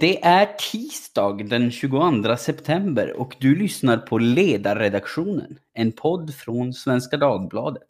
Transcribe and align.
Det 0.00 0.24
är 0.24 0.46
tisdag 0.72 1.32
den 1.32 1.70
22 1.70 2.36
september 2.36 3.20
och 3.20 3.36
du 3.38 3.56
lyssnar 3.56 3.96
på 3.96 4.18
Ledarredaktionen, 4.18 5.58
en 5.74 5.92
podd 5.92 6.34
från 6.34 6.72
Svenska 6.72 7.16
Dagbladet. 7.16 7.88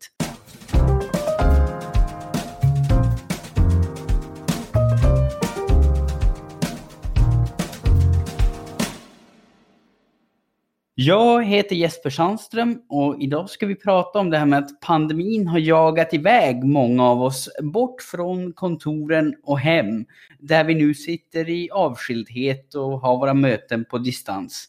Jag 10.98 11.44
heter 11.44 11.76
Jesper 11.76 12.10
Sandström 12.10 12.80
och 12.88 13.16
idag 13.20 13.50
ska 13.50 13.66
vi 13.66 13.74
prata 13.74 14.18
om 14.18 14.30
det 14.30 14.38
här 14.38 14.46
med 14.46 14.58
att 14.58 14.80
pandemin 14.80 15.46
har 15.46 15.58
jagat 15.58 16.14
iväg 16.14 16.64
många 16.64 17.04
av 17.04 17.22
oss 17.22 17.48
bort 17.62 18.02
från 18.02 18.52
kontoren 18.52 19.34
och 19.42 19.58
hem, 19.58 20.06
där 20.38 20.64
vi 20.64 20.74
nu 20.74 20.94
sitter 20.94 21.48
i 21.48 21.70
avskildhet 21.70 22.74
och 22.74 23.00
har 23.00 23.16
våra 23.16 23.34
möten 23.34 23.84
på 23.84 23.98
distans. 23.98 24.68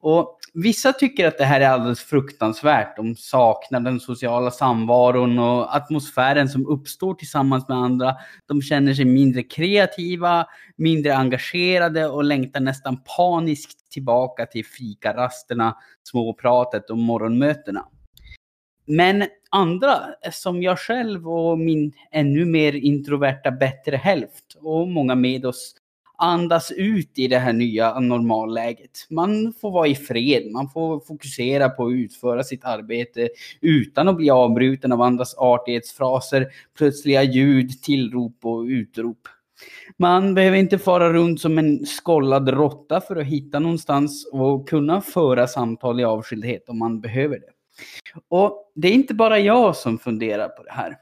Och 0.00 0.38
vissa 0.54 0.92
tycker 0.92 1.28
att 1.28 1.38
det 1.38 1.44
här 1.44 1.60
är 1.60 1.68
alldeles 1.68 2.00
fruktansvärt. 2.00 2.96
De 2.96 3.16
saknar 3.16 3.80
den 3.80 4.00
sociala 4.00 4.50
samvaron 4.50 5.38
och 5.38 5.76
atmosfären 5.76 6.48
som 6.48 6.66
uppstår 6.66 7.14
tillsammans 7.14 7.68
med 7.68 7.76
andra. 7.76 8.16
De 8.46 8.62
känner 8.62 8.94
sig 8.94 9.04
mindre 9.04 9.42
kreativa, 9.42 10.46
mindre 10.76 11.16
engagerade 11.16 12.08
och 12.08 12.24
längtar 12.24 12.60
nästan 12.60 13.02
paniskt 13.16 13.90
tillbaka 13.90 14.46
till 14.46 14.64
fikarasterna, 14.64 15.76
småpratet 16.02 16.90
och 16.90 16.98
morgonmötena. 16.98 17.84
Men 18.86 19.24
andra, 19.50 19.98
som 20.32 20.62
jag 20.62 20.78
själv 20.78 21.28
och 21.28 21.58
min 21.58 21.92
ännu 22.12 22.44
mer 22.44 22.72
introverta 22.72 23.50
bättre 23.50 23.96
hälft 23.96 24.56
och 24.60 24.88
många 24.88 25.14
med 25.14 25.46
oss, 25.46 25.74
andas 26.18 26.72
ut 26.72 27.18
i 27.18 27.28
det 27.28 27.38
här 27.38 27.52
nya 27.52 28.00
normalläget. 28.00 29.06
Man 29.10 29.52
får 29.60 29.70
vara 29.70 29.86
i 29.86 29.94
fred, 29.94 30.50
man 30.52 30.70
får 30.70 31.00
fokusera 31.00 31.68
på 31.68 31.86
att 31.86 31.92
utföra 31.92 32.44
sitt 32.44 32.64
arbete 32.64 33.28
utan 33.60 34.08
att 34.08 34.16
bli 34.16 34.30
avbruten 34.30 34.92
av 34.92 35.02
andras 35.02 35.34
artighetsfraser, 35.38 36.46
plötsliga 36.78 37.22
ljud, 37.22 37.82
tillrop 37.82 38.36
och 38.42 38.62
utrop. 38.62 39.28
Man 39.96 40.34
behöver 40.34 40.56
inte 40.56 40.78
fara 40.78 41.12
runt 41.12 41.40
som 41.40 41.58
en 41.58 41.86
skollad 41.86 42.48
råtta 42.48 43.00
för 43.00 43.16
att 43.16 43.26
hitta 43.26 43.58
någonstans 43.58 44.30
och 44.32 44.68
kunna 44.68 45.00
föra 45.00 45.46
samtal 45.46 46.00
i 46.00 46.04
avskildhet 46.04 46.68
om 46.68 46.78
man 46.78 47.00
behöver 47.00 47.38
det. 47.38 47.52
Och 48.28 48.72
det 48.74 48.88
är 48.88 48.92
inte 48.92 49.14
bara 49.14 49.38
jag 49.38 49.76
som 49.76 49.98
funderar 49.98 50.48
på 50.48 50.62
det 50.62 50.72
här. 50.72 50.96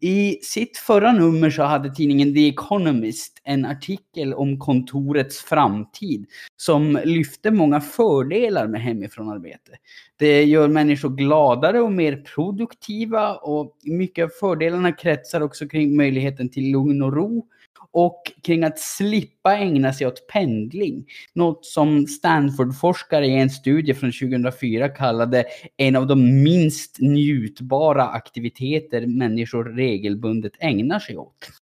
I 0.00 0.38
sitt 0.42 0.76
förra 0.76 1.12
nummer 1.12 1.50
så 1.50 1.62
hade 1.62 1.94
tidningen 1.94 2.34
The 2.34 2.48
Economist 2.48 3.40
en 3.44 3.64
artikel 3.64 4.34
om 4.34 4.58
kontorets 4.58 5.38
framtid 5.38 6.26
som 6.56 7.00
lyfte 7.04 7.50
många 7.50 7.80
fördelar 7.80 8.66
med 8.66 8.82
hemifrånarbete. 8.82 9.72
Det 10.16 10.44
gör 10.44 10.68
människor 10.68 11.08
gladare 11.08 11.80
och 11.80 11.92
mer 11.92 12.16
produktiva 12.16 13.34
och 13.34 13.76
mycket 13.82 14.24
av 14.24 14.28
fördelarna 14.28 14.92
kretsar 14.92 15.40
också 15.40 15.68
kring 15.68 15.96
möjligheten 15.96 16.48
till 16.48 16.72
lugn 16.72 17.02
och 17.02 17.12
ro 17.12 17.46
och 17.92 18.22
kring 18.42 18.64
att 18.64 18.78
slippa 18.78 19.56
ägna 19.56 19.92
sig 19.92 20.06
åt 20.06 20.26
pendling. 20.26 21.06
Något 21.34 21.66
som 21.66 22.06
Stanford-forskare 22.06 23.26
i 23.26 23.34
en 23.34 23.50
studie 23.50 23.94
från 23.94 24.12
2004 24.12 24.88
kallade 24.88 25.44
en 25.76 25.96
av 25.96 26.06
de 26.06 26.42
minst 26.42 26.96
njutbara 27.00 28.08
aktiviteter 28.08 29.06
människor 29.06 29.64
regelbundet 29.64 30.52
ägnar 30.60 30.98
sig 30.98 31.16
åt. 31.16 31.59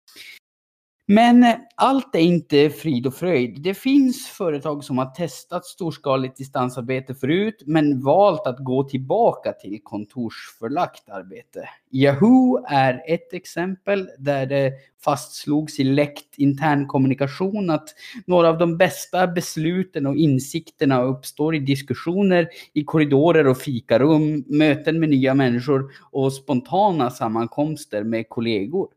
Men 1.08 1.44
eh, 1.44 1.54
allt 1.74 2.14
är 2.14 2.20
inte 2.20 2.70
frid 2.70 3.06
och 3.06 3.14
fröjd. 3.14 3.62
Det 3.62 3.74
finns 3.74 4.26
företag 4.26 4.84
som 4.84 4.98
har 4.98 5.06
testat 5.06 5.64
storskaligt 5.64 6.36
distansarbete 6.36 7.14
förut, 7.14 7.62
men 7.66 8.00
valt 8.00 8.46
att 8.46 8.58
gå 8.58 8.84
tillbaka 8.84 9.52
till 9.52 9.80
kontorsförlagt 9.82 11.08
arbete. 11.08 11.68
Yahoo 11.92 12.64
är 12.68 13.02
ett 13.06 13.32
exempel 13.32 14.08
där 14.18 14.46
det 14.46 14.72
fastslogs 15.04 15.80
i 15.80 15.84
läckt 15.84 16.38
internkommunikation 16.38 17.70
att 17.70 17.88
några 18.26 18.48
av 18.48 18.58
de 18.58 18.76
bästa 18.76 19.26
besluten 19.26 20.06
och 20.06 20.16
insikterna 20.16 21.02
uppstår 21.02 21.54
i 21.54 21.58
diskussioner 21.58 22.48
i 22.72 22.84
korridorer 22.84 23.46
och 23.46 23.58
fikarum, 23.58 24.44
möten 24.46 25.00
med 25.00 25.08
nya 25.08 25.34
människor 25.34 25.90
och 26.10 26.32
spontana 26.32 27.10
sammankomster 27.10 28.04
med 28.04 28.28
kollegor. 28.28 28.88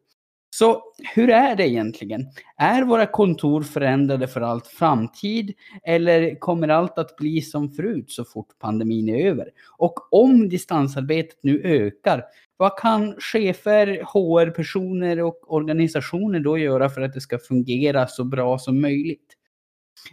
Så 0.50 0.84
hur 1.16 1.30
är 1.30 1.56
det 1.56 1.70
egentligen? 1.70 2.26
Är 2.58 2.84
våra 2.84 3.06
kontor 3.06 3.64
förändrade 3.64 4.28
för 4.28 4.42
allt 4.42 4.68
framtid 4.68 5.54
eller 5.84 6.40
kommer 6.40 6.68
allt 6.68 6.98
att 6.98 7.16
bli 7.16 7.42
som 7.42 7.72
förut 7.72 8.12
så 8.12 8.26
fort 8.26 8.60
pandemin 8.60 9.10
är 9.10 9.28
över? 9.28 9.50
Och 9.78 10.14
om 10.14 10.50
distansarbetet 10.50 11.40
nu 11.42 11.62
ökar, 11.64 12.24
vad 12.58 12.78
kan 12.78 13.16
chefer, 13.20 13.88
HR-personer 13.88 15.22
och 15.22 15.54
organisationer 15.54 16.40
då 16.40 16.58
göra 16.58 16.90
för 16.90 17.02
att 17.02 17.14
det 17.14 17.22
ska 17.22 17.40
fungera 17.40 18.08
så 18.08 18.24
bra 18.24 18.58
som 18.60 18.82
möjligt? 18.82 19.36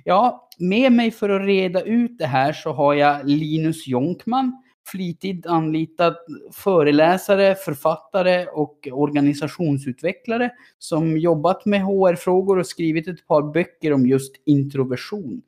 Ja, 0.05 0.49
med 0.59 0.93
mig 0.93 1.11
för 1.11 1.31
att 1.31 1.47
reda 1.47 1.83
ut 1.83 2.19
det 2.19 2.27
här 2.27 2.53
så 2.53 2.73
har 2.73 2.95
jag 2.95 3.29
Linus 3.29 3.87
Jonkman, 3.87 4.63
flitigt 4.87 5.47
anlitad 5.47 6.17
föreläsare, 6.53 7.55
författare 7.55 8.47
och 8.47 8.89
organisationsutvecklare 8.93 10.51
som 10.79 11.19
jobbat 11.19 11.67
med 11.67 11.83
HR-frågor 11.83 12.59
och 12.59 12.67
skrivit 12.67 13.09
ett 13.09 13.27
par 13.27 13.53
böcker 13.53 13.93
om 13.93 14.07
just 14.07 14.35
introversion. 14.47 15.43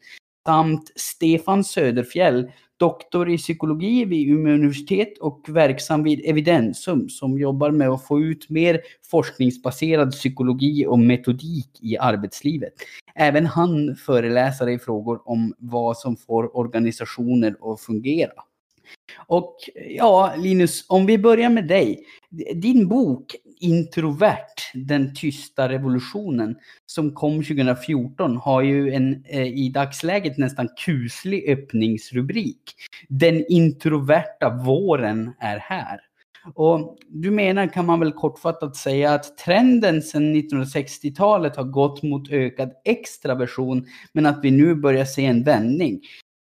Samt 0.46 0.92
Stefan 0.96 1.64
Söderfjell, 1.64 2.50
doktor 2.76 3.30
i 3.30 3.38
psykologi 3.38 4.04
vid 4.04 4.28
Umeå 4.28 4.54
universitet 4.54 5.18
och 5.18 5.44
verksam 5.48 6.02
vid 6.02 6.20
Evidensum 6.24 7.08
som 7.08 7.38
jobbar 7.38 7.70
med 7.70 7.88
att 7.88 8.06
få 8.06 8.20
ut 8.20 8.50
mer 8.50 8.80
forskningsbaserad 9.10 10.12
psykologi 10.12 10.86
och 10.86 10.98
metodik 10.98 11.70
i 11.80 11.98
arbetslivet. 11.98 12.72
Även 13.14 13.46
han 13.46 13.96
föreläser 13.96 14.68
i 14.68 14.78
frågor 14.78 15.20
om 15.28 15.54
vad 15.58 15.98
som 15.98 16.16
får 16.16 16.56
organisationer 16.56 17.72
att 17.72 17.80
fungera. 17.80 18.32
Och 19.16 19.56
ja, 19.88 20.34
Linus, 20.38 20.84
om 20.88 21.06
vi 21.06 21.18
börjar 21.18 21.50
med 21.50 21.68
dig. 21.68 22.04
Din 22.54 22.88
bok 22.88 23.36
Introvert, 23.60 24.54
den 24.74 25.14
tysta 25.14 25.68
revolutionen, 25.68 26.56
som 26.86 27.14
kom 27.14 27.42
2014, 27.42 28.36
har 28.36 28.62
ju 28.62 28.92
en 28.92 29.24
eh, 29.28 29.46
i 29.46 29.68
dagsläget 29.68 30.38
nästan 30.38 30.68
kuslig 30.84 31.48
öppningsrubrik. 31.48 32.62
Den 33.08 33.44
introverta 33.48 34.50
våren 34.64 35.32
är 35.38 35.58
här. 35.58 36.00
Och 36.54 36.98
du 37.08 37.30
menar, 37.30 37.66
kan 37.66 37.86
man 37.86 38.00
väl 38.00 38.12
kortfattat 38.12 38.76
säga, 38.76 39.14
att 39.14 39.38
trenden 39.38 40.02
sedan 40.02 40.36
1960-talet 40.36 41.56
har 41.56 41.64
gått 41.64 42.02
mot 42.02 42.30
ökad 42.30 42.72
extraversion, 42.84 43.86
men 44.12 44.26
att 44.26 44.40
vi 44.42 44.50
nu 44.50 44.74
börjar 44.74 45.04
se 45.04 45.24
en 45.24 45.44
vändning. 45.44 46.00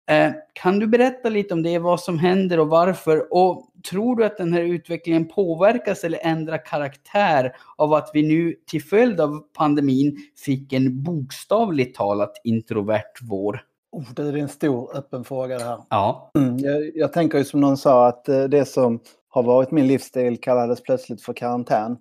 Eh, 0.07 0.31
kan 0.53 0.79
du 0.79 0.87
berätta 0.87 1.29
lite 1.29 1.53
om 1.53 1.63
det, 1.63 1.79
vad 1.79 1.99
som 1.99 2.19
händer 2.19 2.59
och 2.59 2.67
varför? 2.67 3.33
Och 3.33 3.69
tror 3.89 4.15
du 4.15 4.25
att 4.25 4.37
den 4.37 4.53
här 4.53 4.61
utvecklingen 4.61 5.27
påverkas 5.27 6.03
eller 6.03 6.19
ändrar 6.21 6.65
karaktär 6.65 7.55
av 7.75 7.93
att 7.93 8.11
vi 8.13 8.27
nu 8.27 8.55
till 8.67 8.83
följd 8.83 9.21
av 9.21 9.39
pandemin 9.53 10.17
fick 10.45 10.73
en 10.73 11.03
bokstavligt 11.03 11.97
talat 11.97 12.31
introvert 12.43 13.21
vår? 13.21 13.61
Oh, 13.91 14.13
det 14.15 14.21
är 14.21 14.37
en 14.37 14.49
stor 14.49 14.97
öppen 14.97 15.23
fråga 15.23 15.57
det 15.57 15.63
här. 15.63 15.79
Ja. 15.89 16.31
Mm, 16.37 16.57
jag, 16.57 16.91
jag 16.95 17.13
tänker 17.13 17.37
ju 17.37 17.43
som 17.43 17.61
någon 17.61 17.77
sa 17.77 18.07
att 18.07 18.29
eh, 18.29 18.43
det 18.43 18.65
som 18.65 18.99
har 19.29 19.43
varit 19.43 19.71
min 19.71 19.87
livsstil 19.87 20.41
kallades 20.41 20.83
plötsligt 20.83 21.21
för 21.21 21.33
karantän. 21.33 21.97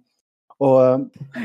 Och 0.64 0.86
eh, 0.86 0.98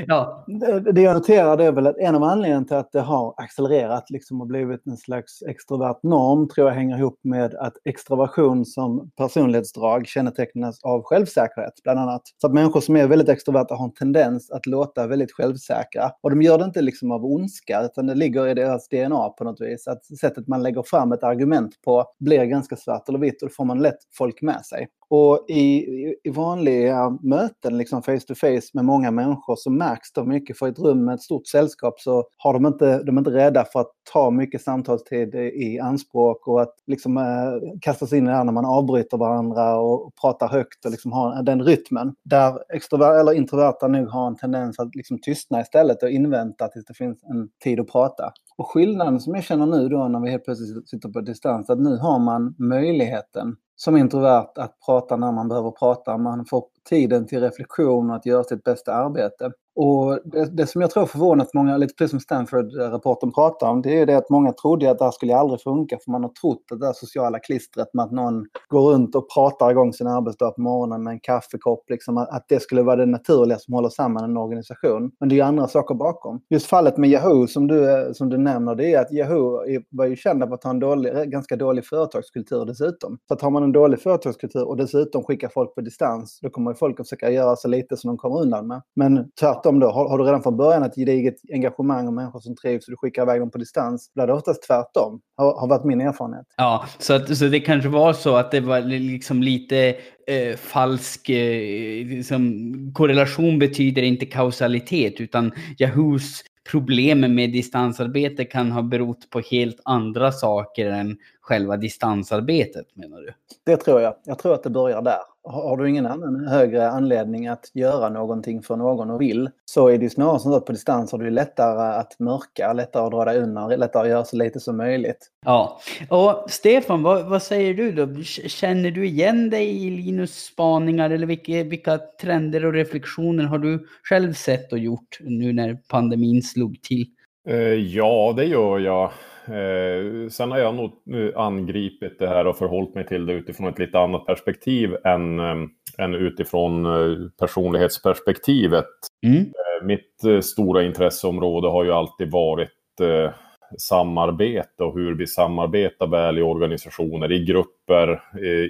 ja. 0.07 0.45
Det 0.93 1.01
jag 1.01 1.15
noterade 1.15 1.65
är 1.65 1.71
väl 1.71 1.87
att 1.87 1.97
en 1.97 2.15
av 2.15 2.23
anledningarna 2.23 2.65
till 2.65 2.77
att 2.77 2.91
det 2.91 3.01
har 3.01 3.33
accelererat 3.37 4.09
liksom 4.09 4.41
och 4.41 4.47
blivit 4.47 4.87
en 4.87 4.97
slags 4.97 5.41
extrovert 5.41 6.03
norm 6.03 6.49
tror 6.49 6.67
jag 6.67 6.75
hänger 6.75 6.97
ihop 6.97 7.19
med 7.23 7.55
att 7.55 7.73
extraversion 7.85 8.65
som 8.65 9.11
personlighetsdrag 9.17 10.07
kännetecknas 10.07 10.83
av 10.83 11.03
självsäkerhet 11.03 11.73
bland 11.83 11.99
annat. 11.99 12.21
Så 12.37 12.47
att 12.47 12.53
människor 12.53 12.81
som 12.81 12.95
är 12.95 13.07
väldigt 13.07 13.29
extroverta 13.29 13.75
har 13.75 13.85
en 13.85 13.93
tendens 13.93 14.51
att 14.51 14.65
låta 14.65 15.07
väldigt 15.07 15.31
självsäkra. 15.31 16.11
Och 16.21 16.29
de 16.29 16.41
gör 16.41 16.57
det 16.57 16.65
inte 16.65 16.81
liksom 16.81 17.11
av 17.11 17.25
ondska 17.25 17.81
utan 17.81 18.07
det 18.07 18.15
ligger 18.15 18.47
i 18.47 18.53
deras 18.53 18.89
DNA 18.89 19.29
på 19.29 19.43
något 19.43 19.61
vis. 19.61 19.87
Att 19.87 20.05
sättet 20.05 20.47
man 20.47 20.63
lägger 20.63 20.83
fram 20.83 21.11
ett 21.11 21.23
argument 21.23 21.81
på 21.85 22.05
blir 22.19 22.45
ganska 22.45 22.75
svart 22.75 23.09
eller 23.09 23.19
vitt 23.19 23.41
och 23.41 23.49
då 23.49 23.53
får 23.53 23.65
man 23.65 23.81
lätt 23.81 23.99
folk 24.17 24.41
med 24.41 24.65
sig. 24.65 24.87
Och 25.09 25.45
i, 25.47 25.85
i 26.23 26.29
vanliga 26.29 27.17
möten, 27.21 27.77
liksom 27.77 28.01
face 28.01 28.19
to 28.19 28.35
face 28.35 28.69
med 28.73 28.85
många 28.85 29.11
människor, 29.11 29.55
så 29.55 29.69
märks 29.69 30.13
det 30.13 30.23
mycket. 30.23 30.57
För 30.57 30.67
i 30.67 30.69
ett 30.69 30.79
rum 30.79 31.05
med 31.05 31.15
ett 31.15 31.21
stort 31.21 31.47
sällskap 31.47 31.99
så 31.99 32.23
har 32.37 32.53
de 32.53 32.65
inte, 32.65 33.03
de 33.03 33.17
är 33.17 33.21
inte 33.21 33.31
rädda 33.31 33.65
för 33.65 33.79
att 33.79 33.91
ta 34.13 34.31
mycket 34.31 34.61
samtalstid 34.61 35.35
i 35.35 35.79
anspråk 35.79 36.47
och 36.47 36.61
att 36.61 36.73
liksom 36.87 37.17
eh, 37.17 37.79
kasta 37.81 38.07
sig 38.07 38.17
in 38.17 38.23
i 38.23 38.27
det 38.27 38.35
här 38.35 38.43
när 38.43 38.53
man 38.53 38.65
avbryter 38.65 39.17
varandra 39.17 39.79
och, 39.79 40.05
och 40.05 40.13
pratar 40.21 40.47
högt 40.47 40.85
och 40.85 40.91
liksom 40.91 41.11
har 41.11 41.43
den 41.43 41.63
rytmen. 41.63 42.15
Där 42.23 42.73
extroverta 42.73 43.19
eller 43.19 43.33
introverta 43.33 43.87
nu 43.87 44.05
har 44.05 44.27
en 44.27 44.35
tendens 44.35 44.79
att 44.79 44.95
liksom 44.95 45.19
tystna 45.21 45.61
istället 45.61 46.03
och 46.03 46.09
invänta 46.09 46.67
tills 46.67 46.85
det 46.85 46.93
finns 46.93 47.23
en 47.23 47.49
tid 47.63 47.79
att 47.79 47.87
prata. 47.87 48.31
Och 48.57 48.67
skillnaden 48.71 49.19
som 49.19 49.35
jag 49.35 49.43
känner 49.43 49.65
nu 49.65 49.89
då 49.89 50.07
när 50.07 50.19
vi 50.19 50.31
helt 50.31 50.45
plötsligt 50.45 50.89
sitter 50.89 51.09
på 51.09 51.21
distans, 51.21 51.69
att 51.69 51.79
nu 51.79 51.97
har 51.97 52.19
man 52.19 52.55
möjligheten 52.57 53.55
som 53.83 53.97
introvert 53.97 54.57
att 54.57 54.79
prata 54.85 55.17
när 55.17 55.31
man 55.31 55.47
behöver 55.47 55.71
prata. 55.71 56.17
Man 56.17 56.45
får 56.45 56.63
tiden 56.89 57.27
till 57.27 57.41
reflektion 57.41 58.09
och 58.09 58.15
att 58.15 58.25
göra 58.25 58.43
sitt 58.43 58.63
bästa 58.63 58.93
arbete. 58.93 59.51
Och 59.81 60.19
det, 60.25 60.45
det, 60.57 60.67
som 60.67 60.81
jag 60.81 60.91
tror 60.91 61.05
förvånat 61.05 61.53
många, 61.53 61.77
lite 61.77 61.93
precis 61.93 62.11
som 62.11 62.19
Stanford-rapporten 62.19 63.31
pratar 63.31 63.69
om, 63.69 63.81
det 63.81 63.89
är 63.89 63.99
ju 63.99 64.05
det 64.05 64.17
att 64.17 64.29
många 64.29 64.51
trodde 64.51 64.91
att 64.91 64.97
det 64.97 65.03
här 65.03 65.11
skulle 65.11 65.35
aldrig 65.35 65.61
funka 65.61 65.97
för 66.05 66.11
man 66.11 66.23
har 66.23 66.29
trott 66.29 66.63
att 66.71 66.79
det 66.79 66.85
där 66.85 66.93
sociala 66.93 67.39
klistret 67.39 67.93
med 67.93 68.05
att 68.05 68.11
någon 68.11 68.45
går 68.67 68.91
runt 68.91 69.15
och 69.15 69.33
pratar 69.33 69.71
igång 69.71 69.93
sin 69.93 70.07
arbetsdag 70.07 70.51
på 70.51 70.61
morgonen 70.61 71.03
med 71.03 71.11
en 71.11 71.19
kaffekopp, 71.19 71.89
liksom, 71.89 72.17
att 72.17 72.45
det 72.49 72.61
skulle 72.61 72.81
vara 72.81 72.95
det 72.95 73.05
naturliga 73.05 73.59
som 73.59 73.73
håller 73.73 73.89
samman 73.89 74.23
en 74.23 74.37
organisation. 74.37 75.11
Men 75.19 75.29
det 75.29 75.35
är 75.35 75.37
ju 75.37 75.41
andra 75.41 75.67
saker 75.67 75.95
bakom. 75.95 76.41
Just 76.49 76.65
fallet 76.65 76.97
med 76.97 77.09
Yahoo 77.09 77.47
som 77.47 77.67
du, 77.67 77.91
eh, 77.91 78.11
som 78.11 78.29
du 78.29 78.37
nämner, 78.37 78.75
det 78.75 78.93
är 78.93 79.01
att 79.01 79.11
Yahoo 79.13 79.59
var 79.89 80.05
ju 80.05 80.15
kända 80.15 80.47
för 80.47 80.53
att 80.53 80.63
ha 80.63 80.71
en 80.71 80.79
dålig, 80.79 81.15
eh, 81.15 81.23
ganska 81.23 81.55
dålig 81.55 81.85
företagskultur 81.85 82.65
dessutom. 82.65 83.17
Så 83.27 83.33
att 83.33 83.41
har 83.41 83.51
man 83.51 83.63
en 83.63 83.71
dålig 83.71 83.99
företagskultur 83.99 84.67
och 84.67 84.77
dessutom 84.77 85.23
skickar 85.23 85.49
folk 85.49 85.75
på 85.75 85.81
distans, 85.81 86.39
då 86.41 86.49
kommer 86.49 86.71
ju 86.71 86.75
folk 86.75 86.99
att 86.99 87.05
försöka 87.05 87.31
göra 87.31 87.55
så 87.55 87.67
lite 87.67 87.97
som 87.97 88.07
de 88.07 88.17
kommer 88.17 88.41
undan 88.41 88.67
med. 88.67 88.81
Men 88.95 89.31
tvärtom 89.39 89.68
tvärtom 89.69 89.79
då. 89.79 89.91
Har, 89.91 90.09
har, 90.09 90.17
du 90.17 90.23
redan 90.23 90.43
från 90.43 90.57
början 90.57 90.83
ett 90.83 90.95
gediget 90.95 91.35
engagemang 91.53 92.07
och 92.07 92.13
människor 92.13 92.39
som 92.39 92.55
trivs 92.55 92.87
och 92.87 92.91
du 92.91 92.97
skickar 92.97 93.23
iväg 93.23 93.41
dem 93.41 93.51
på 93.51 93.57
distans, 93.57 94.11
är 94.19 94.27
det 94.27 94.33
oftast 94.33 94.63
tvärtom. 94.63 95.21
Har, 95.37 95.59
har 95.59 95.67
varit 95.67 95.85
min 95.85 96.01
erfarenhet. 96.01 96.45
Ja, 96.57 96.85
så, 96.99 97.13
att, 97.13 97.37
så 97.37 97.45
det 97.45 97.59
kanske 97.59 97.89
var 97.89 98.13
så 98.13 98.35
att 98.35 98.51
det 98.51 98.61
var 98.61 98.81
liksom 98.81 99.43
lite 99.43 99.95
eh, 100.27 100.55
falsk 100.55 101.29
eh, 101.29 102.05
liksom, 102.05 102.91
korrelation 102.93 103.59
betyder 103.59 104.01
inte 104.01 104.25
kausalitet, 104.25 105.21
utan 105.21 105.51
Yahoos 105.79 106.43
problem 106.71 107.19
med 107.19 107.51
distansarbete 107.51 108.45
kan 108.45 108.71
ha 108.71 108.81
berott 108.81 109.29
på 109.29 109.39
helt 109.39 109.79
andra 109.85 110.31
saker 110.31 110.91
än 110.91 111.17
själva 111.41 111.77
distansarbetet 111.77 112.85
menar 112.95 113.17
du? 113.17 113.33
Det 113.65 113.77
tror 113.77 114.01
jag. 114.01 114.13
Jag 114.25 114.39
tror 114.39 114.53
att 114.53 114.63
det 114.63 114.69
börjar 114.69 115.01
där. 115.01 115.19
Har 115.43 115.77
du 115.77 115.89
ingen 115.89 116.05
annan 116.05 116.47
högre 116.47 116.89
anledning 116.89 117.47
att 117.47 117.71
göra 117.73 118.09
någonting 118.09 118.61
för 118.61 118.75
någon 118.75 119.09
och 119.09 119.21
vill 119.21 119.49
så 119.65 119.87
är 119.87 119.97
det 119.97 120.03
ju 120.03 120.09
snarare 120.09 120.39
som 120.39 120.53
att 120.53 120.65
på 120.65 120.71
distans 120.71 121.11
har 121.11 121.19
du 121.19 121.29
lättare 121.29 121.99
att 121.99 122.19
mörka, 122.19 122.73
lättare 122.73 123.05
att 123.05 123.11
dra 123.11 123.25
dig 123.25 123.39
undan, 123.39 123.69
lättare 123.69 124.03
att 124.03 124.09
göra 124.09 124.25
så 124.25 124.35
lite 124.35 124.59
som 124.59 124.77
möjligt. 124.77 125.27
Ja, 125.45 125.79
och 126.09 126.45
Stefan, 126.47 127.03
vad, 127.03 127.25
vad 127.25 127.43
säger 127.43 127.73
du 127.73 127.91
då? 127.91 128.23
Känner 128.47 128.91
du 128.91 129.05
igen 129.05 129.49
dig 129.49 129.87
i 129.87 129.89
Linus 129.89 130.35
spaningar 130.35 131.09
eller 131.09 131.27
vilka, 131.27 131.63
vilka 131.63 131.99
trender 132.21 132.65
och 132.65 132.73
reflektioner 132.73 133.43
har 133.43 133.59
du 133.59 133.87
själv 134.03 134.33
sett 134.33 134.71
och 134.73 134.79
gjort 134.79 135.19
nu 135.19 135.53
när 135.53 135.77
pandemin 135.87 136.41
slog 136.41 136.81
till? 136.81 137.05
Eh, 137.49 137.57
ja, 137.73 138.33
det 138.37 138.45
gör 138.45 138.79
jag. 138.79 139.11
Eh, 139.49 140.29
sen 140.29 140.51
har 140.51 140.57
jag 140.57 140.75
nog 140.75 140.91
angripit 141.35 142.19
det 142.19 142.27
här 142.27 142.47
och 142.47 142.57
förhållit 142.57 142.95
mig 142.95 143.07
till 143.07 143.25
det 143.25 143.33
utifrån 143.33 143.67
ett 143.67 143.79
lite 143.79 143.99
annat 143.99 144.25
perspektiv 144.25 144.95
än, 145.03 145.39
eh, 145.39 145.55
än 145.97 146.15
utifrån 146.15 146.85
eh, 146.85 147.17
personlighetsperspektivet. 147.39 148.85
Mm. 149.25 149.39
Eh, 149.39 149.85
mitt 149.85 150.23
eh, 150.23 150.39
stora 150.39 150.83
intresseområde 150.83 151.67
har 151.67 151.83
ju 151.83 151.91
alltid 151.91 152.31
varit 152.31 152.99
eh, 153.01 153.31
samarbete 153.77 154.83
och 154.83 154.99
hur 154.99 155.15
vi 155.15 155.27
samarbetar 155.27 156.07
väl 156.07 156.37
i 156.37 156.41
organisationer, 156.41 157.31
i 157.31 157.45
grupper, 157.45 158.21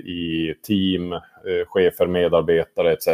i 0.05 0.53
team, 0.67 1.15
chefer, 1.67 2.07
medarbetare 2.07 2.93
etc. 2.93 3.07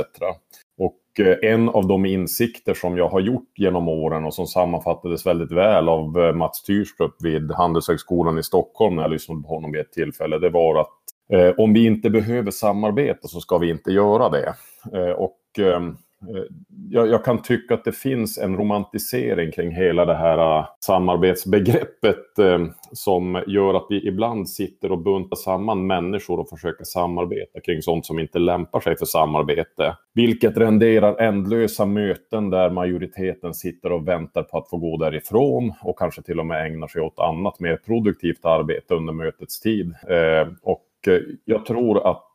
Eh, 1.19 1.51
en 1.51 1.69
av 1.69 1.87
de 1.87 2.05
insikter 2.05 2.73
som 2.73 2.97
jag 2.97 3.09
har 3.09 3.19
gjort 3.19 3.49
genom 3.55 3.87
åren 3.87 4.25
och 4.25 4.33
som 4.33 4.47
sammanfattades 4.47 5.25
väldigt 5.25 5.51
väl 5.51 5.89
av 5.89 6.19
eh, 6.19 6.33
Mats 6.33 6.63
Tyrstrup 6.63 7.15
vid 7.19 7.51
Handelshögskolan 7.51 8.37
i 8.37 8.43
Stockholm 8.43 8.95
när 8.95 9.01
jag 9.01 9.11
lyssnade 9.11 9.41
på 9.41 9.47
honom 9.47 9.71
vid 9.71 9.81
ett 9.81 9.91
tillfälle, 9.91 10.39
det 10.39 10.49
var 10.49 10.81
att 10.81 10.89
eh, 11.31 11.49
om 11.57 11.73
vi 11.73 11.85
inte 11.85 12.09
behöver 12.09 12.51
samarbeta 12.51 13.27
så 13.27 13.39
ska 13.39 13.57
vi 13.57 13.69
inte 13.69 13.91
göra 13.91 14.29
det. 14.29 14.53
Eh, 14.93 15.11
och 15.11 15.37
Eh, 15.57 15.81
Eh, 16.29 16.43
jag, 16.89 17.07
jag, 17.07 17.25
kan 17.25 17.41
tycka 17.41 17.73
att 17.73 17.83
det 17.83 17.91
finns 17.91 18.37
en 18.37 18.57
romantisering 18.57 19.51
kring 19.51 19.71
hela 19.71 20.05
det 20.05 20.15
här 20.15 20.59
eh, 20.59 20.65
samarbetsbegreppet 20.79 22.39
eh, 22.39 22.65
som 22.91 23.43
gör 23.47 23.73
att 23.73 23.85
vi 23.89 24.07
ibland 24.07 24.49
sitter 24.49 24.91
och 24.91 25.03
buntar 25.03 25.35
samman 25.35 25.87
människor 25.87 26.39
och 26.39 26.49
försöker 26.49 26.83
samarbeta 26.83 27.59
kring 27.59 27.81
sånt 27.81 28.05
som 28.05 28.19
inte 28.19 28.39
lämpar 28.39 28.79
sig 28.79 28.97
för 28.97 29.05
samarbete. 29.05 29.97
Vilket 30.13 30.57
renderar 30.57 31.21
ändlösa 31.21 31.85
möten 31.85 32.49
där 32.49 32.69
majoriteten 32.69 33.53
sitter 33.53 33.91
och 33.91 34.07
väntar 34.07 34.43
på 34.43 34.57
att 34.57 34.69
få 34.69 34.77
gå 34.77 34.97
därifrån 34.97 35.73
och 35.81 35.99
kanske 35.99 36.21
till 36.21 36.39
och 36.39 36.45
med 36.45 36.65
ägnar 36.65 36.87
sig 36.87 37.01
åt 37.01 37.19
annat 37.19 37.59
mer 37.59 37.77
produktivt 37.77 38.45
arbete 38.45 38.95
under 38.95 39.13
mötets 39.13 39.59
tid. 39.59 39.95
Eh, 40.09 40.47
och 40.63 40.85
eh, 41.07 41.19
jag 41.45 41.65
tror 41.65 42.07
att 42.11 42.25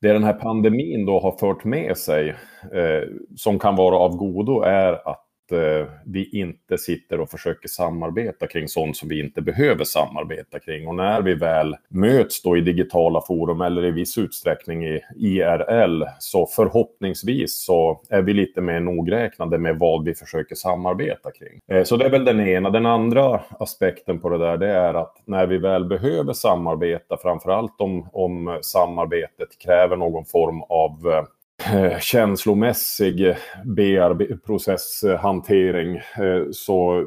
det 0.00 0.12
den 0.12 0.24
här 0.24 0.32
pandemin 0.32 1.06
då 1.06 1.20
har 1.20 1.32
fört 1.32 1.64
med 1.64 1.96
sig, 1.96 2.28
eh, 2.72 3.08
som 3.36 3.58
kan 3.58 3.76
vara 3.76 3.96
av 3.96 4.16
godo, 4.16 4.62
är 4.62 5.08
att 5.08 5.27
Eh, 5.52 5.86
vi 6.04 6.40
inte 6.40 6.78
sitter 6.78 7.20
och 7.20 7.30
försöker 7.30 7.68
samarbeta 7.68 8.46
kring 8.46 8.68
sånt 8.68 8.96
som 8.96 9.08
vi 9.08 9.20
inte 9.20 9.42
behöver 9.42 9.84
samarbeta 9.84 10.58
kring. 10.58 10.88
Och 10.88 10.94
när 10.94 11.22
vi 11.22 11.34
väl 11.34 11.76
möts 11.88 12.42
då 12.42 12.56
i 12.56 12.60
digitala 12.60 13.20
forum 13.20 13.60
eller 13.60 13.84
i 13.84 13.90
viss 13.90 14.18
utsträckning 14.18 14.86
i 14.86 15.00
IRL 15.16 16.04
så 16.18 16.46
förhoppningsvis 16.46 17.64
så 17.64 18.00
är 18.10 18.22
vi 18.22 18.34
lite 18.34 18.60
mer 18.60 18.80
nogräknade 18.80 19.58
med 19.58 19.78
vad 19.78 20.04
vi 20.04 20.14
försöker 20.14 20.54
samarbeta 20.54 21.30
kring. 21.30 21.60
Eh, 21.68 21.84
så 21.84 21.96
det 21.96 22.04
är 22.04 22.10
väl 22.10 22.24
den 22.24 22.40
ena. 22.40 22.70
Den 22.70 22.86
andra 22.86 23.40
aspekten 23.50 24.20
på 24.20 24.28
det 24.28 24.38
där 24.38 24.56
det 24.56 24.68
är 24.68 24.94
att 24.94 25.22
när 25.24 25.46
vi 25.46 25.58
väl 25.58 25.84
behöver 25.84 26.32
samarbeta, 26.32 27.16
framförallt 27.22 27.80
om, 27.80 28.08
om 28.12 28.58
samarbetet 28.62 29.48
kräver 29.58 29.96
någon 29.96 30.24
form 30.24 30.62
av 30.62 31.08
Eh, 31.08 31.24
Eh, 31.66 31.98
känslomässig 31.98 33.28
eh, 33.28 34.36
processhantering 34.46 35.96
eh, 35.96 36.50
så, 36.52 37.04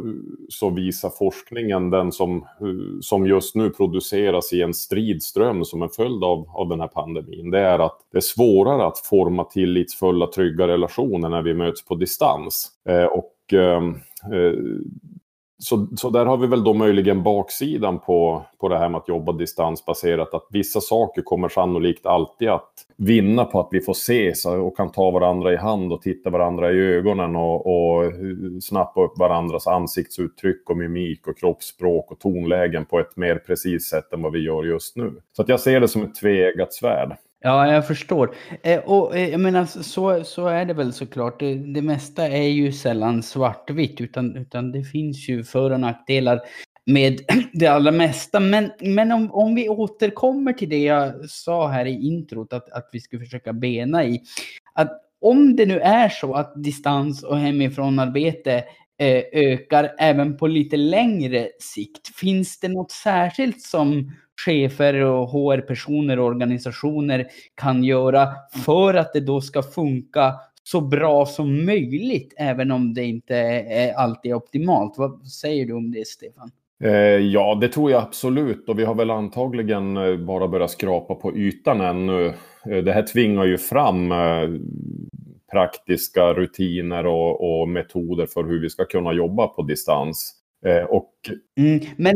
så 0.49 0.69
visar 0.69 1.09
forskningen, 1.09 1.89
den 1.89 2.11
som, 2.11 2.45
som 3.01 3.27
just 3.27 3.55
nu 3.55 3.69
produceras 3.69 4.53
i 4.53 4.61
en 4.61 4.73
stridström 4.73 5.65
som 5.65 5.81
en 5.81 5.89
följd 5.89 6.23
av, 6.23 6.49
av 6.49 6.69
den 6.69 6.79
här 6.79 6.87
pandemin, 6.87 7.51
det 7.51 7.59
är 7.59 7.79
att 7.79 7.97
det 8.11 8.17
är 8.17 8.21
svårare 8.21 8.87
att 8.87 8.99
forma 8.99 9.43
tillitsfulla, 9.43 10.27
trygga 10.27 10.67
relationer 10.67 11.29
när 11.29 11.41
vi 11.41 11.53
möts 11.53 11.85
på 11.85 11.95
distans. 11.95 12.71
Och 13.11 13.53
så, 15.63 15.87
så 15.95 16.09
där 16.09 16.25
har 16.25 16.37
vi 16.37 16.47
väl 16.47 16.63
då 16.63 16.73
möjligen 16.73 17.23
baksidan 17.23 17.99
på, 17.99 18.45
på 18.59 18.69
det 18.69 18.77
här 18.77 18.89
med 18.89 18.97
att 18.97 19.07
jobba 19.07 19.31
distansbaserat. 19.31 20.33
Att 20.33 20.47
vissa 20.49 20.81
saker 20.81 21.21
kommer 21.21 21.49
sannolikt 21.49 22.05
alltid 22.05 22.49
att 22.49 22.73
vinna 22.97 23.45
på 23.45 23.59
att 23.59 23.67
vi 23.71 23.81
får 23.81 23.91
ses 23.91 24.45
och 24.45 24.77
kan 24.77 24.91
ta 24.91 25.11
varandra 25.11 25.53
i 25.53 25.55
hand 25.55 25.93
och 25.93 26.01
titta 26.01 26.29
varandra 26.29 26.71
i 26.71 26.79
ögonen 26.79 27.35
och, 27.35 27.67
och 27.67 28.11
snappa 28.61 29.03
upp 29.03 29.19
varandras 29.19 29.67
ansiktsuttryck 29.67 30.69
och 30.69 30.77
mimik 30.77 31.27
och 31.27 31.37
kroppsspråk 31.37 32.11
och 32.11 32.19
tonlägen 32.19 32.85
på 32.85 32.99
ett 32.99 33.17
mer 33.17 33.35
precis 33.35 33.89
sätt 33.89 34.13
än 34.13 34.21
vad 34.21 34.31
vi 34.31 34.39
gör 34.39 34.63
just 34.63 34.95
nu. 34.95 35.13
Så 35.35 35.41
att 35.41 35.49
jag 35.49 35.59
ser 35.59 35.79
det 35.79 35.87
som 35.87 36.03
ett 36.03 36.15
tveeggat 36.15 36.73
svärd. 36.73 37.17
Ja, 37.43 37.73
jag 37.73 37.87
förstår. 37.87 38.35
Eh, 38.63 38.79
och 38.79 39.17
eh, 39.17 39.29
jag 39.29 39.39
menar, 39.39 39.65
så, 39.65 40.23
så 40.23 40.47
är 40.47 40.65
det 40.65 40.73
väl 40.73 40.93
såklart. 40.93 41.39
Det, 41.39 41.55
det 41.55 41.81
mesta 41.81 42.27
är 42.27 42.47
ju 42.47 42.71
sällan 42.71 43.23
svartvitt, 43.23 44.01
utan, 44.01 44.35
utan 44.35 44.71
det 44.71 44.83
finns 44.83 45.29
ju 45.29 45.43
för 45.43 45.71
och 45.71 45.79
nackdelar 45.79 46.41
med 46.85 47.19
det 47.53 47.67
allra 47.67 47.91
mesta. 47.91 48.39
Men, 48.39 48.71
men 48.79 49.11
om, 49.11 49.31
om 49.31 49.55
vi 49.55 49.69
återkommer 49.69 50.53
till 50.53 50.69
det 50.69 50.83
jag 50.83 51.29
sa 51.29 51.67
här 51.67 51.85
i 51.85 52.07
introt, 52.07 52.53
att, 52.53 52.71
att 52.71 52.89
vi 52.91 52.99
ska 52.99 53.19
försöka 53.19 53.53
bena 53.53 54.03
i. 54.05 54.21
Att 54.73 55.01
om 55.21 55.55
det 55.55 55.65
nu 55.65 55.79
är 55.79 56.09
så 56.09 56.33
att 56.33 56.63
distans 56.63 57.23
och 57.23 57.37
hemifrånarbete 57.37 58.63
Eh, 59.01 59.23
ökar 59.31 59.91
även 59.97 60.37
på 60.37 60.47
lite 60.47 60.77
längre 60.77 61.47
sikt, 61.59 62.15
finns 62.15 62.59
det 62.59 62.67
något 62.67 62.91
särskilt 62.91 63.61
som 63.61 64.11
chefer 64.45 64.93
och 64.93 65.29
HR-personer 65.29 66.19
och 66.19 66.25
organisationer 66.25 67.27
kan 67.55 67.83
göra 67.83 68.27
för 68.65 68.93
att 68.93 69.13
det 69.13 69.19
då 69.19 69.41
ska 69.41 69.63
funka 69.63 70.33
så 70.63 70.81
bra 70.81 71.25
som 71.25 71.65
möjligt, 71.65 72.33
även 72.37 72.71
om 72.71 72.93
det 72.93 73.03
inte 73.03 73.35
är 73.35 73.93
alltid 73.93 74.33
optimalt. 74.33 74.97
Vad 74.97 75.27
säger 75.27 75.65
du 75.65 75.73
om 75.73 75.91
det, 75.91 76.07
Stefan? 76.07 76.51
Eh, 76.83 76.91
ja, 77.17 77.57
det 77.61 77.67
tror 77.67 77.91
jag 77.91 78.03
absolut. 78.03 78.69
Och 78.69 78.79
vi 78.79 78.85
har 78.85 78.95
väl 78.95 79.11
antagligen 79.11 79.97
eh, 79.97 80.17
bara 80.17 80.47
börjat 80.47 80.71
skrapa 80.71 81.15
på 81.15 81.37
ytan 81.37 81.81
ännu. 81.81 82.33
Det 82.63 82.91
här 82.91 83.07
tvingar 83.07 83.45
ju 83.45 83.57
fram 83.57 84.11
praktiska 85.51 86.33
rutiner 86.33 87.05
och, 87.05 87.61
och 87.61 87.69
metoder 87.69 88.25
för 88.25 88.43
hur 88.43 88.61
vi 88.61 88.69
ska 88.69 88.85
kunna 88.85 89.13
jobba 89.13 89.47
på 89.47 89.61
distans. 89.61 90.41
Eh, 90.65 90.83
och... 90.83 91.11
Mm, 91.59 91.79
men 91.95 92.15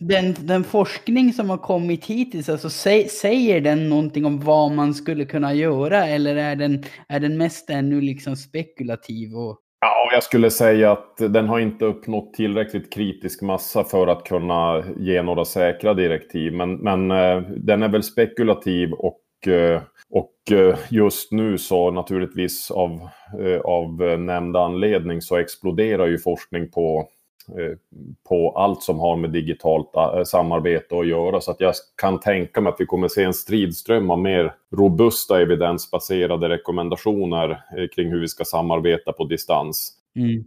den, 0.00 0.34
den, 0.40 0.64
forskning 0.64 1.32
som 1.32 1.50
har 1.50 1.58
kommit 1.58 2.06
hittills, 2.06 2.48
alltså, 2.48 2.70
sä, 2.70 3.08
säger 3.08 3.60
den 3.60 3.88
någonting 3.88 4.24
om 4.24 4.40
vad 4.40 4.72
man 4.72 4.94
skulle 4.94 5.24
kunna 5.24 5.54
göra 5.54 6.06
eller 6.06 6.36
är 6.36 6.56
den, 6.56 6.84
är 7.08 7.20
den 7.20 7.36
mest 7.36 7.70
ännu 7.70 8.00
liksom 8.00 8.36
spekulativ? 8.36 9.34
Och... 9.34 9.58
Ja, 9.80 10.10
jag 10.12 10.22
skulle 10.22 10.50
säga 10.50 10.92
att 10.92 11.16
den 11.16 11.48
har 11.48 11.60
inte 11.60 11.84
uppnått 11.84 12.34
tillräckligt 12.34 12.92
kritisk 12.92 13.42
massa 13.42 13.84
för 13.84 14.06
att 14.06 14.24
kunna 14.24 14.84
ge 14.98 15.22
några 15.22 15.44
säkra 15.44 15.94
direktiv. 15.94 16.52
Men, 16.52 16.74
men 16.74 17.10
eh, 17.10 17.40
den 17.56 17.82
är 17.82 17.88
väl 17.88 18.02
spekulativ 18.02 18.92
och 18.92 19.23
och 20.10 20.34
just 20.88 21.32
nu 21.32 21.58
så 21.58 21.90
naturligtvis 21.90 22.70
av, 22.70 23.08
av 23.64 24.18
nämnda 24.18 24.60
anledning 24.60 25.22
så 25.22 25.36
exploderar 25.36 26.06
ju 26.06 26.18
forskning 26.18 26.70
på 26.70 27.08
Eh, 27.48 27.76
på 28.28 28.50
allt 28.50 28.82
som 28.82 28.98
har 28.98 29.16
med 29.16 29.30
digitalt 29.30 29.96
eh, 29.96 30.22
samarbete 30.24 30.98
att 30.98 31.06
göra. 31.06 31.40
Så 31.40 31.50
att 31.50 31.60
jag 31.60 31.74
kan 32.00 32.20
tänka 32.20 32.60
mig 32.60 32.70
att 32.72 32.80
vi 32.80 32.86
kommer 32.86 33.08
se 33.08 33.22
en 33.22 33.34
stridström 33.34 34.10
av 34.10 34.18
mer 34.18 34.54
robusta 34.76 35.40
evidensbaserade 35.40 36.48
rekommendationer 36.48 37.50
eh, 37.50 37.88
kring 37.94 38.10
hur 38.10 38.20
vi 38.20 38.28
ska 38.28 38.44
samarbeta 38.44 39.12
på 39.12 39.24
distans. 39.24 39.92
Mm. 40.16 40.44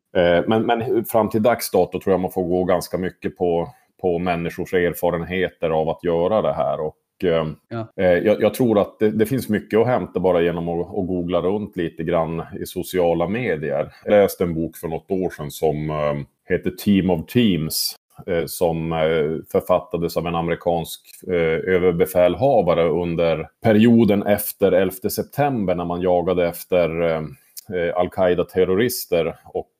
Men, 0.47 0.65
men 0.65 1.05
fram 1.05 1.29
till 1.29 1.43
dags 1.43 1.71
dato 1.71 1.99
tror 1.99 2.13
jag 2.13 2.19
man 2.19 2.31
får 2.31 2.43
gå 2.43 2.63
ganska 2.63 2.97
mycket 2.97 3.37
på, 3.37 3.69
på 4.01 4.19
människors 4.19 4.73
erfarenheter 4.73 5.69
av 5.69 5.89
att 5.89 6.03
göra 6.03 6.41
det 6.41 6.53
här. 6.53 6.79
Och 6.79 6.95
ja. 7.23 7.87
jag, 7.95 8.41
jag, 8.41 8.53
tror 8.53 8.79
att 8.79 8.99
det, 8.99 9.11
det, 9.11 9.25
finns 9.25 9.49
mycket 9.49 9.79
att 9.79 9.87
hämta 9.87 10.19
bara 10.19 10.41
genom 10.41 10.69
att, 10.69 10.87
att, 10.87 11.07
googla 11.07 11.41
runt 11.41 11.77
lite 11.77 12.03
grann 12.03 12.43
i 12.61 12.65
sociala 12.65 13.27
medier. 13.27 13.93
Jag 14.05 14.11
läste 14.11 14.43
en 14.43 14.53
bok 14.53 14.77
för 14.77 14.87
något 14.87 15.11
år 15.11 15.29
sedan 15.29 15.51
som 15.51 15.91
heter 16.49 16.71
Team 16.71 17.09
of 17.09 17.25
Teams 17.25 17.95
eh, 18.27 18.45
som 18.45 18.91
eh, 18.91 18.99
författades 19.51 20.17
av 20.17 20.27
en 20.27 20.35
amerikansk 20.35 21.01
eh, 21.27 21.73
överbefälhavare 21.73 22.89
under 22.89 23.49
perioden 23.63 24.23
efter 24.23 24.71
11 24.71 24.93
september 25.09 25.75
när 25.75 25.85
man 25.85 26.01
jagade 26.01 26.47
efter 26.47 26.89
al-Qaida-terrorister 27.95 29.35
och 29.45 29.71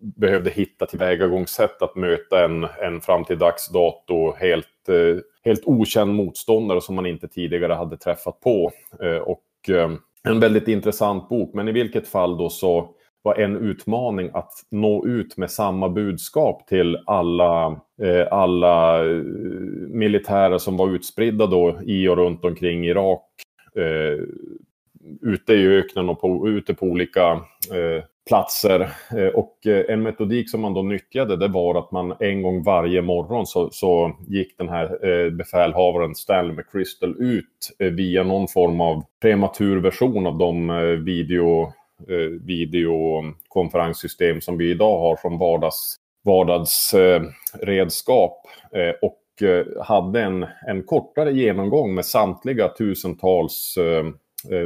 behövde 0.00 0.50
hitta 0.50 0.86
tillvägagångssätt 0.86 1.82
att 1.82 1.96
möta 1.96 2.44
en, 2.44 2.66
en 2.82 3.00
fram 3.00 3.24
till 3.24 3.38
dags 3.38 3.68
dato 3.68 4.34
helt, 4.36 4.66
Eh, 4.88 5.16
helt 5.44 5.62
okänd 5.64 6.14
motståndare 6.14 6.80
som 6.80 6.94
man 6.94 7.06
inte 7.06 7.28
tidigare 7.28 7.72
hade 7.72 7.96
träffat 7.96 8.40
på. 8.40 8.70
Eh, 9.02 9.16
och 9.16 9.44
eh, 9.68 9.90
en 10.28 10.40
väldigt 10.40 10.68
intressant 10.68 11.28
bok, 11.28 11.54
men 11.54 11.68
i 11.68 11.72
vilket 11.72 12.08
fall 12.08 12.38
då 12.38 12.50
så 12.50 12.94
var 13.22 13.34
en 13.34 13.56
utmaning 13.56 14.30
att 14.34 14.52
nå 14.70 15.06
ut 15.06 15.36
med 15.36 15.50
samma 15.50 15.88
budskap 15.88 16.66
till 16.66 16.98
alla, 17.06 17.80
alla 18.30 19.02
militärer 19.88 20.58
som 20.58 20.76
var 20.76 20.90
utspridda 20.90 21.46
då 21.46 21.78
i 21.84 22.08
och 22.08 22.16
runt 22.16 22.44
omkring 22.44 22.84
Irak. 22.84 23.24
Eh, 23.76 24.24
ute 25.20 25.52
i 25.52 25.66
öknen 25.66 26.08
och 26.08 26.20
på, 26.20 26.48
ute 26.48 26.74
på 26.74 26.86
olika 26.86 27.32
eh, 27.70 28.04
platser. 28.26 28.80
Eh, 29.16 29.26
och 29.26 29.66
eh, 29.66 29.84
en 29.88 30.02
metodik 30.02 30.50
som 30.50 30.60
man 30.60 30.74
då 30.74 30.82
nyttjade 30.82 31.36
det 31.36 31.48
var 31.48 31.78
att 31.78 31.92
man 31.92 32.14
en 32.20 32.42
gång 32.42 32.62
varje 32.62 33.02
morgon 33.02 33.46
så, 33.46 33.70
så 33.70 34.16
gick 34.28 34.58
den 34.58 34.68
här 34.68 35.08
eh, 35.08 35.30
befälhavaren 35.30 36.14
Stanley 36.14 36.56
McChrystal 36.56 37.16
ut 37.18 37.76
via 37.78 38.22
någon 38.22 38.48
form 38.48 38.80
av 38.80 39.04
prematurversion 39.20 40.26
av 40.26 40.38
de 40.38 40.68
video 41.04 41.72
videokonferenssystem 42.40 44.40
som 44.40 44.58
vi 44.58 44.70
idag 44.70 44.98
har 44.98 45.16
som 45.16 45.38
vardags, 45.38 45.96
vardagsredskap. 46.24 48.46
Och 49.02 49.18
hade 49.80 50.22
en, 50.22 50.46
en 50.66 50.82
kortare 50.82 51.32
genomgång 51.32 51.94
med 51.94 52.04
samtliga 52.04 52.68
tusentals 52.68 53.78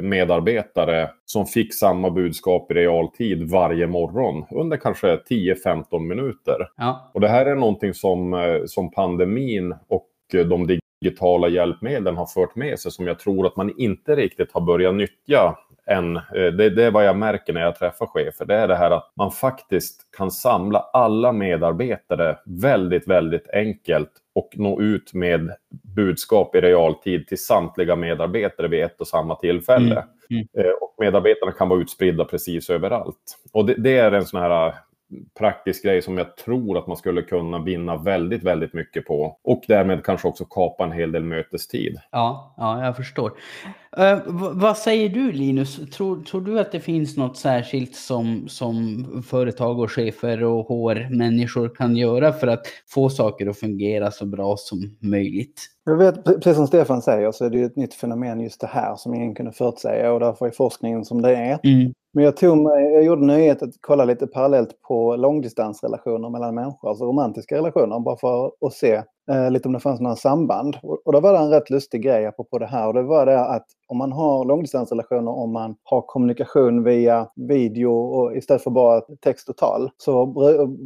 medarbetare 0.03 1.11
som 1.25 1.47
fick 1.47 1.75
samma 1.75 2.11
budskap 2.11 2.71
i 2.71 2.75
realtid 2.75 3.51
varje 3.51 3.87
morgon 3.87 4.45
under 4.51 4.77
kanske 4.77 5.17
10-15 5.17 5.99
minuter. 5.99 6.57
Ja. 6.77 7.11
Och 7.15 7.21
det 7.21 7.29
här 7.29 7.47
är 7.47 7.55
någonting 7.55 7.95
som, 7.95 8.37
som 8.67 8.91
pandemin 8.91 9.75
och 9.89 10.09
de 10.33 10.79
digitala 11.03 11.49
hjälpmedlen 11.49 12.17
har 12.17 12.27
fört 12.27 12.57
med 12.57 12.79
sig 12.79 12.93
som 12.93 13.07
jag 13.07 13.19
tror 13.19 13.47
att 13.47 13.57
man 13.57 13.79
inte 13.79 14.17
riktigt 14.17 14.53
har 14.53 14.61
börjat 14.61 14.95
nyttja 14.95 15.57
än. 15.87 16.17
Eh, 16.17 16.23
det, 16.33 16.71
det 16.71 16.85
är 16.85 16.91
vad 16.91 17.07
jag 17.07 17.17
märker 17.17 17.53
när 17.53 17.61
jag 17.61 17.77
träffar 17.77 18.07
chefer. 18.07 18.45
Det 18.45 18.55
är 18.55 18.69
det 18.69 18.77
här 18.77 18.91
att 18.91 19.13
man 19.17 19.31
faktiskt 19.31 20.01
kan 20.17 20.31
samla 20.31 20.79
alla 20.79 21.33
medarbetare 21.33 22.39
väldigt, 22.45 23.09
väldigt 23.09 23.51
enkelt 23.51 24.11
och 24.35 24.49
nå 24.55 24.81
ut 24.81 25.15
med 25.15 25.53
budskap 25.97 26.55
i 26.55 26.61
realtid 26.61 27.27
till 27.27 27.45
samtliga 27.45 27.97
medarbetare 27.97 28.69
vid 28.69 28.85
ett 28.85 29.01
och 29.01 29.09
samma 29.09 29.35
tillfälle. 29.35 30.05
Mm. 30.31 30.47
Mm. 30.55 30.67
Eh, 30.67 30.73
och 30.81 30.95
medarbetarna 30.99 31.53
kan 31.53 31.69
vara 31.69 31.81
utspridda 31.81 32.25
precis 32.25 32.71
överallt. 32.71 33.39
Och 33.53 33.67
det, 33.67 33.75
det 33.75 33.99
är 33.99 34.13
en 34.13 34.27
sån 34.27 34.43
här 34.43 34.75
praktisk 35.39 35.85
grej 35.85 36.03
som 36.03 36.19
jag 36.19 36.37
tror 36.37 36.79
att 36.79 36.87
man 36.87 36.97
skulle 36.97 37.23
kunna 37.23 37.63
vinna 37.63 37.97
väldigt, 37.97 38.43
väldigt 38.43 38.73
mycket 38.73 39.07
på. 39.07 39.39
Och 39.45 39.65
därmed 39.69 40.05
kanske 40.05 40.29
också 40.29 40.45
kapa 40.45 40.85
en 40.85 40.93
hel 40.93 41.13
del 41.13 41.25
mötestid. 41.25 41.97
Ja, 42.11 42.55
ja 42.57 42.85
jag 42.85 42.97
förstår. 42.97 43.33
Uh, 43.99 44.19
vad 44.53 44.79
säger 44.79 45.09
du 45.09 45.33
Linus? 45.33 45.91
Tror, 45.91 46.23
tror 46.23 46.41
du 46.41 46.61
att 46.61 46.73
det 46.73 46.81
finns 46.81 47.17
något 47.17 47.37
särskilt 47.37 47.95
som, 47.95 48.49
som 48.49 49.05
företag 49.29 49.81
och 49.81 49.91
chefer 49.91 50.45
och 50.45 50.67
HR-människor 50.67 51.69
kan 51.69 51.97
göra 51.97 52.33
för 52.33 52.47
att 52.47 52.67
få 52.89 53.11
saker 53.11 53.47
att 53.47 53.59
fungera 53.59 54.11
så 54.11 54.27
bra 54.27 54.57
som 54.57 54.97
möjligt? 55.01 55.63
Jag 55.85 55.97
vet, 55.97 56.25
precis 56.25 56.57
som 56.57 56.67
Stefan 56.67 57.03
säger 57.03 57.33
så 57.33 57.45
är 57.45 57.51
det 57.51 57.63
ett 57.63 57.77
nytt 57.77 57.95
fenomen 57.95 58.41
just 58.41 58.61
det 58.61 58.67
här 58.67 58.97
som 58.97 59.15
ingen 59.15 59.35
kunde 59.35 59.53
förutsäga 59.53 60.13
och 60.13 60.21
därför 60.21 60.47
är 60.47 60.51
forskningen 60.51 61.05
som 61.05 61.23
det 61.23 61.37
är. 61.37 61.59
Mm. 61.63 61.93
Men 62.17 62.25
jag, 62.25 62.37
tog 62.37 62.59
mig, 62.59 62.93
jag 62.93 63.05
gjorde 63.05 63.27
nöjet 63.27 63.63
att 63.63 63.71
kolla 63.81 64.05
lite 64.05 64.27
parallellt 64.27 64.83
på 64.83 65.17
långdistansrelationer 65.17 66.31
mellan 66.31 66.55
människor, 66.55 66.89
alltså 66.89 67.05
romantiska 67.05 67.57
relationer, 67.57 68.01
bara 68.01 68.17
för 68.17 68.53
att 68.67 68.73
se 68.73 69.03
eh, 69.31 69.51
lite 69.51 69.69
om 69.69 69.73
det 69.73 69.81
fanns 69.81 70.01
några 70.01 70.17
samband. 70.17 70.77
Och, 70.83 71.07
och 71.07 71.13
då 71.13 71.21
var 71.21 71.33
det 71.33 71.39
en 71.39 71.51
rätt 71.51 71.71
lustig 71.71 72.03
grej 72.03 72.27
apropå 72.27 72.59
det 72.59 72.67
här 72.67 72.87
och 72.87 72.95
det 72.95 73.03
var 73.03 73.27
det 73.27 73.41
att 73.41 73.67
om 73.89 73.99
man 73.99 74.13
har 74.13 74.45
långdistansrelationer, 74.45 75.31
om 75.31 75.53
man 75.53 75.77
har 75.83 76.03
kommunikation 76.03 76.85
via 76.85 77.29
video 77.49 77.93
och 77.93 78.37
istället 78.37 78.63
för 78.63 78.71
bara 78.71 79.01
text 79.01 79.49
och 79.49 79.57
tal, 79.57 79.91
så 79.97 80.27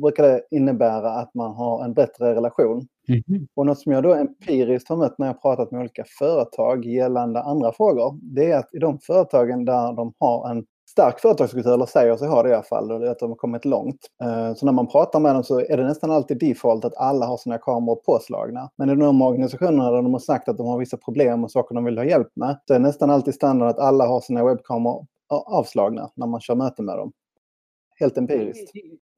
brukar 0.03 0.23
det 0.23 0.43
innebära 0.51 1.11
att 1.11 1.35
man 1.35 1.55
har 1.55 1.85
en 1.85 1.95
bättre 1.95 2.35
relation. 2.35 2.87
Mm 3.09 3.21
-hmm. 3.21 3.47
Och 3.55 3.67
något 3.67 3.79
som 3.79 3.93
jag 3.93 4.03
då 4.03 4.15
empiriskt 4.15 4.89
har 4.89 4.97
mött 4.97 5.19
när 5.19 5.27
jag 5.27 5.43
pratat 5.43 5.71
med 5.71 5.81
olika 5.81 6.05
företag 6.19 6.85
gällande 6.85 7.43
andra 7.43 7.73
frågor, 7.73 8.19
det 8.23 8.51
är 8.51 8.59
att 8.59 8.75
i 8.75 8.79
de 8.79 8.99
företagen 8.99 9.65
där 9.65 9.93
de 9.93 10.13
har 10.19 10.51
en 10.51 10.65
stark 10.91 11.21
företagskultur, 11.21 11.75
eller 11.75 11.87
säger 11.87 12.17
sig 12.17 12.29
ha 12.29 12.43
det 12.43 12.49
i 12.49 12.55
alla 12.55 12.63
fall, 12.63 12.93
och 12.93 13.09
att 13.09 13.19
de 13.19 13.31
har 13.31 13.37
kommit 13.37 13.65
långt. 13.65 14.07
Eh, 14.23 14.55
så 14.55 14.67
när 14.67 14.73
man 14.73 14.87
pratar 14.87 15.21
med 15.21 15.35
dem 15.35 15.45
så 15.45 15.61
är 15.61 15.77
det 15.77 15.85
nästan 15.85 16.11
alltid 16.11 16.39
default 16.39 16.85
att 16.85 16.97
alla 16.97 17.27
har 17.27 17.37
sina 17.37 17.59
kameror 17.59 17.97
påslagna. 17.97 18.71
Men 18.77 18.91
i 18.91 18.95
de 18.95 19.23
organisationerna 19.23 19.91
där 19.91 20.03
de 20.03 20.13
har 20.13 20.21
sagt 20.21 20.49
att 20.49 20.57
de 20.57 20.67
har 20.67 20.79
vissa 20.79 20.97
problem 20.97 21.45
och 21.45 21.51
saker 21.51 21.75
de 21.75 21.85
vill 21.85 21.99
ha 21.99 22.05
hjälp 22.05 22.29
med, 22.35 22.59
så 22.67 22.75
är 22.75 22.79
det 22.79 22.87
nästan 22.87 23.11
alltid 23.11 23.35
standard 23.35 23.69
att 23.69 23.79
alla 23.79 24.07
har 24.07 24.21
sina 24.21 24.45
webbkameror 24.45 25.07
avslagna 25.31 26.11
när 26.15 26.27
man 26.27 26.41
kör 26.41 26.55
möten 26.55 26.85
med 26.85 26.97
dem. 26.97 27.13
Helt 28.01 28.19
empiriskt. 28.19 28.73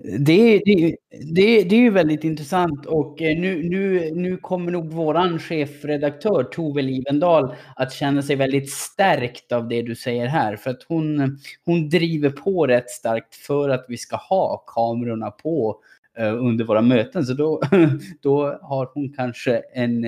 Det, 0.05 0.63
det, 0.65 0.97
det, 1.11 1.63
det 1.63 1.77
är 1.77 1.81
ju 1.81 1.91
väldigt 1.91 2.25
intressant 2.25 2.87
och 2.87 3.23
eh, 3.23 3.39
nu, 3.39 3.63
nu, 3.63 4.11
nu 4.15 4.37
kommer 4.37 4.73
nog 4.73 4.93
våran 4.93 5.39
chefredaktör 5.39 6.45
Tove 6.45 6.83
Livendal 6.83 7.55
att 7.77 7.93
känna 7.93 8.23
sig 8.23 8.37
väldigt 8.37 8.71
stärkt 8.71 9.53
av 9.53 9.69
det 9.69 9.83
du 9.83 9.95
säger 9.95 10.27
här. 10.27 10.57
För 10.57 10.71
att 10.71 10.83
hon, 10.83 11.39
hon 11.65 11.89
driver 11.89 12.31
på 12.31 12.67
rätt 12.67 12.91
starkt 12.91 13.35
för 13.35 13.69
att 13.69 13.85
vi 13.89 13.97
ska 13.97 14.17
ha 14.17 14.65
kamerorna 14.67 15.31
på 15.31 15.81
eh, 16.19 16.35
under 16.35 16.65
våra 16.65 16.83
möten. 16.83 17.27
Så 17.27 17.35
då, 17.35 17.61
då 18.21 18.59
har 18.63 18.91
hon 18.95 19.13
kanske 19.13 19.63
en 19.75 20.05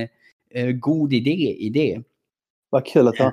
eh, 0.51 0.71
god 0.73 1.13
idé 1.13 1.57
i 1.59 1.71
det. 1.71 2.03
Vad 2.75 2.87
kul 2.87 3.09
att 3.09 3.19
höra. 3.19 3.33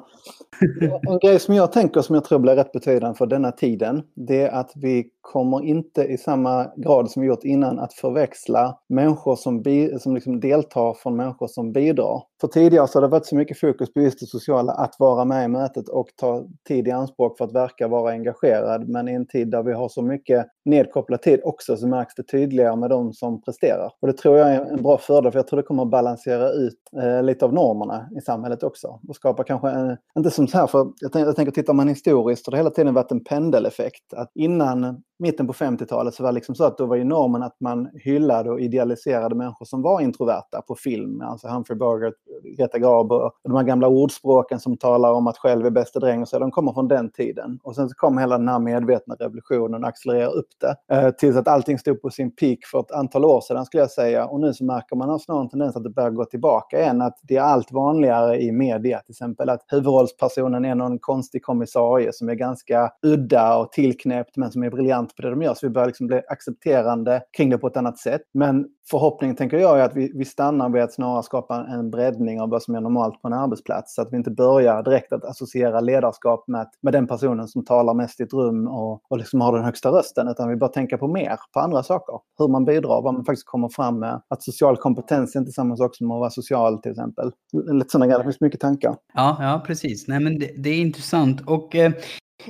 En 1.10 1.20
grej 1.20 1.40
som 1.40 1.56
jag 1.56 1.72
tänker 1.72 2.02
som 2.02 2.16
jag 2.16 2.26
tror 2.26 2.40
blir 2.40 2.56
rätt 2.56 2.72
betydande 2.72 3.18
för 3.18 3.26
denna 3.26 3.52
tiden, 3.52 4.04
det 4.16 4.42
är 4.42 4.52
att 4.52 4.72
vi 4.76 5.10
kommer 5.22 5.64
inte 5.66 6.04
i 6.04 6.18
samma 6.18 6.68
grad 6.76 7.12
som 7.12 7.22
vi 7.22 7.28
gjort 7.28 7.44
innan 7.44 7.80
att 7.80 7.94
förväxla 7.94 8.78
människor 8.90 9.36
som, 9.36 9.64
som 10.00 10.16
liksom 10.16 10.40
deltar 10.40 10.94
från 10.94 11.16
människor 11.16 11.48
som 11.48 11.72
bidrar 11.72 12.24
för 12.42 12.48
tidigare 12.48 12.88
så 12.88 12.98
har 13.00 13.02
det 13.02 13.08
varit 13.08 13.26
så 13.26 13.36
mycket 13.36 13.60
fokus 13.60 13.94
på 13.94 14.02
just 14.02 14.20
det 14.20 14.26
sociala, 14.26 14.72
att 14.72 14.96
vara 15.00 15.26
med 15.26 15.46
i 15.46 15.48
mötet 15.48 15.90
och 15.90 16.10
ta 16.16 16.46
tid 16.68 16.88
i 16.88 16.92
anspråk 16.92 17.38
för 17.38 17.46
att 17.46 17.52
verka 17.52 17.88
vara 17.88 18.12
engagerad. 18.12 18.90
Men 18.90 19.08
i 19.08 19.14
en 19.14 19.26
tid 19.26 19.52
där 19.52 19.64
vi 19.64 19.74
har 19.74 19.90
så 19.90 20.02
mycket 20.02 20.46
nedkopplad 20.66 21.22
tid 21.22 21.40
också 21.44 21.78
så 21.78 21.88
märks 21.88 22.16
det 22.16 22.24
tydligare 22.24 22.76
med 22.76 22.90
de 22.90 23.14
som 23.14 23.42
presterar. 23.42 23.92
Och 24.00 24.08
det 24.08 24.14
tror 24.14 24.38
jag 24.38 24.52
är 24.52 24.66
en 24.66 24.84
bra 24.84 24.98
fördel 24.98 25.32
för 25.32 25.40
jag 25.40 25.48
tror 25.48 25.58
det 25.58 25.64
kommer 25.64 25.84
att 25.84 25.90
balansera 25.90 26.50
ut 26.50 26.80
eh, 27.02 27.24
lite 27.24 27.46
av 27.46 27.54
normerna 27.54 28.10
i 28.18 28.22
samhället 28.22 28.64
också. 28.64 29.00
Och 29.08 29.16
skapa 29.16 29.44
kanske, 29.44 29.70
en, 29.70 29.98
inte 30.18 30.32
som 30.32 30.48
så 30.48 30.58
här, 30.58 30.68
för 30.68 30.88
jag, 31.02 31.12
tänker, 31.12 31.28
jag 31.28 31.36
tänker 31.36 31.52
tittar 31.52 31.74
man 31.74 31.88
historiskt 31.88 32.46
så 32.46 32.52
har 32.52 32.52
det 32.52 32.58
hela 32.58 32.70
tiden 32.70 32.94
varit 32.94 33.12
en 33.12 33.24
pendeleffekt. 33.24 34.14
Att 34.14 34.32
innan 34.36 35.04
mitten 35.22 35.48
på 35.48 35.54
50-talet 35.54 36.14
så 36.14 36.24
var 36.24 36.32
det 36.32 36.36
liksom 36.36 36.56
så 36.56 36.64
att 36.64 36.78
då 36.78 36.86
var 36.86 36.96
ju 36.96 37.04
normen 37.04 37.44
att 37.44 37.56
man 37.60 37.90
hyllade 37.94 38.52
och 38.52 38.60
idealiserade 38.60 39.36
människor 39.36 39.66
som 39.66 39.82
var 39.82 40.02
introverta 40.02 40.62
på 40.62 40.76
film. 40.76 41.22
Alltså 41.22 41.48
Humphrey 41.48 41.78
Bogart, 41.78 42.14
Greta 42.58 42.80
Garbo 42.80 43.16
och 43.16 43.32
de 43.44 43.56
här 43.56 43.64
gamla 43.64 43.88
ordspråken 43.88 44.60
som 44.60 44.78
talar 44.78 45.12
om 45.12 45.28
att 45.28 45.38
själv 45.38 45.66
är 45.66 45.70
bäste 45.70 46.00
dräng 46.00 46.22
och 46.22 46.28
så. 46.28 46.40
De 46.40 46.52
kommer 46.52 46.74
från 46.74 46.88
den 46.88 47.12
tiden. 47.12 47.60
Och 47.64 47.76
sen 47.76 47.90
så 47.90 47.96
kom 47.96 48.18
hela 48.18 48.38
den 48.38 48.48
här 48.48 48.60
medvetna 48.60 49.16
revolutionen 49.16 49.84
och 49.84 49.90
accelererade 49.90 50.32
upp 50.32 50.50
det. 50.60 50.96
Eh, 50.96 51.12
tills 51.12 51.38
att 51.38 51.48
allting 51.48 51.80
stod 51.80 52.02
på 52.02 52.10
sin 52.10 52.36
peak 52.36 52.60
för 52.72 52.80
ett 52.80 52.92
antal 52.92 53.26
år 53.26 53.42
sedan 53.42 53.66
skulle 53.66 53.84
jag 53.84 53.92
säga. 53.92 54.26
Och 54.26 54.40
nu 54.40 54.54
så 54.54 54.66
märker 54.66 54.96
man 54.96 55.10
alltså 55.10 55.26
snarare 55.26 55.44
en 55.44 55.50
tendens 55.50 55.76
att 55.76 55.84
det 55.84 55.90
börjar 55.90 56.10
gå 56.10 56.26
tillbaka 56.26 56.82
igen. 56.82 57.02
Att 57.02 57.20
det 57.22 57.36
är 57.36 57.42
allt 57.42 57.72
vanligare 57.72 58.42
i 58.42 58.52
media 58.52 59.00
till 59.00 59.12
exempel 59.12 59.50
att 59.50 59.66
huvudrollspersonen 59.68 60.66
är 60.66 60.76
någon 60.76 61.00
konstig 61.00 61.44
kommissarie 61.44 62.14
som 62.14 62.30
är 62.30 62.36
ganska 62.36 62.92
udda 63.02 63.58
och 63.58 63.72
tillknäppt 63.72 64.38
men 64.38 64.52
som 64.52 64.64
är 64.64 64.70
briljant 64.70 65.11
på 65.16 65.22
det 65.22 65.30
de 65.30 65.42
gör. 65.42 65.54
Så 65.54 65.68
vi 65.68 65.70
börjar 65.70 65.88
liksom 65.88 66.08
bli 66.08 66.22
accepterande 66.28 67.22
kring 67.38 67.50
det 67.50 67.58
på 67.58 67.68
ett 67.68 67.78
annat 67.78 67.98
sätt. 67.98 68.22
Men 68.34 68.66
förhoppningen 68.92 69.36
tänker 69.36 69.58
jag 69.58 69.80
är 69.80 69.84
att 69.84 69.96
vi, 69.96 70.12
vi 70.16 70.26
stannar 70.26 70.70
vid 70.70 70.82
att 70.82 70.94
snarare 70.94 71.24
skapa 71.24 71.66
en 71.70 71.92
breddning 71.92 72.42
av 72.42 72.50
vad 72.50 72.64
som 72.64 72.76
är 72.76 72.82
normalt 72.82 73.22
på 73.22 73.28
en 73.28 73.34
arbetsplats. 73.34 73.96
Så 73.96 74.02
att 74.02 74.08
vi 74.12 74.18
inte 74.18 74.32
börjar 74.32 74.84
direkt 74.84 75.14
att 75.14 75.26
associera 75.26 75.80
ledarskap 75.80 76.48
med, 76.48 76.68
med 76.82 76.94
den 76.94 77.08
personen 77.08 77.48
som 77.48 77.66
talar 77.66 77.94
mest 77.94 78.20
i 78.20 78.24
ett 78.24 78.34
rum 78.34 78.68
och, 78.68 79.02
och 79.10 79.18
liksom 79.18 79.42
har 79.42 79.54
den 79.54 79.66
högsta 79.66 79.90
rösten. 79.90 80.28
Utan 80.28 80.50
vi 80.50 80.56
bör 80.56 80.68
tänka 80.68 80.98
på 80.98 81.08
mer, 81.08 81.38
på 81.54 81.60
andra 81.60 81.84
saker. 81.84 82.16
Hur 82.38 82.48
man 82.48 82.66
bidrar, 82.66 83.02
vad 83.02 83.14
man 83.14 83.26
faktiskt 83.26 83.48
kommer 83.48 83.70
fram 83.70 84.00
med. 84.00 84.22
Att 84.28 84.44
social 84.44 84.78
kompetens 84.78 85.36
är 85.36 85.40
inte 85.40 85.52
samma 85.52 85.76
sak 85.76 85.96
som 85.96 86.12
att 86.12 86.20
vara 86.20 86.30
social 86.30 86.82
till 86.82 86.92
exempel. 86.92 87.32
Lite 87.72 87.90
sådana 87.90 88.06
grejer, 88.06 88.20
det 88.20 88.24
finns 88.24 88.42
mycket 88.42 88.60
tankar. 88.60 88.96
Ja, 89.14 89.38
ja 89.40 89.64
precis. 89.68 90.08
Nej, 90.08 90.20
men 90.20 90.40
det, 90.40 90.52
det 90.58 90.70
är 90.70 90.82
intressant. 90.82 91.42
Och 91.48 91.76
eh, 91.76 91.92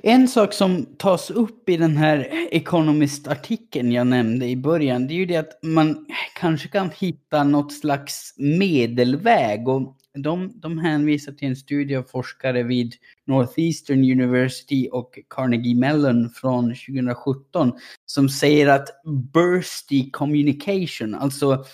en 0.04 0.28
sak 0.28 0.54
som 0.54 0.86
tas 0.98 1.32
upp 1.32 1.70
i 1.70 1.78
den 1.78 1.98
här 1.98 2.28
Economist-artikeln 2.52 3.92
jag 3.92 4.08
nämnde 4.08 4.46
i 4.46 4.56
början, 4.56 5.08
det 5.08 5.14
är 5.14 5.16
ju 5.16 5.26
det 5.26 5.38
att 5.38 5.64
man 5.64 6.06
kanske 6.36 6.68
kan 6.68 6.90
hitta 6.90 7.44
något 7.44 7.74
slags 7.74 8.34
medelväg. 8.38 9.68
Och 9.68 9.98
de, 10.14 10.52
de 10.56 10.78
hänvisar 10.78 11.32
till 11.32 11.48
en 11.48 11.56
studie 11.56 11.96
av 11.96 12.04
forskare 12.04 12.64
vid 12.64 12.94
Northeastern 13.28 14.00
University 14.00 14.90
och 14.92 15.20
Carnegie 15.30 15.76
Mellon 15.76 16.30
från 16.30 16.64
2017 16.64 17.72
som 18.06 18.30
säger 18.30 18.68
att 18.68 18.90
bursty 19.34 20.12
communication, 20.12 21.16
alltså 21.16 21.66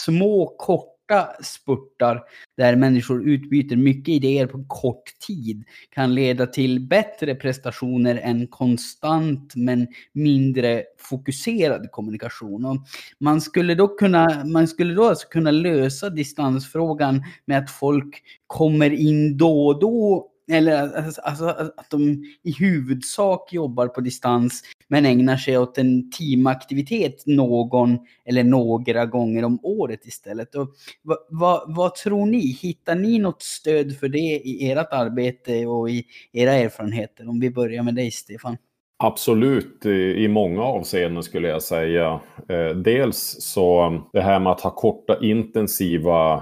små 0.00 0.56
korta 0.58 0.95
korta 1.06 1.44
spurtar 1.44 2.22
där 2.56 2.76
människor 2.76 3.28
utbyter 3.28 3.76
mycket 3.76 4.08
idéer 4.08 4.46
på 4.46 4.64
kort 4.68 5.18
tid 5.26 5.64
kan 5.90 6.14
leda 6.14 6.46
till 6.46 6.80
bättre 6.80 7.34
prestationer 7.34 8.20
än 8.22 8.46
konstant 8.46 9.52
men 9.56 9.86
mindre 10.12 10.84
fokuserad 10.98 11.90
kommunikation. 11.90 12.64
Och 12.64 12.76
man 13.18 13.40
skulle 13.40 13.74
då 13.74 13.88
kunna, 13.88 14.44
man 14.44 14.68
skulle 14.68 14.94
då 14.94 15.04
alltså 15.04 15.28
kunna 15.28 15.50
lösa 15.50 16.10
distansfrågan 16.10 17.24
med 17.44 17.58
att 17.58 17.70
folk 17.70 18.22
kommer 18.46 18.90
in 18.90 19.36
då 19.36 19.66
och 19.66 19.80
då 19.80 20.28
eller 20.52 20.96
alltså, 21.26 21.44
att 21.76 21.90
de 21.90 22.24
i 22.42 22.52
huvudsak 22.58 23.52
jobbar 23.52 23.88
på 23.88 24.00
distans 24.00 24.62
men 24.88 25.06
ägnar 25.06 25.36
sig 25.36 25.58
åt 25.58 25.78
en 25.78 26.10
teamaktivitet 26.10 27.26
någon 27.26 27.98
eller 28.24 28.44
några 28.44 29.06
gånger 29.06 29.44
om 29.44 29.58
året 29.62 30.06
istället. 30.06 30.54
Och 30.54 30.68
vad, 31.02 31.18
vad, 31.28 31.76
vad 31.76 31.94
tror 31.94 32.26
ni? 32.26 32.38
Hittar 32.38 32.94
ni 32.94 33.18
något 33.18 33.42
stöd 33.42 33.96
för 33.96 34.08
det 34.08 34.18
i 34.18 34.70
ert 34.70 34.92
arbete 34.92 35.66
och 35.66 35.90
i 35.90 36.04
era 36.32 36.52
erfarenheter? 36.52 37.28
Om 37.28 37.40
vi 37.40 37.50
börjar 37.50 37.82
med 37.82 37.94
dig, 37.94 38.10
Stefan. 38.10 38.56
Absolut, 38.98 39.86
i 39.86 40.28
många 40.28 40.62
avseenden 40.62 41.22
skulle 41.22 41.48
jag 41.48 41.62
säga. 41.62 42.20
Eh, 42.48 42.76
dels 42.76 43.36
så 43.40 43.98
det 44.12 44.20
här 44.20 44.40
med 44.40 44.52
att 44.52 44.60
ha 44.60 44.70
korta 44.70 45.18
intensiva 45.20 46.34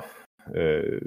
eh, 0.54 0.98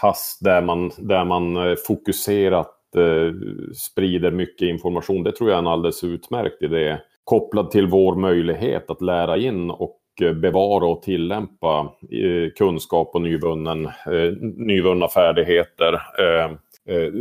pass 0.00 0.38
där 0.40 0.62
man, 0.62 0.90
där 0.98 1.24
man 1.24 1.56
eh, 1.56 1.74
fokuserat 1.86 2.76
eh, 2.96 3.34
sprider 3.74 4.30
mycket 4.30 4.68
information. 4.68 5.22
Det 5.22 5.32
tror 5.32 5.50
jag 5.50 5.54
är 5.54 5.62
en 5.62 5.66
alldeles 5.66 6.04
utmärkt 6.04 6.62
idé. 6.62 6.98
Kopplad 7.24 7.70
till 7.70 7.86
vår 7.86 8.16
möjlighet 8.16 8.90
att 8.90 9.02
lära 9.02 9.36
in 9.36 9.70
och 9.70 10.00
eh, 10.22 10.32
bevara 10.32 10.86
och 10.86 11.02
tillämpa 11.02 11.92
eh, 12.10 12.50
kunskap 12.58 13.10
och 13.14 13.22
nyvunnen, 13.22 13.86
eh, 13.86 14.32
nyvunna 14.56 15.08
färdigheter. 15.08 15.92
Eh, 15.94 16.50
Eh, 16.88 17.12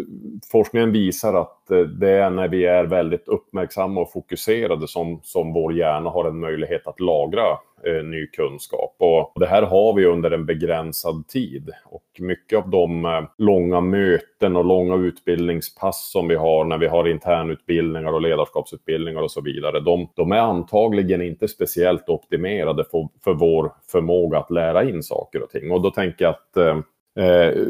forskningen 0.51 0.91
visar 0.91 1.33
att 1.33 1.71
eh, 1.71 1.79
det 1.79 2.09
är 2.09 2.29
när 2.29 2.47
vi 2.47 2.65
är 2.65 2.83
väldigt 2.83 3.27
uppmärksamma 3.27 4.01
och 4.01 4.11
fokuserade 4.11 4.87
som, 4.87 5.19
som 5.23 5.53
vår 5.53 5.73
hjärna 5.73 6.09
har 6.09 6.25
en 6.25 6.39
möjlighet 6.39 6.87
att 6.87 6.99
lagra 6.99 7.47
eh, 7.85 8.03
ny 8.03 8.27
kunskap. 8.27 8.95
Och 8.97 9.39
det 9.39 9.45
här 9.45 9.61
har 9.61 9.93
vi 9.93 10.05
under 10.05 10.31
en 10.31 10.45
begränsad 10.45 11.27
tid. 11.27 11.69
Och 11.85 12.03
mycket 12.19 12.59
av 12.59 12.69
de 12.69 13.05
eh, 13.05 13.21
långa 13.37 13.81
möten 13.81 14.55
och 14.55 14.65
långa 14.65 14.95
utbildningspass 14.95 16.11
som 16.11 16.27
vi 16.27 16.35
har 16.35 16.65
när 16.65 16.77
vi 16.77 16.87
har 16.87 17.07
internutbildningar 17.07 18.13
och 18.13 18.21
ledarskapsutbildningar 18.21 19.21
och 19.21 19.31
så 19.31 19.41
vidare, 19.41 19.79
de, 19.79 20.09
de 20.15 20.31
är 20.31 20.39
antagligen 20.39 21.21
inte 21.21 21.47
speciellt 21.47 22.09
optimerade 22.09 22.83
för, 22.91 23.07
för 23.23 23.33
vår 23.33 23.71
förmåga 23.91 24.37
att 24.37 24.51
lära 24.51 24.83
in 24.83 25.03
saker 25.03 25.43
och 25.43 25.49
ting. 25.49 25.71
Och 25.71 25.81
då 25.81 25.91
tänker 25.91 26.25
jag 26.25 26.31
att 26.31 26.57
eh, 26.57 26.79
Eh, 27.19 27.63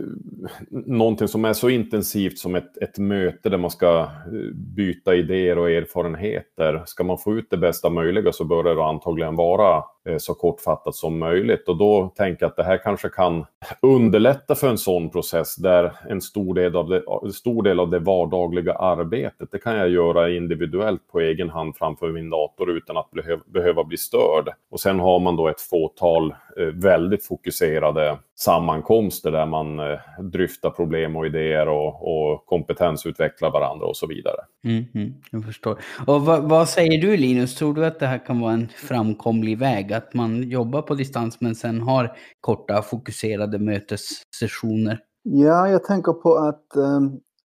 någonting 0.70 1.28
som 1.28 1.46
är 1.46 1.54
så 1.54 1.70
intensivt 1.70 2.38
som 2.38 2.56
ett, 2.56 2.78
ett 2.78 2.98
möte 2.98 3.50
där 3.50 3.58
man 3.58 3.72
ska 3.72 4.00
eh, 4.02 4.54
byta 4.54 5.16
idéer 5.16 5.58
och 5.58 5.72
erfarenheter. 5.72 6.84
Ska 6.86 7.04
man 7.04 7.18
få 7.18 7.38
ut 7.38 7.50
det 7.50 7.58
bästa 7.58 7.90
möjliga 7.90 8.32
så 8.32 8.44
bör 8.44 8.64
det 8.64 8.84
antagligen 8.84 9.36
vara 9.36 9.84
Eh, 10.10 10.18
så 10.18 10.34
kortfattat 10.34 10.96
som 10.96 11.20
möjligt. 11.20 11.70
Och 11.70 11.78
då 11.78 12.14
tänker 12.16 12.44
jag 12.44 12.50
att 12.50 12.56
det 12.56 12.64
här 12.64 12.78
kanske 12.78 13.10
kan 13.10 13.46
underlätta 13.82 14.56
för 14.56 14.70
en 14.70 14.78
sån 14.78 15.10
process 15.10 15.56
där 15.56 15.92
en 16.10 16.22
stor 16.22 16.54
del 16.54 16.76
av 16.76 16.90
det, 16.90 17.04
stor 17.34 17.64
del 17.64 17.80
av 17.80 17.90
det 17.90 18.00
vardagliga 18.00 18.74
arbetet, 18.74 19.52
det 19.52 19.60
kan 19.60 19.76
jag 19.76 19.90
göra 19.90 20.30
individuellt 20.30 21.08
på 21.12 21.20
egen 21.20 21.50
hand 21.50 21.78
framför 21.78 22.12
min 22.12 22.30
dator 22.30 22.72
utan 22.72 22.98
att 22.98 23.10
behöva 23.46 23.84
bli 23.84 23.98
störd. 23.98 24.50
Och 24.72 24.80
sen 24.80 25.00
har 25.00 25.20
man 25.20 25.36
då 25.36 25.48
ett 25.48 25.62
fåtal 25.62 26.36
eh, 26.58 26.66
väldigt 26.66 27.26
fokuserade 27.26 28.18
sammankomster 28.40 29.32
där 29.32 29.46
man 29.46 29.80
eh, 29.80 30.00
dryftar 30.22 30.70
problem 30.70 31.16
och 31.16 31.26
idéer 31.26 31.68
och, 31.68 32.32
och 32.32 32.46
kompetensutvecklar 32.46 33.52
varandra 33.52 33.86
och 33.86 33.98
så 33.98 34.08
vidare. 34.08 34.38
Mm, 34.64 34.86
mm, 34.96 35.14
jag 35.32 35.46
förstår. 35.46 35.80
Och 36.08 36.22
vad, 36.22 36.50
vad, 36.50 36.70
säger 36.70 37.02
du 37.02 37.18
Linus, 37.18 37.56
tror 37.56 37.74
du 37.74 37.86
att 37.86 38.00
det 38.00 38.08
här 38.08 38.26
kan 38.26 38.40
vara 38.40 38.54
en 38.54 38.68
framkomlig 38.88 39.58
väg? 39.58 39.94
Att 40.00 40.14
man 40.14 40.44
jobbar 40.44 40.82
på 40.82 40.96
distans 40.96 41.42
men 41.42 41.56
sen 41.56 41.82
har 41.82 42.18
korta 42.42 42.82
fokuserade 42.82 43.60
mötessessioner? 43.60 45.00
Ja, 45.24 45.70
jag 45.70 45.84
tänker 45.84 46.14
på 46.14 46.36
att 46.36 46.76
eh, 46.76 47.00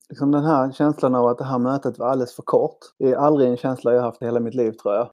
liksom 0.08 0.30
den 0.30 0.44
här 0.44 0.72
känslan 0.72 1.14
av 1.14 1.26
att 1.26 1.38
det 1.38 1.44
här 1.44 1.58
mötet 1.58 1.98
var 1.98 2.08
alldeles 2.08 2.36
för 2.36 2.42
kort. 2.42 2.78
Det 2.98 3.12
är 3.12 3.16
aldrig 3.16 3.50
en 3.50 3.56
känsla 3.56 3.94
jag 3.94 4.02
haft 4.02 4.22
i 4.22 4.24
hela 4.24 4.40
mitt 4.40 4.54
liv 4.54 4.72
tror 4.72 4.94
jag. 4.94 5.02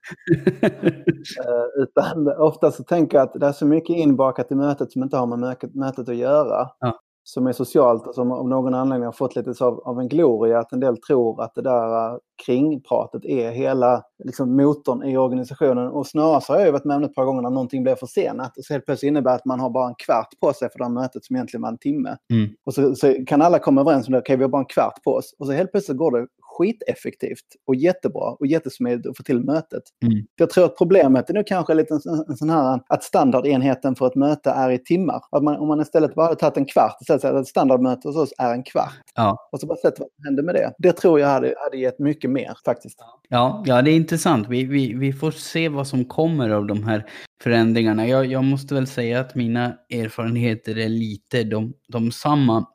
eh, 1.46 1.84
utan 1.84 2.28
ofta 2.38 2.72
så 2.72 2.84
tänker 2.84 3.18
jag 3.18 3.24
att 3.28 3.40
det 3.40 3.48
är 3.48 3.52
så 3.52 3.66
mycket 3.66 3.96
inbakat 3.96 4.52
i 4.52 4.56
mötet 4.56 4.92
som 4.92 5.04
inte 5.04 5.18
har 5.18 5.28
med 5.28 5.58
mötet 5.74 6.10
att 6.10 6.16
göra. 6.16 6.68
Ja 6.80 7.00
som 7.34 7.48
är 7.48 7.52
socialt 7.52 8.08
och 8.08 8.16
som 8.16 8.32
av 8.32 8.48
någon 8.48 8.74
anledning 8.74 9.06
har 9.06 9.12
fått 9.12 9.36
lite 9.36 9.66
av, 9.66 9.80
av 9.80 10.00
en 10.00 10.08
gloria. 10.08 10.60
Att 10.60 10.72
en 10.72 10.80
del 10.80 10.98
tror 10.98 11.44
att 11.44 11.56
det 11.56 11.62
där 11.62 12.14
äh, 12.14 12.18
kringpratet 12.46 13.26
är 13.26 13.52
hela 13.52 14.04
liksom, 14.24 14.56
motorn 14.56 15.04
i 15.04 15.18
organisationen. 15.18 15.88
Och 15.88 16.08
snarare 16.08 16.42
så 16.42 16.54
har 16.54 16.60
jag 16.60 16.72
varit 16.72 16.86
med 16.86 16.98
om 16.98 17.04
ett 17.04 17.16
par 17.16 17.26
gånger 17.26 17.42
när 17.42 17.50
någonting 17.50 17.84
blev 17.84 17.96
försenat. 17.96 18.58
Och 18.58 18.66
så 18.66 18.74
helt 18.74 18.86
plötsligt 18.86 19.08
innebär 19.08 19.36
att 19.36 19.46
man 19.46 19.60
har 19.60 19.70
bara 19.70 19.88
en 19.88 19.96
kvart 19.96 20.28
på 20.42 20.54
sig 20.54 20.70
för 20.72 20.80
det 20.80 20.86
här 20.86 20.92
mötet 20.92 21.26
som 21.26 21.36
egentligen 21.36 21.62
var 21.62 21.70
en 21.70 21.78
timme. 21.78 22.18
Mm. 22.34 22.50
Och 22.66 22.74
så, 22.74 22.96
så, 22.96 23.14
kan 23.28 23.42
alla 23.42 23.60
komma 23.60 23.82
överens 23.82 24.08
om 24.08 24.12
det. 24.12 24.20
Okej, 24.20 24.34
okay, 24.34 24.38
vi 24.38 24.44
har 24.44 24.50
bara 24.50 24.62
en 24.62 24.66
kvart 24.66 25.04
på 25.04 25.12
oss. 25.12 25.36
Och 25.40 25.46
så 25.48 25.52
helt 25.52 25.72
plötsligt 25.72 25.98
går 25.98 26.12
det 26.12 26.28
skiteffektivt 26.58 27.46
och 27.68 27.76
jättebra 27.76 28.24
och 28.24 28.48
jättesmidigt 28.48 29.08
att 29.08 29.18
få 29.18 29.24
till 29.24 29.40
mötet. 29.40 29.84
Mm. 30.06 30.26
Jag 30.36 30.50
tror 30.50 30.66
att 30.66 30.78
problemet 30.78 31.30
är 31.30 31.34
nu 31.34 31.44
kanske 31.44 31.74
lite 31.74 31.94
en, 32.30 32.38
sån 32.38 32.50
här 32.50 32.80
att 32.88 33.04
standardenheten 33.04 33.96
för 33.96 34.08
ett 34.08 34.16
möte 34.16 34.50
är 34.50 34.70
i 34.70 34.80
timmar. 34.80 35.22
Att 35.32 35.44
man, 35.44 35.56
om 35.56 35.68
man 35.68 35.82
istället 35.82 36.16
bara 36.16 36.26
hade 36.26 36.40
tagit 36.40 36.58
en 36.58 36.66
kvart, 36.66 37.02
istället 37.02 37.22
för 37.22 37.34
att 37.36 37.42
ett 37.42 37.48
standardmöte 37.48 38.08
hos 38.08 38.18
oss 38.18 38.34
är 38.38 38.54
en 38.54 38.64
kvart. 38.64 38.94
Ja. 39.16 39.50
Och 39.52 39.60
så 39.60 39.68
bara 39.68 39.78
sett 39.78 40.00
vad 40.00 40.08
som 40.16 40.26
händer 40.26 40.44
med 40.44 40.56
det. 40.56 40.74
Det 40.78 40.92
tror 40.92 41.20
jag 41.20 41.28
hade, 41.28 41.56
hade 41.64 41.78
gett 41.78 42.00
mycket 42.00 42.30
mer 42.30 42.54
faktiskt. 42.66 43.00
Ja, 43.30 43.64
ja 43.66 43.82
det 43.82 43.92
är 43.92 43.96
intressant. 43.96 44.48
Vi, 44.50 44.64
vi, 44.64 44.94
vi 44.94 45.14
får 45.14 45.32
se 45.32 45.70
vad 45.70 45.88
som 45.88 46.06
kommer 46.06 46.50
av 46.50 46.66
de 46.66 46.84
här 46.84 47.06
förändringarna. 47.44 48.08
Jag, 48.08 48.26
jag 48.26 48.44
måste 48.44 48.74
väl 48.74 48.88
säga 48.88 49.20
att 49.20 49.36
mina 49.36 49.78
erfarenheter 49.90 50.78
är 50.78 50.90
lite 50.90 51.44
de, 51.44 51.74
de 51.88 52.12
samma. 52.12 52.66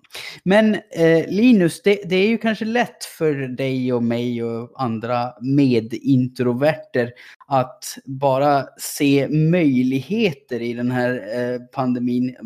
Men 0.44 0.74
eh, 0.74 1.29
Linus, 1.29 1.83
det, 1.83 2.00
det, 2.05 2.16
är 2.16 2.29
ju 2.29 2.38
kanske 2.38 2.64
lätt 2.64 3.05
för 3.05 3.35
dig 3.35 3.92
och 3.92 4.02
mig 4.02 4.44
och 4.44 4.83
andra 4.83 5.33
medintroverter 5.40 7.12
att 7.46 7.85
bara 8.05 8.64
se 8.79 9.29
möjligheter 9.29 10.62
i 10.62 10.72
den 10.72 10.90
här 10.90 11.11
eh, 11.12 11.61
pandemin. 11.61 12.37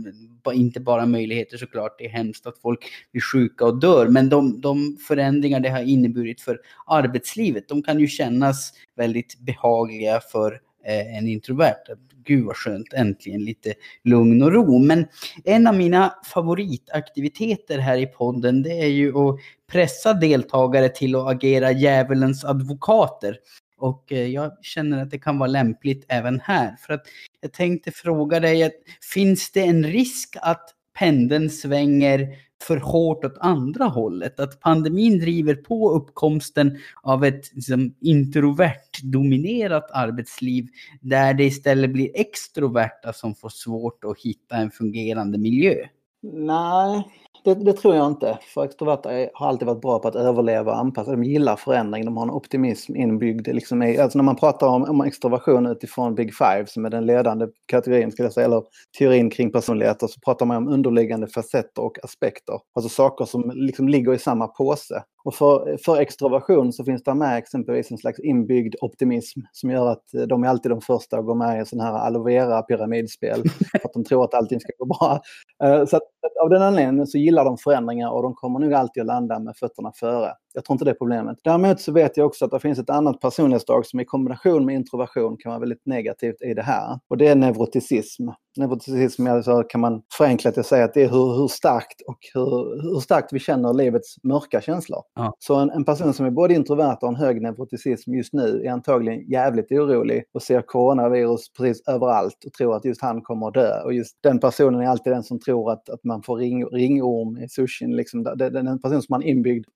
Inte 0.52 0.80
bara 0.80 1.06
möjligheter 1.06 1.56
såklart, 1.56 1.98
det 1.98 2.04
är 2.04 2.10
hemskt 2.10 2.46
att 2.46 2.58
folk 2.58 2.80
blir 3.12 3.22
sjuka 3.22 3.64
och 3.64 3.80
dör, 3.80 4.08
men 4.08 4.28
de, 4.28 4.60
de 4.60 4.96
förändringar 5.08 5.60
det 5.60 5.68
har 5.68 5.82
inneburit 5.82 6.40
för 6.40 6.58
arbetslivet, 6.86 7.68
de 7.68 7.82
kan 7.82 8.00
ju 8.00 8.06
kännas 8.06 8.72
väldigt 8.96 9.38
behagliga 9.38 10.20
för 10.32 10.60
eh, 10.84 11.16
en 11.16 11.28
introvert 11.28 11.84
gud 12.24 12.44
vad 12.44 12.56
skönt, 12.56 12.92
äntligen 12.92 13.44
lite 13.44 13.74
lugn 14.04 14.42
och 14.42 14.52
ro. 14.52 14.78
Men 14.78 15.06
en 15.44 15.66
av 15.66 15.74
mina 15.74 16.14
favoritaktiviteter 16.24 17.78
här 17.78 17.98
i 17.98 18.06
podden, 18.06 18.62
det 18.62 18.82
är 18.82 18.86
ju 18.86 19.18
att 19.18 19.40
pressa 19.72 20.12
deltagare 20.12 20.88
till 20.88 21.16
att 21.16 21.28
agera 21.28 21.72
djävulens 21.72 22.44
advokater. 22.44 23.36
Och 23.76 24.12
eh, 24.12 24.26
jag 24.26 24.52
känner 24.62 25.02
att 25.02 25.10
det 25.10 25.18
kan 25.18 25.38
vara 25.38 25.50
lämpligt 25.50 26.04
även 26.08 26.40
här. 26.40 26.76
För 26.76 26.92
att 26.92 27.06
jag 27.40 27.52
tänkte 27.52 27.90
fråga 27.90 28.40
dig, 28.40 28.70
finns 29.12 29.52
det 29.52 29.60
en 29.60 29.84
risk 29.84 30.36
att 30.42 30.74
pendeln 30.98 31.50
svänger 31.50 32.28
för 32.62 32.76
hårt 32.76 33.24
åt 33.24 33.38
andra 33.40 33.84
hållet. 33.84 34.40
Att 34.40 34.60
pandemin 34.60 35.18
driver 35.18 35.54
på 35.54 35.90
uppkomsten 35.90 36.78
av 37.02 37.24
ett 37.24 37.54
liksom, 37.54 37.94
introvert 38.00 39.02
dominerat 39.02 39.90
arbetsliv 39.90 40.68
där 41.00 41.34
det 41.34 41.44
istället 41.44 41.90
blir 41.90 42.10
extroverta 42.14 43.12
som 43.12 43.34
får 43.34 43.48
svårt 43.48 44.04
att 44.04 44.18
hitta 44.18 44.56
en 44.56 44.70
fungerande 44.70 45.38
miljö. 45.38 45.74
Nej, 46.22 47.04
det, 47.44 47.54
det, 47.54 47.72
tror 47.72 47.94
jag 47.94 48.06
inte. 48.06 48.38
För 48.54 48.64
extroverta 48.64 49.08
har 49.34 49.48
alltid 49.48 49.66
varit 49.68 49.80
bra 49.80 49.98
på 49.98 50.08
att 50.08 50.16
överleva 50.16 50.72
och 50.72 50.78
anpassa. 50.78 51.10
De 51.10 51.24
gillar 51.24 51.56
förändring, 51.56 52.04
de 52.04 52.16
har 52.16 52.24
en 52.24 52.30
optimism 52.30 52.96
inbyggd. 52.96 53.48
Liksom 53.48 53.82
i, 53.82 53.98
alltså 53.98 54.18
när 54.18 54.22
man 54.22 54.36
pratar 54.36 54.66
om, 54.66 54.82
om 54.82 55.00
extroversion 55.00 55.66
utifrån 55.66 56.14
Big 56.14 56.34
Five, 56.34 56.66
som 56.66 56.84
är 56.84 56.90
den 56.90 57.06
ledande 57.06 57.46
kategorin, 57.66 58.12
skulle 58.12 58.26
jag 58.26 58.32
säga, 58.32 58.46
eller 58.46 58.62
teorin 58.98 59.30
kring 59.30 59.52
personligheter, 59.52 60.06
så 60.06 60.20
pratar 60.20 60.46
man 60.46 60.56
om 60.56 60.68
underliggande 60.68 61.26
facetter 61.26 61.82
och 61.82 62.04
aspekter. 62.04 62.54
Alltså 62.74 62.88
saker 62.88 63.24
som 63.24 63.52
liksom 63.54 63.88
ligger 63.88 64.14
i 64.14 64.18
samma 64.18 64.46
påse. 64.46 65.02
Och 65.24 65.34
för, 65.34 65.76
för 65.84 66.00
extroversion 66.00 66.72
så 66.72 66.84
finns 66.84 67.02
det 67.02 67.14
med 67.14 67.38
exempelvis 67.38 67.90
en 67.90 67.98
slags 67.98 68.20
inbyggd 68.20 68.74
optimism 68.80 69.40
som 69.52 69.70
gör 69.70 69.86
att 69.86 70.04
de 70.28 70.44
är 70.44 70.48
alltid 70.48 70.72
de 70.72 70.80
första 70.80 71.18
att 71.18 71.26
gå 71.26 71.34
med 71.34 71.62
i 71.62 71.66
sådana 71.66 71.90
här 71.90 72.06
aloe 72.06 72.24
vera 72.24 72.62
pyramidspel 72.62 73.42
för 73.70 73.88
att 73.88 73.92
de 73.94 74.04
tror 74.04 74.24
att 74.24 74.34
allting 74.34 74.60
ska 74.60 74.72
gå 74.78 74.86
bra. 74.86 75.20
Eh, 75.64 75.86
så 75.86 75.96
att, 75.96 76.02
av 76.42 76.50
den 76.50 76.62
anledningen 76.62 77.06
så 77.06 77.18
gillar 77.18 77.44
de 77.44 77.58
förändringar 77.58 78.10
och 78.10 78.22
de 78.22 78.34
kommer 78.34 78.58
nog 78.60 78.74
alltid 78.74 79.00
att 79.00 79.06
landa 79.06 79.38
med 79.38 79.56
fötterna 79.56 79.92
före. 79.94 80.32
Jag 80.54 80.64
tror 80.64 80.74
inte 80.74 80.84
det 80.84 80.90
är 80.90 80.94
problemet. 80.94 81.38
Däremot 81.44 81.80
så 81.80 81.92
vet 81.92 82.16
jag 82.16 82.26
också 82.26 82.44
att 82.44 82.50
det 82.50 82.60
finns 82.60 82.78
ett 82.78 82.90
annat 82.90 83.20
personlighetsdrag 83.20 83.86
som 83.86 84.00
i 84.00 84.04
kombination 84.04 84.66
med 84.66 84.74
introversion 84.74 85.36
kan 85.36 85.50
vara 85.50 85.60
väldigt 85.60 85.86
negativt 85.86 86.42
i 86.42 86.54
det 86.54 86.62
här. 86.62 86.98
Och 87.08 87.16
det 87.16 87.28
är 87.28 87.34
neuroticism. 87.34 88.28
Neuroticism 88.56 89.26
alltså 89.26 89.62
kan 89.62 89.80
man 89.80 90.02
förenklat 90.18 90.58
att 90.58 90.66
säga 90.66 90.84
att 90.84 90.94
det 90.94 91.02
är 91.02 91.08
hur, 91.08 91.40
hur 91.40 91.48
starkt 91.48 92.00
och 92.06 92.18
hur, 92.34 92.82
hur 92.82 93.00
starkt 93.00 93.32
vi 93.32 93.38
känner 93.38 93.74
livets 93.74 94.16
mörka 94.22 94.60
känslor. 94.60 95.02
Ja. 95.14 95.34
Så 95.38 95.54
en, 95.54 95.70
en, 95.70 95.84
person 95.84 96.14
som 96.14 96.26
är 96.26 96.30
både 96.30 96.54
introvert 96.54 96.98
och 97.02 97.08
en 97.08 97.16
hög 97.16 97.42
neuroticism 97.42 98.14
just 98.14 98.32
nu 98.32 98.62
är 98.64 98.70
antagligen 98.70 99.30
jävligt 99.30 99.72
orolig 99.72 100.24
och 100.34 100.42
ser 100.42 100.62
coronavirus 100.62 101.52
precis 101.58 101.88
överallt 101.88 102.44
och 102.46 102.52
tror 102.52 102.76
att 102.76 102.84
just 102.84 103.02
han 103.02 103.22
kommer 103.22 103.48
att 103.48 103.54
dö. 103.54 103.82
Och 103.84 103.92
just 103.94 104.16
den 104.22 104.40
personen 104.40 104.80
är 104.80 104.86
alltid 104.86 105.12
den 105.12 105.22
som 105.22 105.40
tror 105.40 105.72
att, 105.72 105.88
att 105.88 106.04
man 106.04 106.22
får 106.22 106.36
ring, 106.36 106.66
ringorm 106.66 107.38
i 107.38 107.48
sushin. 107.48 107.96
Liksom. 107.96 108.22
Det, 108.22 108.50
det 108.50 108.58
är 108.58 108.64
en 108.64 108.80
person 108.80 109.02
som 109.02 109.12
har 109.12 109.20
en 109.20 109.28
inbyggd 109.28 109.66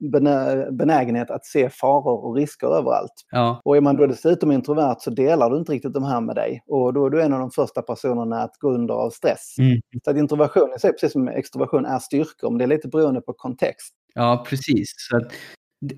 benägenhet 0.71 1.31
att 1.31 1.45
se 1.45 1.71
faror 1.71 2.25
och 2.25 2.37
risker 2.37 2.67
överallt. 2.67 3.13
Ja. 3.31 3.61
Och 3.65 3.77
är 3.77 3.81
man 3.81 3.97
då 3.97 4.07
dessutom 4.07 4.53
introvert 4.53 4.97
så 4.99 5.11
delar 5.11 5.51
du 5.51 5.59
inte 5.59 5.73
riktigt 5.73 5.95
de 5.95 6.05
här 6.05 6.21
med 6.21 6.37
dig. 6.37 6.63
Och 6.67 6.93
då 6.95 7.07
är 7.07 7.11
du 7.11 7.23
en 7.23 7.33
av 7.33 7.41
de 7.41 7.51
första 7.51 7.83
personerna 7.83 8.43
att 8.43 8.59
gå 8.59 8.71
under 8.71 8.95
av 8.95 9.11
stress. 9.11 9.55
Mm. 9.59 9.81
Så 10.05 10.11
att 10.11 10.17
introversion 10.17 10.71
i 10.77 10.79
sig, 10.79 10.93
precis 10.93 11.13
som 11.13 11.29
extroversion, 11.29 11.85
är 11.85 11.99
styrkor, 11.99 12.51
men 12.51 12.59
det 12.59 12.65
är 12.65 12.69
lite 12.69 12.89
beroende 12.89 13.21
på 13.21 13.33
kontext. 13.33 13.95
Ja, 14.15 14.45
precis. 14.49 14.95
Så 14.97 15.17
att 15.17 15.33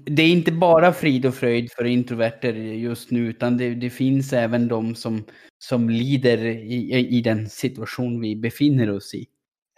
det 0.07 0.22
är 0.22 0.33
inte 0.33 0.52
bara 0.52 0.92
frid 0.92 1.26
och 1.26 1.35
fröjd 1.35 1.72
för 1.72 1.85
introverter 1.85 2.52
just 2.52 3.11
nu, 3.11 3.20
utan 3.26 3.57
det, 3.57 3.74
det 3.74 3.90
finns 3.90 4.33
även 4.33 4.68
de 4.68 4.94
som, 4.94 5.24
som 5.59 5.90
lider 5.90 6.46
i, 6.46 7.09
i 7.18 7.22
den 7.22 7.48
situation 7.48 8.20
vi 8.20 8.37
befinner 8.37 8.90
oss 8.90 9.14
i. 9.14 9.26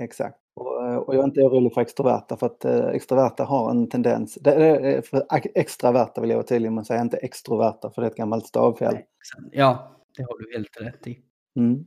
Exakt. 0.03 0.37
Och, 0.59 1.09
och 1.09 1.15
jag 1.15 1.21
är 1.21 1.25
inte 1.25 1.41
orolig 1.41 1.75
för 1.75 1.81
extroverta, 1.81 2.37
för 2.37 2.47
att 2.47 2.65
eh, 2.65 2.87
extroverta 2.87 3.45
har 3.45 3.71
en 3.71 3.89
tendens... 3.89 4.39
För 5.11 5.23
extraverta 5.55 6.21
vill 6.21 6.31
jag 6.31 6.37
vara 6.37 6.47
tydlig 6.47 6.73
med 6.73 6.81
att 6.81 6.87
säga, 6.87 7.01
inte 7.01 7.17
extroverta, 7.17 7.91
för 7.91 8.03
det 8.03 8.07
är 8.07 8.11
ett 8.11 8.17
gammalt 8.17 8.47
stavfel. 8.47 8.99
Ja, 9.53 9.97
det 10.17 10.23
har 10.23 10.39
du 10.39 10.57
helt 10.57 10.81
rätt 10.81 11.07
i. 11.07 11.19
Mm. 11.57 11.87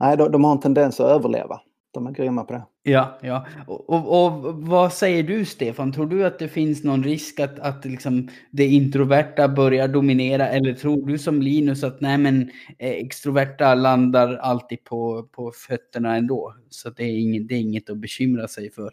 Nej, 0.00 0.16
de, 0.16 0.32
de 0.32 0.44
har 0.44 0.52
en 0.52 0.60
tendens 0.60 1.00
att 1.00 1.10
överleva. 1.10 1.60
De 1.94 2.06
är 2.06 2.10
grymma 2.10 2.44
på 2.44 2.52
det. 2.52 2.62
Ja, 2.82 3.18
ja. 3.22 3.46
Och, 3.66 3.90
och, 3.90 4.24
och, 4.24 4.54
vad 4.54 4.92
säger 4.92 5.22
du 5.22 5.44
Stefan? 5.44 5.92
Tror 5.92 6.06
du 6.06 6.26
att 6.26 6.38
det 6.38 6.48
finns 6.48 6.84
någon 6.84 7.04
risk 7.04 7.40
att, 7.40 7.58
att 7.58 7.84
liksom 7.84 8.28
det 8.50 8.66
introverta 8.66 9.48
börjar 9.48 9.88
dominera? 9.88 10.48
Eller 10.48 10.74
tror 10.74 11.06
du 11.06 11.18
som 11.18 11.42
Linus 11.42 11.84
att 11.84 12.00
nej 12.00 12.18
men 12.18 12.50
eh, 12.78 12.90
extroverta 12.90 13.74
landar 13.74 14.36
alltid 14.36 14.84
på, 14.84 15.22
på 15.22 15.52
fötterna 15.68 16.16
ändå? 16.16 16.54
Så 16.70 16.90
det 16.90 17.04
är, 17.04 17.18
inget, 17.18 17.48
det 17.48 17.54
är 17.54 17.60
inget 17.60 17.90
att 17.90 17.98
bekymra 17.98 18.48
sig 18.48 18.70
för. 18.70 18.90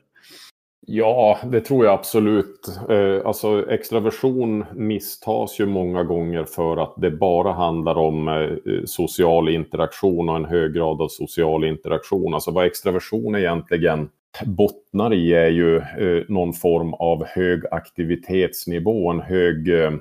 Ja, 0.88 1.40
det 1.52 1.62
tror 1.62 1.86
jag 1.86 1.94
absolut. 1.94 2.80
Eh, 2.90 3.26
alltså 3.26 3.70
extraversion 3.72 4.66
misstas 4.74 5.60
ju 5.60 5.66
många 5.66 6.04
gånger 6.04 6.44
för 6.44 6.78
att 6.78 6.94
det 6.98 7.12
bara 7.12 7.52
handlar 7.52 7.96
om 7.96 8.28
eh, 8.28 8.84
social 8.86 9.50
interaktion 9.50 10.30
och 10.30 10.36
en 10.36 10.46
hög 10.46 10.74
grad 10.74 11.02
av 11.02 11.08
social 11.08 11.66
interaktion. 11.66 12.34
Alltså 12.34 12.52
vad 12.52 12.66
extraversion 12.66 13.36
egentligen 13.36 14.10
bottnar 14.46 15.14
i 15.14 15.34
är 15.34 15.50
ju 15.50 15.78
eh, 15.78 16.24
någon 16.28 16.54
form 16.54 16.94
av 16.94 17.26
hög 17.26 17.64
aktivitetsnivå, 17.72 19.10
en 19.10 19.20
hög 19.20 19.84
eh, 19.84 19.92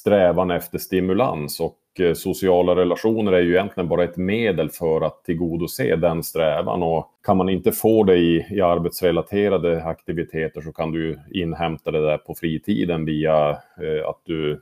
strävan 0.00 0.50
efter 0.50 0.78
stimulans. 0.78 1.60
Och 1.60 1.76
sociala 2.14 2.76
relationer 2.76 3.32
är 3.32 3.40
ju 3.40 3.52
egentligen 3.52 3.88
bara 3.88 4.04
ett 4.04 4.16
medel 4.16 4.70
för 4.70 5.00
att 5.00 5.24
tillgodose 5.24 5.96
den 5.96 6.22
strävan. 6.22 6.82
Och 6.82 7.10
kan 7.24 7.36
man 7.36 7.48
inte 7.48 7.72
få 7.72 8.04
det 8.04 8.16
i, 8.16 8.46
i 8.50 8.60
arbetsrelaterade 8.60 9.84
aktiviteter 9.84 10.60
så 10.60 10.72
kan 10.72 10.92
du 10.92 11.18
inhämta 11.30 11.90
det 11.90 12.00
där 12.00 12.18
på 12.18 12.34
fritiden 12.34 13.04
via 13.04 13.50
eh, 13.50 14.08
att 14.08 14.20
du 14.24 14.60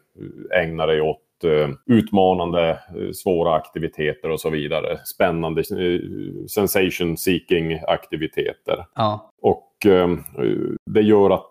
ägnar 0.55 0.87
dig 0.87 1.01
åt 1.01 1.45
eh, 1.45 1.69
utmanande, 1.87 2.71
eh, 2.71 3.13
svåra 3.13 3.55
aktiviteter 3.55 4.31
och 4.31 4.41
så 4.41 4.51
vidare. 4.51 4.99
Spännande, 5.05 5.61
eh, 5.61 6.01
sensation 6.47 7.17
seeking 7.17 7.81
aktiviteter. 7.89 8.87
Ja. 8.95 9.31
Och 9.43 9.87
eh, 9.87 10.09
det 10.91 11.03
gör 11.03 11.31
att 11.31 11.51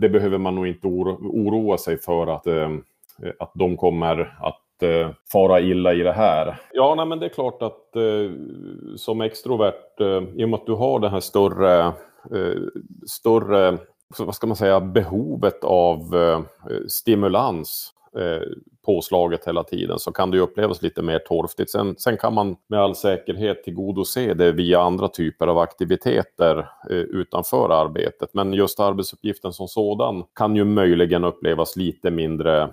det 0.00 0.08
behöver 0.08 0.38
man 0.38 0.54
nog 0.54 0.66
inte 0.66 0.86
oro, 0.86 1.18
oroa 1.22 1.78
sig 1.78 1.98
för 1.98 2.26
att, 2.26 2.46
att 3.38 3.52
de 3.54 3.76
kommer 3.76 4.36
att 4.40 4.63
eh, 4.82 5.10
fara 5.32 5.60
illa 5.60 5.94
i 5.94 6.02
det 6.02 6.12
här. 6.12 6.56
Ja, 6.72 6.94
nej, 6.94 7.06
men 7.06 7.18
det 7.18 7.26
är 7.26 7.30
klart 7.30 7.62
att 7.62 7.96
eh, 7.96 8.30
som 8.96 9.20
extrovert, 9.20 10.00
eh, 10.00 10.40
i 10.40 10.44
och 10.44 10.48
med 10.48 10.54
att 10.54 10.66
du 10.66 10.74
har 10.74 11.00
det 11.00 11.08
här 11.08 11.20
större, 11.20 11.84
eh, 12.34 12.60
större 13.06 13.78
vad 14.18 14.34
ska 14.34 14.46
man 14.46 14.56
säga, 14.56 14.80
behovet 14.80 15.64
av 15.64 16.16
eh, 16.16 16.40
stimulans 16.88 17.90
eh, 18.18 18.48
påslaget 18.86 19.46
hela 19.46 19.64
tiden 19.64 19.98
så 19.98 20.12
kan 20.12 20.30
det 20.30 20.38
upplevas 20.38 20.82
lite 20.82 21.02
mer 21.02 21.18
torftigt. 21.18 21.70
Sen, 21.70 21.94
sen 21.98 22.16
kan 22.16 22.34
man 22.34 22.56
med 22.68 22.80
all 22.80 22.96
säkerhet 22.96 23.64
tillgodose 23.64 24.34
det 24.34 24.52
via 24.52 24.80
andra 24.80 25.08
typer 25.08 25.46
av 25.46 25.58
aktiviteter 25.58 26.58
eh, 26.90 26.96
utanför 26.96 27.70
arbetet. 27.70 28.34
Men 28.34 28.52
just 28.52 28.80
arbetsuppgiften 28.80 29.52
som 29.52 29.68
sådan 29.68 30.24
kan 30.34 30.56
ju 30.56 30.64
möjligen 30.64 31.24
upplevas 31.24 31.76
lite 31.76 32.10
mindre 32.10 32.70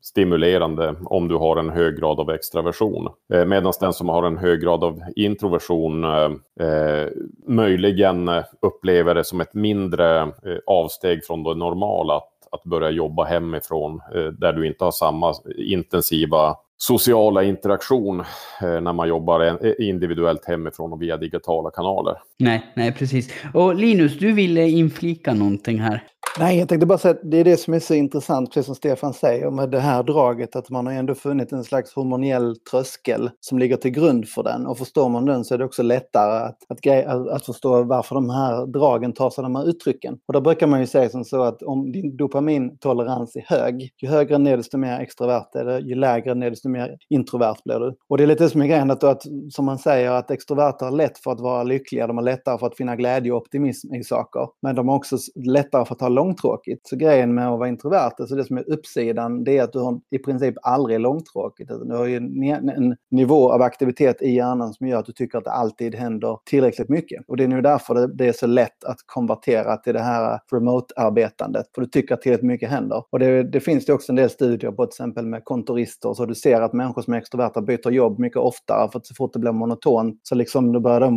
stimulerande 0.00 0.94
om 1.04 1.28
du 1.28 1.34
har 1.34 1.56
en 1.56 1.70
hög 1.70 1.96
grad 1.96 2.20
av 2.20 2.30
extraversion. 2.30 3.08
Eh, 3.34 3.44
Medan 3.44 3.72
den 3.80 3.92
som 3.92 4.08
har 4.08 4.22
en 4.22 4.38
hög 4.38 4.60
grad 4.60 4.84
av 4.84 5.02
introversion 5.16 6.04
eh, 6.04 6.66
eh, 6.68 7.08
möjligen 7.46 8.30
upplever 8.62 9.14
det 9.14 9.24
som 9.24 9.40
ett 9.40 9.54
mindre 9.54 10.20
eh, 10.20 10.28
avsteg 10.66 11.24
från 11.24 11.42
det 11.42 11.54
normala 11.54 12.16
att, 12.16 12.28
att 12.50 12.64
börja 12.64 12.90
jobba 12.90 13.24
hemifrån 13.24 14.00
eh, 14.14 14.24
där 14.24 14.52
du 14.52 14.66
inte 14.66 14.84
har 14.84 14.92
samma 14.92 15.34
intensiva 15.56 16.56
sociala 16.76 17.42
interaktion 17.42 18.20
eh, 18.20 18.80
när 18.80 18.92
man 18.92 19.08
jobbar 19.08 19.40
eh, 19.40 19.88
individuellt 19.88 20.44
hemifrån 20.44 20.92
och 20.92 21.02
via 21.02 21.16
digitala 21.16 21.70
kanaler. 21.70 22.14
Nej, 22.38 22.72
nej 22.76 22.92
precis. 22.92 23.34
Och 23.54 23.74
Linus, 23.74 24.18
du 24.18 24.32
ville 24.32 24.68
inflika 24.68 25.34
någonting 25.34 25.78
här. 25.78 26.02
Nej, 26.38 26.58
jag 26.58 26.68
tänkte 26.68 26.86
bara 26.86 26.98
säga 26.98 27.14
att 27.14 27.30
det 27.30 27.36
är 27.36 27.44
det 27.44 27.56
som 27.56 27.74
är 27.74 27.80
så 27.80 27.94
intressant, 27.94 28.50
precis 28.50 28.66
som 28.66 28.74
Stefan 28.74 29.14
säger, 29.14 29.50
med 29.50 29.70
det 29.70 29.80
här 29.80 30.02
draget, 30.02 30.56
att 30.56 30.70
man 30.70 30.86
har 30.86 30.92
ändå 30.92 31.14
funnit 31.14 31.52
en 31.52 31.64
slags 31.64 31.94
hormoniell 31.94 32.56
tröskel 32.70 33.30
som 33.40 33.58
ligger 33.58 33.76
till 33.76 33.90
grund 33.90 34.28
för 34.28 34.42
den. 34.42 34.66
Och 34.66 34.78
förstår 34.78 35.08
man 35.08 35.24
den 35.24 35.44
så 35.44 35.54
är 35.54 35.58
det 35.58 35.64
också 35.64 35.82
lättare 35.82 36.44
att, 36.44 36.58
att, 36.68 37.28
att 37.28 37.46
förstå 37.46 37.82
varför 37.82 38.14
de 38.14 38.30
här 38.30 38.66
dragen 38.66 39.12
tar 39.12 39.30
sig 39.30 39.42
de 39.42 39.56
här 39.56 39.68
uttrycken. 39.68 40.18
Och 40.26 40.32
då 40.32 40.40
brukar 40.40 40.66
man 40.66 40.80
ju 40.80 40.86
säga 40.86 41.08
som 41.08 41.24
så 41.24 41.42
att 41.42 41.62
om 41.62 41.92
din 41.92 42.16
dopamintolerans 42.16 43.36
är 43.36 43.44
hög, 43.46 43.90
ju 44.02 44.08
högre 44.08 44.38
ner 44.38 44.56
desto 44.56 44.78
mer 44.78 45.00
extrovert 45.00 45.54
är 45.54 45.64
det, 45.64 45.78
ju 45.78 45.94
lägre 45.94 46.34
ner 46.34 46.50
desto 46.50 46.68
mer 46.68 46.96
introvert 47.08 47.56
blir 47.64 47.78
du. 47.78 47.96
Och 48.08 48.18
det 48.18 48.24
är 48.24 48.26
lite 48.26 48.48
som 48.48 48.62
är 48.62 48.66
grejen, 48.66 48.90
att, 48.90 49.04
att, 49.04 49.22
som 49.50 49.64
man 49.64 49.78
säger, 49.78 50.10
att 50.10 50.30
extroverter 50.30 50.86
har 50.86 50.92
lätt 50.92 51.18
för 51.18 51.32
att 51.32 51.40
vara 51.40 51.62
lyckliga, 51.62 52.06
de 52.06 52.16
har 52.16 52.24
lättare 52.24 52.58
för 52.58 52.66
att 52.66 52.76
finna 52.76 52.96
glädje 52.96 53.32
och 53.32 53.42
optimism 53.42 53.94
i 53.94 54.04
saker. 54.04 54.48
Men 54.62 54.76
de 54.76 54.88
har 54.88 54.96
också 54.96 55.16
lättare 55.34 55.84
för 55.84 55.94
att 55.94 56.00
ha 56.00 56.08
långtråkigt. 56.12 56.86
Så 56.86 56.96
grejen 56.96 57.34
med 57.34 57.48
att 57.48 57.58
vara 57.58 57.68
introvert, 57.68 58.12
alltså 58.18 58.34
det 58.34 58.44
som 58.44 58.56
är 58.56 58.72
uppsidan, 58.72 59.44
det 59.44 59.58
är 59.58 59.62
att 59.62 59.72
du 59.72 59.78
har 59.78 60.00
i 60.10 60.18
princip 60.18 60.54
aldrig 60.62 61.00
långtråkigt. 61.00 61.70
Alltså, 61.70 61.84
du 61.84 61.96
har 61.96 62.06
ju 62.06 62.16
en, 62.16 62.68
en 62.68 62.96
nivå 63.10 63.52
av 63.52 63.62
aktivitet 63.62 64.22
i 64.22 64.30
hjärnan 64.30 64.74
som 64.74 64.86
gör 64.86 64.98
att 64.98 65.06
du 65.06 65.12
tycker 65.12 65.38
att 65.38 65.44
det 65.44 65.50
alltid 65.50 65.94
händer 65.94 66.38
tillräckligt 66.44 66.88
mycket. 66.88 67.24
Och 67.28 67.36
det 67.36 67.44
är 67.44 67.48
nu 67.48 67.60
därför 67.60 67.94
det, 67.94 68.14
det 68.14 68.28
är 68.28 68.32
så 68.32 68.46
lätt 68.46 68.84
att 68.84 68.96
konvertera 69.06 69.76
till 69.76 69.94
det 69.94 70.00
här 70.00 70.40
remote-arbetandet. 70.52 71.66
För 71.74 71.82
du 71.82 71.86
tycker 71.86 72.14
att 72.14 72.22
tillräckligt 72.22 72.48
mycket 72.48 72.70
händer. 72.70 73.04
Och 73.10 73.18
det, 73.18 73.42
det 73.42 73.60
finns 73.60 73.86
det 73.86 73.92
också 73.92 74.12
en 74.12 74.16
del 74.16 74.30
studier 74.30 74.72
på 74.72 74.86
till 74.86 75.02
exempel 75.02 75.26
med 75.26 75.44
kontorister. 75.44 76.14
Så 76.14 76.26
du 76.26 76.34
ser 76.34 76.60
att 76.60 76.72
människor 76.72 77.02
som 77.02 77.14
är 77.14 77.18
extroverta 77.18 77.60
byter 77.62 77.90
jobb 77.90 78.18
mycket 78.18 78.38
oftare. 78.38 78.88
För 78.92 78.98
att 78.98 79.06
så 79.06 79.14
fort 79.14 79.32
det 79.32 79.38
blir 79.38 79.52
monotont 79.52 80.20
så 80.22 80.34
liksom 80.34 80.72
då 80.72 80.80
börjar 80.80 81.00
de, 81.00 81.16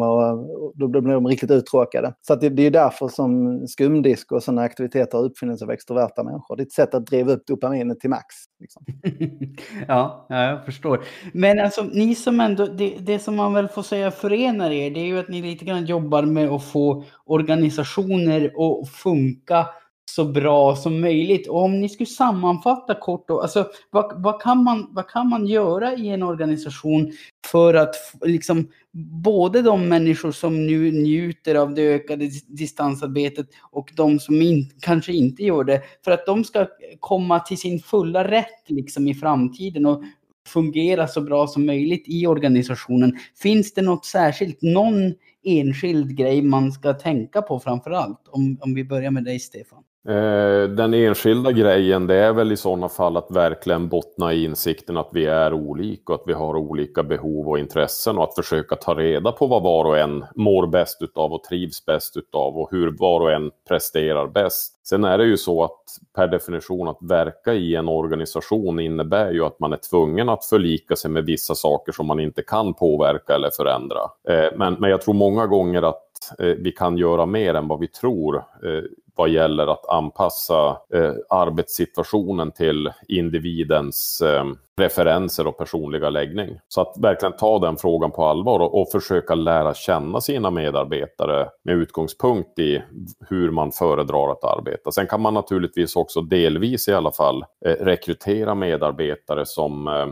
då 0.76 1.02
blir 1.02 1.14
de 1.14 1.28
riktigt 1.28 1.52
uttråkade. 1.52 2.14
Så 2.22 2.36
det, 2.36 2.50
det 2.50 2.64
är 2.64 2.72
därför 2.72 3.08
som 3.08 3.60
skumdisk 3.68 4.32
och 4.32 4.44
sådana 4.44 4.62
aktiviteter 4.62 4.85
aktiviteter 4.86 5.17
uppfinns 5.17 5.62
av 5.62 5.71
extroverta 5.71 6.24
människor. 6.24 6.56
Det 6.56 6.63
är 6.63 6.65
ett 6.65 6.71
sätt 6.71 6.93
att 6.93 7.06
driva 7.06 7.32
upp 7.32 7.48
dopaminet 7.48 8.00
till 8.00 8.10
max. 8.10 8.26
Liksom. 8.60 8.86
ja, 9.88 10.26
ja, 10.30 10.43
jag 10.43 10.65
förstår. 10.65 11.04
Men 11.34 11.60
alltså, 11.60 11.84
ni 11.84 12.15
som 12.15 12.39
ändå, 12.39 12.65
det, 12.65 12.98
det 13.00 13.19
som 13.19 13.36
man 13.36 13.54
väl 13.54 13.67
får 13.67 13.84
säga 13.84 14.12
förenar 14.12 14.71
er, 14.71 14.91
det 14.91 15.00
är 15.00 15.06
ju 15.06 15.19
att 15.19 15.30
ni 15.30 15.41
lite 15.41 15.65
grann 15.65 15.86
jobbar 15.86 16.24
med 16.24 16.50
att 16.50 16.65
få 16.65 17.04
organisationer 17.26 18.45
att 18.45 18.89
funka 18.89 19.67
så 20.06 20.26
bra 20.26 20.76
som 20.76 21.02
möjligt. 21.02 21.48
Och 21.48 21.63
om 21.63 21.82
ni 21.82 21.89
skulle 21.89 22.08
sammanfatta 22.08 22.96
kort 22.96 23.28
då, 23.28 23.41
alltså 23.41 23.68
vad, 23.89 24.24
vad, 24.24 24.41
kan 24.41 24.63
man, 24.63 24.88
vad 24.91 25.10
kan 25.10 25.30
man 25.30 25.48
göra 25.48 25.96
i 25.96 26.10
en 26.10 26.24
organisation 26.24 27.12
för 27.48 27.74
att 27.74 27.96
liksom 28.22 28.68
både 29.24 29.62
de 29.62 29.89
människor 29.89 30.32
som 30.32 30.68
nu 30.68 30.91
njuter 30.91 31.56
av 31.56 31.74
det 31.74 31.82
ökade 31.82 32.30
distansarbetet 32.48 33.48
och 33.72 33.91
de 33.96 34.20
som 34.20 34.41
in, 34.41 34.72
kanske 34.82 35.13
inte 35.13 35.44
gör 35.44 35.63
det, 35.63 35.82
för 36.04 36.12
att 36.12 36.26
de 36.26 36.44
ska 36.44 36.68
komma 37.00 37.39
till 37.39 37.58
sin 37.58 37.80
fulla 37.80 38.28
rätt 38.32 38.70
liksom 38.70 39.08
i 39.08 39.13
framtiden 39.13 39.86
och 39.86 40.04
fungera 40.48 41.08
så 41.08 41.22
bra 41.22 41.48
som 41.48 41.65
möjligt 41.65 42.04
i 42.08 42.28
organisationen. 42.28 43.18
Finns 43.41 43.74
det 43.74 43.82
något 43.82 44.06
särskilt, 44.06 44.62
någon 44.62 45.13
enskild 45.44 46.18
grej 46.18 46.41
man 46.41 46.72
ska 46.72 46.94
tänka 46.94 47.41
på 47.41 47.60
framför 47.60 47.91
allt? 47.91 48.28
Om, 48.28 48.58
om 48.62 48.74
vi 48.74 48.84
börjar 48.84 49.12
med 49.12 49.24
dig 49.24 49.39
Stefan. 49.39 49.84
Eh, 50.08 50.70
den 50.70 50.94
enskilda 50.94 51.52
grejen 51.52 52.08
det 52.08 52.15
är 52.15 52.34
väl 52.34 52.52
i 52.52 52.58
sådana 52.58 52.89
fall 52.89 53.18
att 53.18 53.32
verkligen 53.32 53.89
bottna 53.89 54.34
i 54.34 54.44
insikten 54.44 54.98
att 54.98 55.10
vi 55.12 55.26
är 55.26 55.54
olika 55.54 56.13
och 56.13 56.20
att 56.20 56.28
vi 56.28 56.34
har 56.34 56.56
olika 56.56 57.04
behov 57.04 57.50
och 57.50 57.60
intressen 57.60 58.18
och 58.18 58.24
att 58.24 58.36
försöka 58.36 58.76
ta 58.76 58.94
reda 58.94 59.32
på 59.32 59.48
vad 59.48 59.63
var 59.63 59.86
och 59.86 59.98
en 59.98 60.26
mår 60.36 60.68
bäst 60.68 61.02
utav 61.02 61.34
och 61.34 61.44
trivs 61.44 61.86
bäst 61.86 62.18
utav 62.18 62.58
och 62.58 62.72
hur 62.72 62.98
var 62.98 63.22
och 63.22 63.32
en 63.32 63.52
presterar 63.68 64.28
bäst. 64.28 64.74
Sen 64.84 65.04
är 65.04 65.18
det 65.18 65.26
ju 65.26 65.38
så 65.38 65.63
att 65.63 65.82
per 66.15 66.28
definition 66.28 66.88
att 66.88 67.00
verka 67.02 67.54
i 67.54 67.76
en 67.76 67.88
organisation 67.88 68.80
innebär 68.80 69.32
ju 69.32 69.46
att 69.46 69.60
man 69.60 69.74
är 69.74 69.80
tvungen 69.89 70.30
att 70.30 70.46
förlika 70.46 70.96
sig 70.96 71.12
med 71.12 71.26
vissa 71.26 71.56
saker 71.56 71.91
som 71.91 72.08
man 72.08 72.20
inte 72.20 72.41
kan 72.41 72.74
påverka 72.74 73.36
eller 73.36 73.50
förändra. 73.50 74.02
Eh, 74.30 74.58
men, 74.58 74.74
men 74.74 74.89
jag 74.89 75.02
tror 75.02 75.13
många 75.13 75.48
gånger 75.48 75.82
att 75.82 76.39
eh, 76.39 76.46
vi 76.46 76.72
kan 76.72 76.98
göra 76.98 77.26
mer 77.26 77.54
än 77.54 77.68
vad 77.68 77.80
vi 77.80 77.88
tror 77.88 78.44
vad 79.15 79.30
gäller 79.30 79.67
att 79.67 79.89
anpassa 79.89 80.69
eh, 80.93 81.13
arbetssituationen 81.30 82.51
till 82.51 82.91
individens 83.08 84.21
eh, 84.21 84.45
preferenser 84.78 85.47
och 85.47 85.58
personliga 85.58 86.10
läggning. 86.10 86.60
Så 86.67 86.82
att 86.82 86.95
verkligen 86.99 87.38
ta 87.38 87.60
den 87.60 87.78
frågan 87.78 88.12
på 88.12 88.25
allvar 88.25 88.60
och, 88.60 88.82
och, 88.82 88.91
försöka 88.91 89.36
lära 89.36 89.73
känna 89.73 90.21
sina 90.21 90.51
medarbetare 90.51 91.49
med 91.63 91.75
utgångspunkt 91.75 92.60
i 92.60 92.82
hur 93.30 93.51
man 93.51 93.71
föredrar 93.71 94.32
att 94.32 94.43
arbeta. 94.43 94.91
Sen 94.91 95.08
kan 95.08 95.21
man 95.21 95.34
naturligtvis 95.34 95.95
också 95.95 96.21
delvis 96.21 96.88
i 96.88 96.93
alla 96.93 97.12
fall 97.12 97.45
eh, 97.65 97.71
rekrytera 97.71 98.56
medarbetare 98.56 99.45
som 99.45 99.88
eh, 99.88 100.08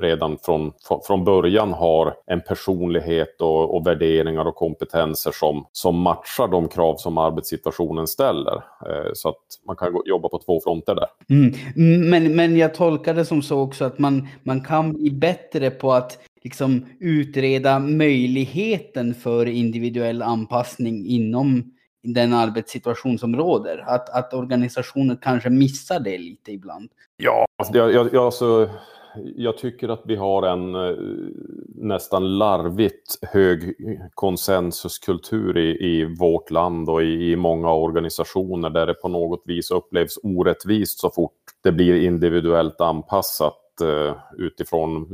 redan 0.00 0.38
från, 0.42 0.72
från 1.06 1.24
början 1.24 1.72
har 1.72 2.14
en 2.26 2.40
personlighet 2.40 3.40
och, 3.40 3.76
och, 3.76 3.86
värderingar 3.86 4.44
och 4.44 4.54
kompetenser 4.54 5.30
som, 5.30 5.66
som 5.72 5.96
matchar 5.96 6.48
de 6.48 6.68
krav 6.68 6.96
som 6.96 7.18
arbetssituationen 7.18 8.06
ställer. 8.06 8.54
Eh, 8.54 9.10
så 9.14 9.28
att 9.28 9.36
man 9.66 9.76
kan 9.76 9.92
jobba 10.04 10.28
på 10.28 10.38
två 10.38 10.60
fronter 10.60 10.94
där. 10.94 11.06
Mm. 11.30 12.10
Men, 12.10 12.36
men 12.36 12.56
jag 12.56 12.74
tolkar 12.74 13.14
det 13.14 13.24
som 13.24 13.42
så 13.42 13.60
också 13.60 13.84
att 13.84 13.98
man, 13.98 14.28
man 14.42 14.60
kan 14.60 14.92
bli 14.92 15.10
bättre 15.10 15.70
på 15.70 15.92
att 15.92 16.18
liksom 16.44 16.86
utreda 17.00 17.78
möjligheten 17.78 19.14
för 19.14 19.46
individuell 19.46 20.22
anpassning 20.22 21.06
inom 21.06 21.72
den 22.02 22.32
arbetssituation 22.32 23.18
som 23.18 23.36
råder. 23.36 23.84
Att, 23.86 24.08
att 24.08 24.34
organisationer 24.34 25.18
kanske 25.22 25.50
missar 25.50 26.00
det 26.00 26.18
lite 26.18 26.52
ibland. 26.52 26.90
Ja, 27.16 27.46
jag, 27.72 27.92
jag, 27.92 28.16
alltså, 28.16 28.68
jag 29.36 29.58
tycker 29.58 29.88
att 29.88 30.02
vi 30.04 30.16
har 30.16 30.42
en 30.42 30.74
eh, 30.74 30.96
nästan 31.74 32.38
larvigt 32.38 33.18
hög 33.22 33.74
konsensuskultur 34.14 35.58
i, 35.58 35.70
i 35.70 36.16
vårt 36.18 36.50
land 36.50 36.88
och 36.88 37.02
i, 37.02 37.30
i, 37.30 37.36
många 37.36 37.72
organisationer 37.72 38.70
där 38.70 38.86
det 38.86 38.94
på 38.94 39.08
något 39.08 39.42
vis 39.44 39.70
upplevs 39.70 40.18
orättvist 40.22 41.00
så 41.00 41.10
fort 41.10 41.32
det 41.62 41.72
blir 41.72 42.02
individuellt 42.06 42.80
anpassat 42.80 43.80
eh, 43.82 44.16
utifrån 44.38 45.06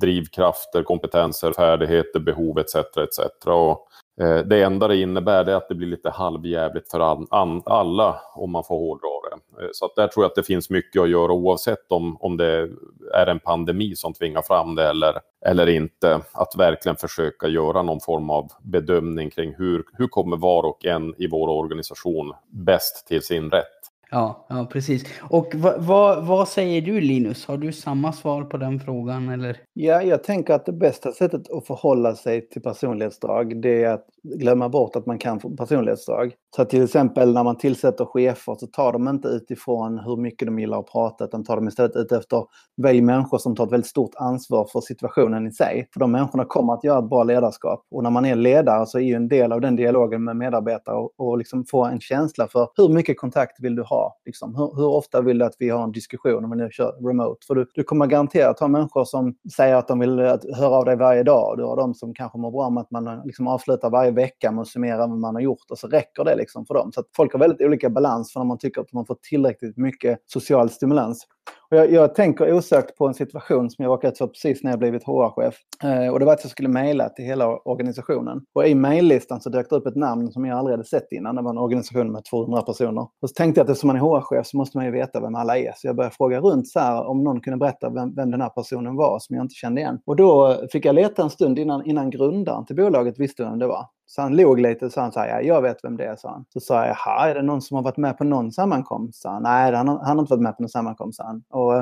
drivkrafter, 0.00 0.82
kompetenser, 0.82 1.52
färdigheter, 1.52 2.20
behov 2.20 2.58
etc. 2.58 2.74
etc. 2.74 3.46
Och, 3.46 3.86
Eh, 4.20 4.38
det 4.38 4.62
enda 4.62 4.88
det 4.88 4.96
innebär 4.96 5.44
är 5.44 5.54
att 5.54 5.68
det 5.68 5.74
blir 5.74 5.88
lite 5.88 6.10
halvjävligt 6.10 6.90
för 6.90 7.00
an, 7.00 7.26
an, 7.30 7.62
alla 7.66 8.20
om 8.34 8.50
man 8.50 8.64
får 8.64 8.74
hårdra 8.78 9.08
det. 9.30 9.64
Eh, 9.64 9.68
så 9.72 9.84
att 9.84 9.96
där 9.96 10.08
tror 10.08 10.24
jag 10.24 10.28
att 10.28 10.34
det 10.34 10.42
finns 10.42 10.70
mycket 10.70 11.02
att 11.02 11.10
göra 11.10 11.32
oavsett 11.32 11.92
om, 11.92 12.16
om 12.20 12.36
det 12.36 12.68
är 13.14 13.26
en 13.26 13.40
pandemi 13.40 13.96
som 13.96 14.12
tvingar 14.12 14.42
fram 14.42 14.74
det 14.74 14.88
eller, 14.88 15.18
eller 15.46 15.66
inte. 15.66 16.20
Att 16.32 16.56
verkligen 16.56 16.96
försöka 16.96 17.48
göra 17.48 17.82
någon 17.82 18.00
form 18.00 18.30
av 18.30 18.48
bedömning 18.62 19.30
kring 19.30 19.54
hur, 19.54 19.84
hur 19.92 20.08
kommer 20.08 20.36
var 20.36 20.62
och 20.62 20.84
en 20.84 21.14
i 21.18 21.26
vår 21.26 21.48
organisation 21.48 22.32
bäst 22.50 23.06
till 23.06 23.22
sin 23.22 23.50
rätt. 23.50 23.79
Ja, 24.10 24.46
ja 24.48 24.66
precis. 24.72 25.04
Och 25.20 25.52
vad, 25.54 26.26
vad, 26.26 26.48
säger 26.48 26.82
du 26.82 27.00
Linus? 27.00 27.46
Har 27.46 27.56
du 27.56 27.72
samma 27.72 28.12
svar 28.12 28.44
på 28.44 28.56
den 28.56 28.80
frågan? 28.80 29.28
Eller? 29.28 29.56
Ja, 29.72 30.02
jag 30.02 30.24
tänker 30.24 30.54
att 30.54 30.66
det 30.66 30.72
bästa 30.72 31.12
sättet 31.12 31.50
att 31.50 31.66
förhålla 31.66 32.14
sig 32.14 32.48
till 32.48 32.62
personlighetsdrag 32.62 33.62
det 33.62 33.84
är 33.84 33.90
att 33.90 34.06
glömma 34.22 34.68
bort 34.68 34.96
att 34.96 35.06
man 35.06 35.18
kan 35.18 35.40
få 35.40 35.56
personlighetsdrag. 35.56 36.34
Så 36.56 36.64
till 36.64 36.84
exempel 36.84 37.32
när 37.32 37.44
man 37.44 37.56
tillsätter 37.56 38.04
chefer 38.04 38.54
så 38.54 38.66
tar 38.66 38.92
de 38.92 39.08
inte 39.08 39.28
utifrån 39.28 39.98
hur 39.98 40.16
mycket 40.16 40.46
de 40.46 40.58
gillar 40.58 40.78
att 40.78 40.86
prata 40.86 41.24
utan 41.24 41.44
tar 41.44 41.56
de 41.56 41.68
istället 41.68 41.96
ut 41.96 42.12
efter 42.12 42.44
välj 42.76 43.00
människor 43.00 43.38
som 43.38 43.56
tar 43.56 43.66
ett 43.66 43.72
väldigt 43.72 43.90
stort 43.90 44.14
ansvar 44.14 44.68
för 44.72 44.80
situationen 44.80 45.46
i 45.46 45.52
sig. 45.52 45.88
För 45.92 46.00
de 46.00 46.12
människorna 46.12 46.44
kommer 46.44 46.72
att 46.72 46.84
göra 46.84 46.98
ett 46.98 47.08
bra 47.10 47.24
ledarskap. 47.24 47.86
Och 47.90 48.02
när 48.02 48.10
man 48.10 48.24
är 48.24 48.36
ledare 48.36 48.86
så 48.86 48.98
är 48.98 49.02
ju 49.02 49.14
en 49.14 49.28
del 49.28 49.52
av 49.52 49.60
den 49.60 49.76
dialogen 49.76 50.24
med 50.24 50.36
medarbetare 50.36 50.96
och, 50.96 51.12
och 51.16 51.38
liksom 51.38 51.64
få 51.64 51.84
en 51.84 52.00
känsla 52.00 52.48
för 52.48 52.68
hur 52.76 52.88
mycket 52.88 53.18
kontakt 53.18 53.60
vill 53.60 53.76
du 53.76 53.82
ha? 53.82 54.16
Liksom, 54.26 54.54
hur, 54.54 54.76
hur, 54.76 54.88
ofta 54.88 55.20
vill 55.20 55.38
du 55.38 55.44
att 55.44 55.56
vi 55.58 55.68
har 55.68 55.84
en 55.84 55.92
diskussion 55.92 56.44
om 56.44 56.50
vi 56.50 56.56
nu 56.56 56.68
kör 56.70 57.08
remote? 57.08 57.46
För 57.46 57.54
du, 57.54 57.66
du 57.74 57.82
kommer 57.82 58.06
garanterat 58.06 58.60
ha 58.60 58.68
människor 58.68 59.04
som 59.04 59.34
säger 59.56 59.74
att 59.74 59.88
de 59.88 59.98
vill 59.98 60.18
höra 60.54 60.76
av 60.76 60.84
dig 60.84 60.96
varje 60.96 61.22
dag. 61.22 61.54
Du 61.56 61.64
har 61.64 61.76
de 61.76 61.94
som 61.94 62.14
kanske 62.14 62.38
mår 62.38 62.50
bra 62.50 62.70
med 62.70 62.80
att 62.80 62.90
man 62.90 63.20
liksom 63.24 63.48
avslutar 63.48 63.90
varje 63.90 64.09
vecka 64.10 64.52
med 64.52 64.62
att 64.62 64.68
summera 64.68 65.06
vad 65.06 65.18
man 65.18 65.34
har 65.34 65.42
gjort 65.42 65.70
och 65.70 65.78
så 65.78 65.88
räcker 65.88 66.24
det 66.24 66.36
liksom 66.36 66.66
för 66.66 66.74
dem. 66.74 66.92
Så 66.92 67.00
att 67.00 67.06
folk 67.16 67.32
har 67.32 67.40
väldigt 67.40 67.66
olika 67.66 67.90
balans 67.90 68.32
för 68.32 68.40
när 68.40 68.44
man 68.44 68.58
tycker 68.58 68.80
att 68.80 68.92
man 68.92 69.06
får 69.06 69.16
tillräckligt 69.22 69.76
mycket 69.76 70.22
social 70.26 70.70
stimulans. 70.70 71.26
Och 71.70 71.76
jag, 71.76 71.92
jag 71.92 72.14
tänker 72.14 72.52
osökt 72.52 72.96
på 72.96 73.06
en 73.06 73.14
situation 73.14 73.70
som 73.70 73.82
jag 73.82 73.92
råkat 73.92 74.12
ut 74.12 74.18
för 74.18 74.26
precis 74.26 74.62
när 74.62 74.70
jag 74.70 74.78
blivit 74.78 75.04
HR-chef. 75.04 75.54
Eh, 75.84 76.12
och 76.12 76.18
det 76.18 76.24
var 76.24 76.32
att 76.32 76.44
jag 76.44 76.50
skulle 76.50 76.68
mejla 76.68 77.08
till 77.08 77.24
hela 77.24 77.56
organisationen. 77.56 78.40
Och 78.54 78.68
i 78.68 78.74
mejllistan 78.74 79.40
så 79.40 79.50
dök 79.50 79.70
det 79.70 79.76
upp 79.76 79.86
ett 79.86 79.96
namn 79.96 80.32
som 80.32 80.44
jag 80.44 80.58
aldrig 80.58 80.72
hade 80.72 80.88
sett 80.88 81.12
innan. 81.12 81.36
Det 81.36 81.42
var 81.42 81.50
en 81.50 81.58
organisation 81.58 82.12
med 82.12 82.24
200 82.24 82.62
personer. 82.62 83.02
Och 83.02 83.28
så 83.28 83.34
tänkte 83.34 83.60
jag 83.60 83.64
att 83.64 83.70
eftersom 83.70 83.86
man 83.86 83.96
är 83.96 84.00
HR-chef 84.00 84.46
så 84.46 84.56
måste 84.56 84.78
man 84.78 84.86
ju 84.86 84.92
veta 84.92 85.20
vem 85.20 85.34
alla 85.34 85.58
är. 85.58 85.72
Så 85.76 85.86
jag 85.86 85.96
började 85.96 86.14
fråga 86.14 86.40
runt 86.40 86.68
så 86.68 86.80
här 86.80 87.06
om 87.06 87.24
någon 87.24 87.40
kunde 87.40 87.58
berätta 87.58 87.90
vem, 87.90 88.14
vem 88.14 88.30
den 88.30 88.40
här 88.40 88.48
personen 88.48 88.96
var 88.96 89.18
som 89.18 89.36
jag 89.36 89.44
inte 89.44 89.54
kände 89.54 89.80
igen. 89.80 89.98
Och 90.06 90.16
då 90.16 90.60
fick 90.72 90.84
jag 90.84 90.94
leta 90.94 91.22
en 91.22 91.30
stund 91.30 91.58
innan, 91.58 91.86
innan 91.86 92.10
grundaren 92.10 92.66
till 92.66 92.76
bolaget 92.76 93.18
visste 93.18 93.44
vem 93.44 93.58
det 93.58 93.66
var. 93.66 93.86
Så 94.10 94.22
han 94.22 94.36
log 94.36 94.60
lite 94.60 94.86
och 94.86 94.92
sa 94.92 95.00
han 95.00 95.12
så 95.12 95.20
här, 95.20 95.28
ja, 95.28 95.40
jag 95.40 95.62
vet 95.62 95.84
vem 95.84 95.96
det 95.96 96.04
är, 96.04 96.16
sa 96.16 96.30
han. 96.30 96.44
Så 96.48 96.60
sa 96.60 96.74
jag, 96.74 96.96
jaha, 96.96 97.30
är 97.30 97.34
det 97.34 97.42
någon 97.42 97.62
som 97.62 97.74
har 97.74 97.82
varit 97.82 97.96
med 97.96 98.18
på 98.18 98.24
någon 98.24 98.52
sammankomst? 98.52 99.22
Sa 99.22 99.30
han. 99.30 99.42
Nej, 99.42 99.74
han 99.74 99.88
har, 99.88 99.98
han 99.98 100.16
har 100.16 100.20
inte 100.22 100.32
varit 100.32 100.42
med 100.42 100.56
på 100.56 100.62
någon 100.62 100.68
sammankomst, 100.68 101.16
sa 101.16 101.24
han. 101.24 101.39
Och, 101.50 101.74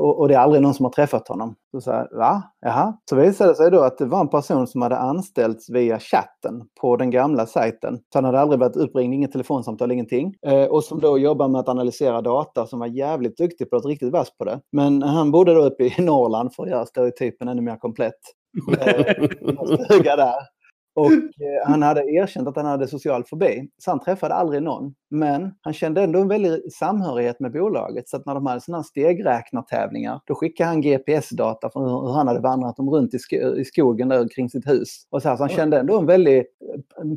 och, 0.00 0.18
och, 0.20 0.28
det 0.28 0.34
är 0.34 0.38
aldrig 0.38 0.62
någon 0.62 0.74
som 0.74 0.84
har 0.84 0.92
träffat 0.92 1.28
honom. 1.28 1.54
Så 1.82 1.90
jag, 1.90 2.08
va? 2.18 2.42
Jaha. 2.60 2.94
Så 3.10 3.16
visade 3.16 3.50
det 3.50 3.56
sig 3.56 3.70
då 3.70 3.80
att 3.80 3.98
det 3.98 4.06
var 4.06 4.20
en 4.20 4.28
person 4.28 4.66
som 4.66 4.82
hade 4.82 4.96
anställts 4.96 5.70
via 5.70 5.98
chatten 5.98 6.62
på 6.80 6.96
den 6.96 7.10
gamla 7.10 7.46
sajten. 7.46 7.96
Så 7.96 8.18
han 8.18 8.24
hade 8.24 8.40
aldrig 8.40 8.60
varit 8.60 8.76
uppringd, 8.76 9.14
inget 9.14 9.32
telefonsamtal, 9.32 9.92
ingenting. 9.92 10.34
Eh, 10.46 10.64
och 10.64 10.84
som 10.84 11.00
då 11.00 11.18
jobbar 11.18 11.48
med 11.48 11.60
att 11.60 11.68
analysera 11.68 12.20
data, 12.20 12.66
som 12.66 12.78
var 12.78 12.86
jävligt 12.86 13.36
duktig 13.36 13.70
på 13.70 13.78
det, 13.78 13.88
riktigt 13.88 14.12
vass 14.12 14.36
på 14.38 14.44
det. 14.44 14.60
Men 14.72 15.02
han 15.02 15.30
bodde 15.30 15.54
då 15.54 15.64
uppe 15.64 15.84
i 15.84 15.94
Norrland 15.98 16.54
för 16.54 16.62
att 16.62 16.70
göra 16.70 16.86
stereotypen 16.86 17.48
ännu 17.48 17.62
mer 17.62 17.76
komplett. 17.76 18.20
Eh, 18.72 20.02
där. 20.16 20.59
Och 21.00 21.12
eh, 21.12 21.66
han 21.70 21.82
hade 21.82 22.00
erkänt 22.00 22.48
att 22.48 22.56
han 22.56 22.66
hade 22.66 22.88
social 22.88 23.24
fobi. 23.24 23.68
Så 23.78 23.90
han 23.90 24.00
träffade 24.00 24.34
aldrig 24.34 24.62
någon. 24.62 24.94
Men 25.10 25.54
han 25.60 25.72
kände 25.72 26.02
ändå 26.02 26.20
en 26.20 26.28
väldig 26.28 26.72
samhörighet 26.72 27.40
med 27.40 27.52
bolaget. 27.52 28.08
Så 28.08 28.16
att 28.16 28.26
när 28.26 28.34
de 28.34 28.46
hade 28.46 28.60
sådana 28.60 28.82
stegräknartävlingar, 28.82 30.20
då 30.24 30.34
skickade 30.34 30.68
han 30.68 30.80
GPS-data 30.80 31.70
från 31.70 31.84
hur 31.84 32.12
han 32.12 32.28
hade 32.28 32.40
vandrat 32.40 32.76
dem 32.76 32.90
runt 32.90 33.14
i, 33.14 33.18
sk 33.18 33.32
i 33.32 33.64
skogen 33.64 34.08
där 34.08 34.28
kring 34.28 34.50
sitt 34.50 34.68
hus. 34.68 35.06
Och 35.10 35.22
så, 35.22 35.28
här, 35.28 35.36
så 35.36 35.42
han 35.42 35.50
kände 35.50 35.78
ändå 35.78 35.98
en 35.98 36.06
väldig 36.06 36.38
eh, 36.38 36.44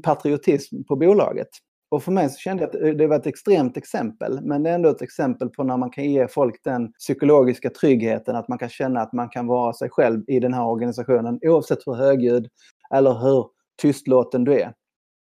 patriotism 0.04 0.84
på 0.84 0.96
bolaget. 0.96 1.50
Och 1.94 2.04
för 2.04 2.12
mig 2.12 2.30
så 2.30 2.38
kände 2.38 2.64
jag 2.64 2.92
att 2.92 2.98
det 2.98 3.08
var 3.08 3.16
ett 3.16 3.28
extremt 3.28 3.78
exempel, 3.78 4.40
men 4.44 4.64
det 4.64 4.70
är 4.70 4.76
ändå 4.76 4.90
ett 4.90 5.02
exempel 5.02 5.50
på 5.50 5.64
när 5.64 5.78
man 5.78 5.90
kan 5.90 6.04
ge 6.04 6.28
folk 6.28 6.64
den 6.64 6.92
psykologiska 6.92 7.70
tryggheten 7.70 8.36
att 8.36 8.48
man 8.48 8.58
kan 8.58 8.70
känna 8.70 9.02
att 9.02 9.14
man 9.14 9.30
kan 9.30 9.48
vara 9.48 9.74
sig 9.74 9.90
själv 9.90 10.24
i 10.28 10.40
den 10.40 10.54
här 10.54 10.66
organisationen 10.66 11.40
oavsett 11.42 11.88
hur 11.88 11.94
högljudd 11.94 12.48
eller 12.94 13.14
hur 13.14 13.46
tystlåten 13.82 14.44
du 14.44 14.62
är. 14.62 14.74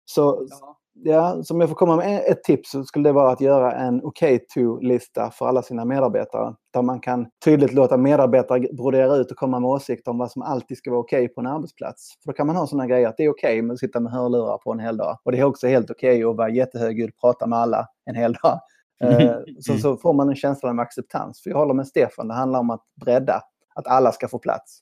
Så 0.05 0.47
ja. 0.51 0.77
ja, 0.95 1.43
som 1.45 1.61
jag 1.61 1.69
får 1.69 1.77
komma 1.77 1.97
med 1.97 2.25
ett 2.27 2.45
tips 2.45 2.71
så 2.71 2.85
skulle 2.85 3.09
det 3.09 3.13
vara 3.13 3.33
att 3.33 3.41
göra 3.41 3.73
en 3.73 4.05
OK-to-lista 4.05 5.31
för 5.31 5.47
alla 5.47 5.63
sina 5.63 5.85
medarbetare. 5.85 6.55
Där 6.73 6.83
man 6.83 7.01
kan 7.01 7.27
tydligt 7.45 7.73
låta 7.73 7.97
medarbetare 7.97 8.61
brodera 8.73 9.17
ut 9.17 9.31
och 9.31 9.37
komma 9.37 9.61
med 9.61 9.71
åsikter 9.71 10.11
om 10.11 10.19
vad 10.19 10.31
som 10.31 10.43
alltid 10.43 10.79
ska 10.79 10.91
vara 10.91 11.01
okej 11.01 11.25
okay 11.25 11.35
på 11.35 11.41
en 11.41 11.47
arbetsplats. 11.47 12.15
För 12.25 12.33
då 12.33 12.37
kan 12.37 12.47
man 12.47 12.57
ha 12.57 12.67
sådana 12.67 12.87
grejer 12.87 13.09
att 13.09 13.17
det 13.17 13.25
är 13.25 13.31
okej 13.31 13.53
okay 13.53 13.63
med 13.63 13.75
att 13.75 13.81
sitta 13.81 14.01
med 14.01 14.13
hörlurar 14.13 14.59
på 14.59 14.73
en 14.73 14.81
hel 14.81 14.97
dag. 14.97 15.19
Och 15.23 15.33
det 15.33 15.39
är 15.39 15.45
också 15.45 15.67
helt 15.67 15.91
okej 15.91 16.11
okay 16.11 16.31
att 16.31 16.37
vara 16.37 16.51
jättehögljudd 16.51 17.11
och 17.11 17.21
prata 17.21 17.47
med 17.47 17.59
alla 17.59 17.87
en 18.05 18.15
hel 18.15 18.33
dag. 18.33 18.61
Eh, 19.05 19.37
så, 19.61 19.79
så 19.79 19.97
får 19.97 20.13
man 20.13 20.29
en 20.29 20.37
känsla 20.37 20.71
av 20.71 20.81
acceptans. 20.81 21.43
För 21.43 21.51
jag 21.51 21.57
håller 21.57 21.75
med 21.75 21.87
Stefan, 21.87 22.29
det 22.29 22.35
handlar 22.35 22.61
om 22.61 22.71
att 22.71 22.83
bredda. 23.01 23.43
Att 23.75 23.87
alla 23.87 24.13
ska 24.13 24.29
få 24.29 24.39
plats. 24.39 24.81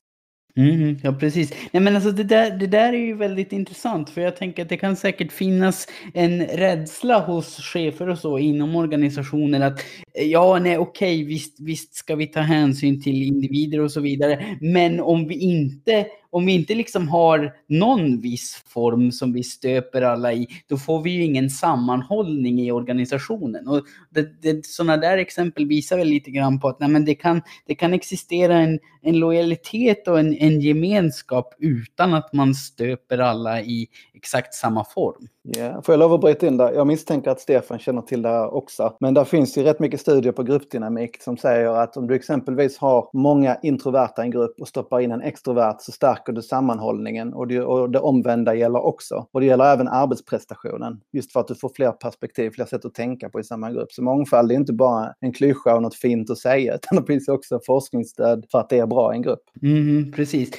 Mm, 0.57 0.99
ja, 1.03 1.13
precis. 1.13 1.53
Nej, 1.73 1.83
men 1.83 1.95
alltså 1.95 2.11
det, 2.11 2.25
där, 2.25 2.51
det 2.51 2.67
där 2.67 2.93
är 2.93 2.99
ju 2.99 3.15
väldigt 3.15 3.53
intressant 3.53 4.11
för 4.11 4.21
jag 4.21 4.37
tänker 4.37 4.63
att 4.63 4.69
det 4.69 4.77
kan 4.77 4.97
säkert 4.97 5.33
finnas 5.33 5.87
en 6.15 6.47
rädsla 6.47 7.19
hos 7.21 7.57
chefer 7.57 8.09
och 8.09 8.19
så 8.19 8.39
inom 8.39 8.77
organisationer 8.77 9.61
att 9.61 9.81
eh, 10.15 10.27
ja, 10.27 10.59
nej, 10.59 10.79
okej, 10.79 11.25
visst, 11.25 11.61
visst 11.61 11.95
ska 11.95 12.17
vi 12.17 12.27
ta 12.27 12.41
hänsyn 12.41 13.03
till 13.03 13.23
individer 13.23 13.81
och 13.81 13.93
så 13.93 14.01
vidare, 14.01 14.57
men 14.61 15.01
om 15.01 15.29
vi 15.29 15.35
inte 15.35 16.07
om 16.33 16.47
vi 16.47 16.53
inte 16.53 16.75
liksom 16.75 17.09
har 17.09 17.53
någon 17.69 18.21
viss 18.21 18.65
form 18.67 19.13
som 19.13 19.33
vi 19.33 19.43
stöper 19.43 20.03
alla 20.03 20.33
i, 20.33 20.47
då 20.67 20.77
får 20.77 21.03
vi 21.03 21.11
ju 21.11 21.25
ingen 21.25 21.51
sammanhållning 21.51 22.61
i 22.61 22.73
organisationen. 22.73 23.69
Och 23.69 23.85
det, 24.11 24.43
det, 24.43 24.67
sådana 24.67 24.97
där 24.97 25.19
exempel 25.19 25.67
visar 25.67 25.97
väl 25.97 26.09
lite 26.09 26.31
grann 26.31 26.61
på 26.61 26.69
att 26.69 26.81
nej, 26.81 26.89
men 26.89 27.05
det, 27.05 27.15
kan, 27.15 27.43
det 27.67 27.75
kan 27.75 27.95
existera 27.95 28.59
en, 28.59 28.79
en 29.03 29.19
lojalitet 29.19 30.09
och 30.09 30.19
en, 30.19 30.35
en 30.35 30.61
gemenskap 30.61 31.55
utan 31.59 32.15
att 32.15 32.33
man 32.33 32.55
stöper 32.55 33.19
alla 33.19 33.61
i 33.61 33.89
exakt 34.15 34.55
samma 34.55 34.85
form. 34.85 35.29
Yeah. 35.57 35.83
Får 35.83 35.93
jag 35.93 35.99
lov 35.99 36.13
att 36.13 36.21
bryta 36.21 36.47
in 36.47 36.57
där? 36.57 36.73
Jag 36.73 36.87
misstänker 36.87 37.31
att 37.31 37.41
Stefan 37.41 37.79
känner 37.79 38.03
till 38.03 38.23
det 38.23 38.29
här 38.29 38.55
också. 38.55 38.97
Men 39.01 39.15
där 39.15 39.25
finns 39.25 39.59
ju 39.59 39.63
rätt 39.63 39.81
mycket 39.81 40.01
studier 40.01 40.33
på 40.33 40.43
gruppdynamik 40.43 41.23
som 41.23 41.37
säger 41.37 41.69
att 41.69 41.97
om 41.97 42.07
du 42.07 42.15
exempelvis 42.15 42.79
har 42.79 43.09
många 43.13 43.57
introverta 43.63 44.23
i 44.23 44.25
en 44.25 44.31
grupp 44.31 44.61
och 44.61 44.69
stoppar 44.69 45.01
in 45.01 45.13
en 45.13 45.23
extrovert 45.23 45.77
så 45.81 45.93
stärker 45.93 46.33
du 46.33 46.43
sammanhållningen. 46.43 47.35
Och 47.35 47.47
det, 47.47 47.61
och 47.61 47.91
det 47.91 48.01
omvända 48.01 48.55
gäller 48.55 48.85
också. 48.85 49.27
Och 49.33 49.41
det 49.41 49.47
gäller 49.47 49.65
även 49.65 49.89
arbetsprestationen. 49.89 51.01
Just 51.13 51.33
för 51.33 51.41
att 51.41 51.49
du 51.49 51.55
får 51.55 51.71
fler 51.75 51.93
perspektiv, 51.93 52.51
fler 52.51 52.65
sätt 52.65 52.85
att 52.85 52.95
tänka 52.95 53.29
på 53.29 53.41
i 53.41 53.45
samma 53.45 53.71
grupp. 53.71 53.93
Så 53.93 54.03
mångfald 54.03 54.53
är 54.53 54.57
inte 54.57 54.73
bara 54.73 55.15
en 55.21 55.33
klyscha 55.33 55.75
och 55.75 55.83
något 55.83 55.95
fint 55.95 56.31
att 56.31 56.39
säga, 56.39 56.75
utan 56.85 56.99
det 56.99 57.07
finns 57.07 57.29
också 57.29 57.61
forskningsstöd 57.67 58.47
för 58.51 58.59
att 58.59 58.69
det 58.69 58.79
är 58.79 58.87
bra 58.91 59.13
i 59.13 59.17
en 59.17 59.23
grupp. 59.23 59.43
Mm, 59.63 60.13
precis. 60.13 60.51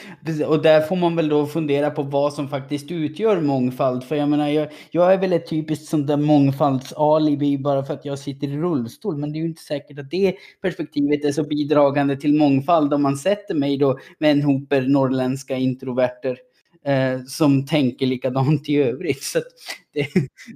Och 0.48 0.62
där 0.62 0.82
får 0.82 0.96
man 0.96 1.16
väl 1.16 1.30
då 1.30 1.46
fundera 1.46 1.90
på 1.90 2.04
vad 2.04 2.34
som 2.34 2.50
faktiskt 2.50 2.92
utgör 2.92 3.42
mångfald. 3.42 4.04
För 4.04 4.16
jag 4.16 4.30
menar, 4.30 4.48
jag, 4.48 4.68
jag 4.92 5.14
är 5.14 5.18
väl 5.18 5.34
ett 5.34 5.50
typiskt 5.50 5.86
sånt 5.86 6.08
där 6.08 6.18
mångfaldsalibi 6.18 7.58
bara 7.58 7.84
för 7.84 7.94
att 7.94 8.06
jag 8.06 8.20
sitter 8.20 8.48
i 8.48 8.58
rullstol. 8.58 9.18
Men 9.18 9.32
det 9.32 9.38
är 9.38 9.42
ju 9.42 9.48
inte 9.48 9.64
säkert 9.64 10.00
att 10.00 10.12
det 10.12 10.36
perspektivet 10.62 11.26
är 11.26 11.32
så 11.32 11.44
bidragande 11.44 12.16
till 12.16 12.34
mångfald 12.34 12.94
om 12.94 13.02
man 13.02 13.18
sätter 13.18 13.56
mig 13.56 13.78
då 13.78 14.00
med 14.20 14.32
en 14.32 14.42
hoper 14.42 14.82
norrländska 14.82 15.58
introverter 15.58 16.38
eh, 16.86 17.24
som 17.28 17.66
tänker 17.66 18.06
likadant 18.06 18.70
i 18.70 18.78
övrigt. 18.78 19.24
Så 19.24 19.40
det, 19.94 20.08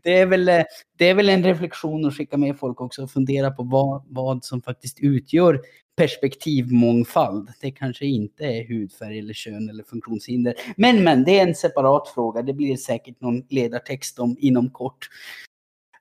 det, 0.04 0.20
är 0.20 0.26
väl, 0.26 0.50
eh, 0.50 0.64
det 0.98 1.10
är 1.10 1.14
väl 1.14 1.30
en 1.30 1.44
reflektion 1.44 2.06
att 2.06 2.18
skicka 2.18 2.38
med 2.38 2.60
folk 2.60 2.82
också 2.82 3.04
och 3.04 3.12
fundera 3.12 3.52
på 3.52 3.64
vad, 3.64 4.04
vad 4.08 4.44
som 4.44 4.62
faktiskt 4.62 5.00
utgör 5.00 5.62
perspektivmångfald. 5.95 7.49
Det 7.62 7.71
kanske 7.71 8.05
inte 8.05 8.43
är 8.43 8.67
hudfärg 8.67 9.19
eller 9.19 9.34
kön 9.34 9.69
eller 9.69 9.84
funktionshinder. 9.84 10.53
Men, 10.77 11.03
men, 11.03 11.23
det 11.23 11.39
är 11.39 11.47
en 11.47 11.55
separat 11.55 12.08
fråga. 12.08 12.41
Det 12.41 12.53
blir 12.53 12.77
säkert 12.77 13.21
någon 13.21 13.43
ledartext 13.49 14.19
om 14.19 14.38
inom 14.39 14.69
kort. 14.69 15.10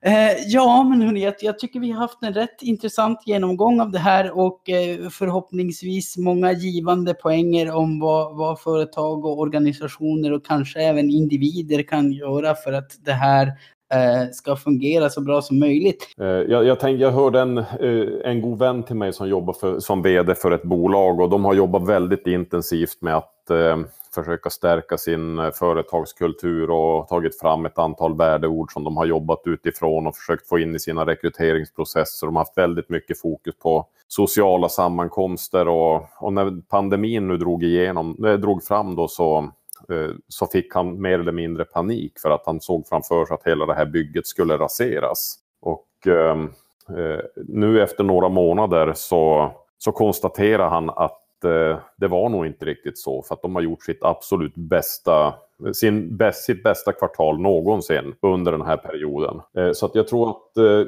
Eh, 0.01 0.31
ja, 0.47 0.83
men 0.83 1.01
hörni, 1.01 1.23
jag, 1.23 1.33
jag, 1.39 1.59
tycker 1.59 1.79
vi 1.79 1.91
har 1.91 1.99
haft 1.99 2.23
en 2.23 2.33
rätt 2.33 2.61
intressant 2.61 3.19
genomgång 3.25 3.79
av 3.79 3.91
det 3.91 3.99
här 3.99 4.37
och 4.37 4.69
eh, 4.69 5.09
förhoppningsvis 5.09 6.17
många 6.17 6.51
givande 6.51 7.13
poänger 7.13 7.71
om 7.71 7.99
vad, 7.99 8.37
vad, 8.37 8.59
företag 8.59 9.25
och 9.25 9.39
organisationer 9.39 10.33
och 10.33 10.45
kanske 10.45 10.81
även 10.81 11.09
individer 11.09 11.83
kan 11.83 12.11
göra 12.11 12.55
för 12.55 12.73
att 12.73 13.05
det 13.05 13.13
här 13.13 13.51
Eh, 13.93 14.31
ska 14.31 14.55
fungera 14.55 15.09
så 15.09 15.21
bra 15.21 15.41
som 15.41 15.59
möjligt. 15.59 16.07
Eh, 16.21 16.25
jag, 16.27 16.65
jag, 16.65 16.79
tänk, 16.79 17.01
jag 17.01 17.11
hörde 17.11 17.39
en, 17.39 17.57
eh, 17.57 18.07
en 18.23 18.41
god 18.41 18.59
vän 18.59 18.83
till 18.83 18.95
mig 18.95 19.13
som 19.13 19.29
jobbar 19.29 19.53
för, 19.53 19.79
som 19.79 20.01
vd 20.01 20.35
för 20.35 20.51
ett 20.51 20.63
bolag 20.63 21.19
och 21.19 21.29
de 21.29 21.45
har 21.45 21.53
jobbat 21.53 21.87
väldigt 21.87 22.27
intensivt 22.27 23.01
med 23.01 23.17
att 23.17 23.49
eh, 23.49 23.77
försöka 24.15 24.49
stärka 24.49 24.97
sin 24.97 25.51
företagskultur 25.53 26.69
och 26.69 27.07
tagit 27.07 27.39
fram 27.39 27.65
ett 27.65 27.79
antal 27.79 28.17
värdeord 28.17 28.71
som 28.71 28.83
de 28.83 28.97
har 28.97 29.05
jobbat 29.05 29.41
utifrån 29.45 30.07
och 30.07 30.15
försökt 30.15 30.47
få 30.49 30.59
in 30.59 30.75
i 30.75 30.79
sina 30.79 31.05
rekryteringsprocesser. 31.05 32.27
De 32.27 32.35
har 32.35 32.41
haft 32.41 32.57
väldigt 32.57 32.89
mycket 32.89 33.19
fokus 33.19 33.55
på 33.59 33.87
sociala 34.07 34.69
sammankomster 34.69 35.67
och, 35.67 36.07
och 36.19 36.33
när 36.33 36.61
pandemin 36.61 37.27
nu 37.27 37.37
drog, 37.37 37.63
igenom, 37.63 38.15
drog 38.39 38.63
fram 38.63 38.95
då 38.95 39.07
så 39.07 39.49
Eh, 39.89 40.15
så 40.27 40.47
fick 40.47 40.73
han 40.73 41.01
mer 41.01 41.19
eller 41.19 41.31
mindre 41.31 41.65
panik 41.65 42.19
för 42.19 42.29
att 42.29 42.45
han 42.45 42.61
såg 42.61 42.87
framför 42.87 43.25
sig 43.25 43.33
att 43.33 43.47
hela 43.47 43.65
det 43.65 43.73
här 43.73 43.85
bygget 43.85 44.27
skulle 44.27 44.57
raseras. 44.57 45.35
Och 45.61 46.07
ehm, 46.07 46.49
eh, 46.89 47.19
nu 47.47 47.81
efter 47.83 48.03
några 48.03 48.29
månader 48.29 48.93
så, 48.95 49.51
så 49.77 49.91
konstaterar 49.91 50.69
han 50.69 50.89
att 50.89 51.43
eh, 51.43 51.79
det 51.97 52.07
var 52.07 52.29
nog 52.29 52.45
inte 52.45 52.65
riktigt 52.65 52.97
så 52.97 53.21
för 53.21 53.35
att 53.35 53.41
de 53.41 53.55
har 53.55 53.61
gjort 53.61 53.83
sitt 53.83 54.03
absolut 54.03 54.55
bästa 54.55 55.33
sin 55.73 56.17
bäst, 56.17 56.43
sitt 56.43 56.63
bästa 56.63 56.91
kvartal 56.91 57.39
någonsin 57.39 58.15
under 58.21 58.51
den 58.51 58.61
här 58.61 58.77
perioden. 58.77 59.41
Eh, 59.57 59.71
så 59.71 59.85
att 59.85 59.95
jag 59.95 60.07
tror 60.07 60.29
att 60.29 60.57
eh, 60.57 60.87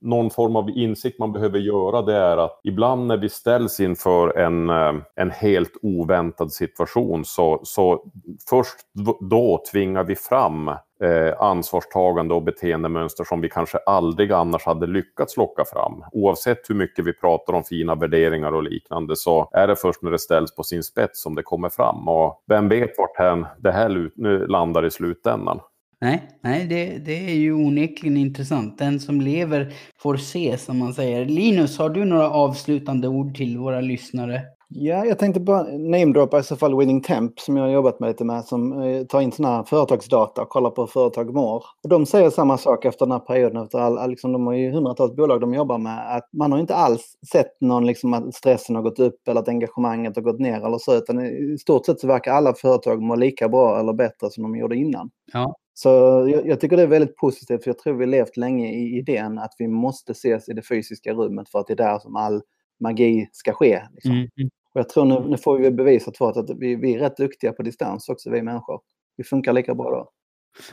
någon 0.00 0.30
form 0.30 0.56
av 0.56 0.70
insikt 0.70 1.18
man 1.18 1.32
behöver 1.32 1.58
göra 1.58 2.02
det 2.02 2.14
är 2.14 2.36
att 2.36 2.60
ibland 2.64 3.06
när 3.06 3.16
vi 3.16 3.28
ställs 3.28 3.80
inför 3.80 4.38
en, 4.38 4.70
eh, 4.70 4.94
en 5.14 5.30
helt 5.30 5.72
oväntad 5.82 6.52
situation 6.52 7.24
så, 7.24 7.60
så 7.64 8.04
först 8.48 8.76
då 9.20 9.62
tvingar 9.72 10.04
vi 10.04 10.16
fram 10.16 10.70
eh, 11.02 11.42
ansvarstagande 11.42 12.34
och 12.34 12.42
beteendemönster 12.42 13.24
som 13.24 13.40
vi 13.40 13.48
kanske 13.48 13.78
aldrig 13.78 14.32
annars 14.32 14.64
hade 14.64 14.86
lyckats 14.86 15.36
locka 15.36 15.64
fram. 15.64 16.04
Oavsett 16.12 16.70
hur 16.70 16.74
mycket 16.74 17.04
vi 17.04 17.12
pratar 17.12 17.52
om 17.52 17.64
fina 17.64 17.94
värderingar 17.94 18.52
och 18.52 18.62
liknande 18.62 19.16
så 19.16 19.50
är 19.52 19.66
det 19.66 19.76
först 19.76 20.02
när 20.02 20.10
det 20.10 20.18
ställs 20.18 20.54
på 20.54 20.62
sin 20.62 20.82
spets 20.82 21.22
som 21.22 21.34
det 21.34 21.42
kommer 21.42 21.68
fram. 21.68 22.08
Och 22.08 22.42
vem 22.46 22.68
vet 22.68 22.98
vart 22.98 23.16
det 23.58 23.72
här 23.72 24.46
landar 24.48 24.86
i 24.86 24.90
slutändan. 24.90 25.60
Nej, 26.00 26.22
nej 26.42 26.66
det, 26.66 26.98
det 26.98 27.30
är 27.30 27.34
ju 27.34 27.52
onekligen 27.52 28.16
intressant. 28.16 28.78
Den 28.78 29.00
som 29.00 29.20
lever 29.20 29.72
får 29.98 30.16
se, 30.16 30.58
som 30.58 30.78
man 30.78 30.94
säger. 30.94 31.24
Linus, 31.24 31.78
har 31.78 31.90
du 31.90 32.04
några 32.04 32.30
avslutande 32.30 33.08
ord 33.08 33.36
till 33.36 33.58
våra 33.58 33.80
lyssnare? 33.80 34.42
Ja, 34.68 35.04
jag 35.04 35.18
tänkte 35.18 35.40
bara 35.40 35.62
namedroppa 35.62 36.38
i 36.38 36.42
så 36.42 36.56
fall 36.56 36.78
Winning 36.78 37.00
Temp 37.00 37.40
som 37.40 37.56
jag 37.56 37.64
har 37.64 37.70
jobbat 37.70 38.00
med 38.00 38.08
lite 38.08 38.24
med 38.24 38.44
som 38.44 38.82
eh, 38.82 39.04
tar 39.04 39.20
in 39.20 39.32
sådana 39.32 39.56
här 39.56 39.62
företagsdata 39.64 40.42
och 40.42 40.48
kollar 40.48 40.70
på 40.70 40.82
hur 40.82 40.86
företag 40.86 41.34
mår. 41.34 41.64
Och 41.82 41.88
de 41.88 42.06
säger 42.06 42.30
samma 42.30 42.58
sak 42.58 42.84
efter 42.84 43.06
den 43.06 43.12
här 43.12 43.18
perioden, 43.18 43.62
efter 43.62 43.78
all, 43.78 44.10
liksom, 44.10 44.32
de 44.32 44.46
har 44.46 44.54
ju 44.54 44.70
hundratals 44.70 45.16
bolag 45.16 45.40
de 45.40 45.54
jobbar 45.54 45.78
med, 45.78 46.16
att 46.16 46.28
man 46.32 46.52
har 46.52 46.58
inte 46.58 46.74
alls 46.74 47.14
sett 47.32 47.60
någon 47.60 47.86
liksom 47.86 48.14
att 48.14 48.34
stressen 48.34 48.76
har 48.76 48.82
gått 48.82 48.98
upp 48.98 49.28
eller 49.28 49.40
att 49.40 49.48
engagemanget 49.48 50.16
har 50.16 50.22
gått 50.22 50.40
ner 50.40 50.66
eller 50.66 50.78
så, 50.78 50.96
utan 50.96 51.26
i 51.26 51.58
stort 51.58 51.86
sett 51.86 52.00
så 52.00 52.06
verkar 52.06 52.32
alla 52.32 52.54
företag 52.54 53.02
må 53.02 53.14
lika 53.14 53.48
bra 53.48 53.80
eller 53.80 53.92
bättre 53.92 54.30
som 54.30 54.42
de 54.42 54.56
gjorde 54.56 54.76
innan. 54.76 55.10
Ja. 55.32 55.56
Så 55.74 55.88
jag, 56.30 56.46
jag, 56.46 56.60
tycker 56.60 56.76
det 56.76 56.82
är 56.82 56.86
väldigt 56.86 57.16
positivt, 57.16 57.64
för 57.64 57.70
jag 57.70 57.78
tror 57.78 57.94
vi 57.94 58.06
levt 58.06 58.36
länge 58.36 58.68
i 58.68 58.98
idén 58.98 59.38
att 59.38 59.54
vi 59.58 59.68
måste 59.68 60.12
ses 60.12 60.48
i 60.48 60.52
det 60.52 60.62
fysiska 60.62 61.12
rummet 61.12 61.48
för 61.48 61.58
att 61.58 61.66
det 61.66 61.72
är 61.72 61.76
där 61.76 61.98
som 61.98 62.16
all 62.16 62.42
magi 62.80 63.28
ska 63.32 63.52
ske. 63.52 63.82
Liksom. 63.92 64.10
Mm. 64.10 64.28
mm. 64.38 64.50
Och 64.74 64.80
jag 64.80 64.88
tror 64.88 65.04
nu, 65.04 65.28
nu 65.28 65.38
får 65.38 65.58
vi 65.58 65.70
bevisat 65.70 66.16
för 66.16 66.30
att, 66.30 66.50
vi, 66.50 66.76
vi 66.76 66.94
är 66.94 66.98
rätt 66.98 67.16
duktiga 67.16 67.52
på 67.52 67.62
distans 67.62 68.08
också, 68.08 68.30
vi 68.30 68.42
människor. 68.42 68.80
Vi 69.16 69.24
funkar 69.24 69.52
lika 69.52 69.74
bra 69.74 69.90
då. 69.90 70.10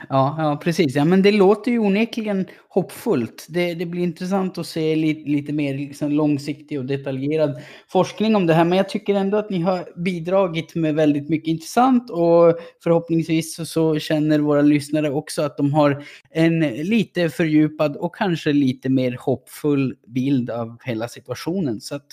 Ja, 0.10 0.36
ja, 0.38 0.60
precis. 0.64 0.96
Ja, 0.96 1.06
men 1.06 1.22
det 1.22 1.32
låter 1.32 1.72
ju 1.72 1.80
onekligen 1.80 2.46
hoppfullt. 2.70 3.46
Det, 3.50 3.74
det 3.74 3.86
blir 3.86 4.04
intressant 4.04 4.58
att 4.58 4.68
se 4.68 4.96
lite, 4.96 5.30
lite 5.30 5.54
mer 5.54 5.74
liksom 5.74 6.12
långsiktig 6.12 6.80
och 6.80 6.86
detaljerad 6.86 7.62
forskning 7.88 8.36
om 8.36 8.48
det 8.48 8.54
här. 8.54 8.66
Men 8.66 8.78
jag 8.78 8.90
tycker 8.90 9.16
ändå 9.16 9.38
att 9.38 9.50
ni 9.50 9.60
har 9.60 10.00
bidragit 10.04 10.76
med 10.76 10.96
väldigt 10.96 11.30
mycket 11.30 11.48
intressant 11.48 12.10
och 12.10 12.58
förhoppningsvis 12.84 13.56
så, 13.56 13.66
så 13.66 14.00
känner 14.00 14.40
våra 14.40 14.62
lyssnare 14.62 15.12
också 15.12 15.42
att 15.42 15.58
de 15.58 15.74
har 15.74 16.04
en 16.32 16.60
lite 16.60 17.30
fördjupad 17.30 17.98
och 17.98 18.16
kanske 18.16 18.54
lite 18.54 18.90
mer 18.90 19.18
hoppfull 19.20 19.96
bild 20.08 20.50
av 20.50 20.78
hela 20.84 21.08
situationen. 21.08 21.82
Så 21.82 21.96
att 21.96 22.08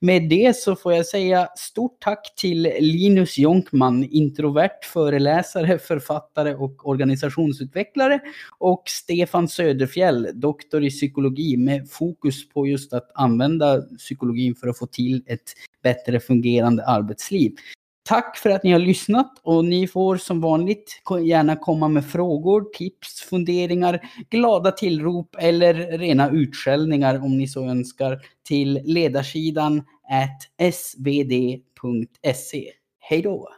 med 0.00 0.28
det 0.28 0.56
så 0.56 0.76
får 0.76 0.92
jag 0.92 1.06
säga 1.06 1.48
stort 1.56 2.00
tack 2.00 2.34
till 2.36 2.72
Linus 2.80 3.38
Jonkman, 3.38 4.04
introvert 4.04 4.84
föreläsare, 4.92 5.78
författare 5.78 6.54
och 6.54 6.88
organisator 6.88 7.11
organisationsutvecklare 7.12 8.20
och 8.58 8.82
Stefan 8.86 9.48
Söderfjell, 9.48 10.28
doktor 10.34 10.84
i 10.84 10.90
psykologi 10.90 11.56
med 11.56 11.90
fokus 11.90 12.48
på 12.48 12.66
just 12.66 12.92
att 12.92 13.10
använda 13.14 13.82
psykologin 13.82 14.54
för 14.54 14.68
att 14.68 14.78
få 14.78 14.86
till 14.86 15.22
ett 15.26 15.52
bättre 15.82 16.20
fungerande 16.20 16.86
arbetsliv. 16.86 17.52
Tack 18.04 18.36
för 18.36 18.50
att 18.50 18.62
ni 18.64 18.72
har 18.72 18.78
lyssnat 18.78 19.40
och 19.42 19.64
ni 19.64 19.88
får 19.88 20.16
som 20.16 20.40
vanligt 20.40 21.02
gärna 21.24 21.56
komma 21.56 21.88
med 21.88 22.06
frågor, 22.06 22.64
tips, 22.74 23.20
funderingar, 23.20 24.00
glada 24.30 24.70
tillrop 24.72 25.36
eller 25.38 25.98
rena 25.98 26.30
utskällningar 26.30 27.24
om 27.24 27.38
ni 27.38 27.48
så 27.48 27.64
önskar 27.64 28.20
till 28.48 28.80
ledarsidan 28.84 29.82
svd.se. 30.72 31.62
Hej 32.98 33.22
då! 33.22 33.48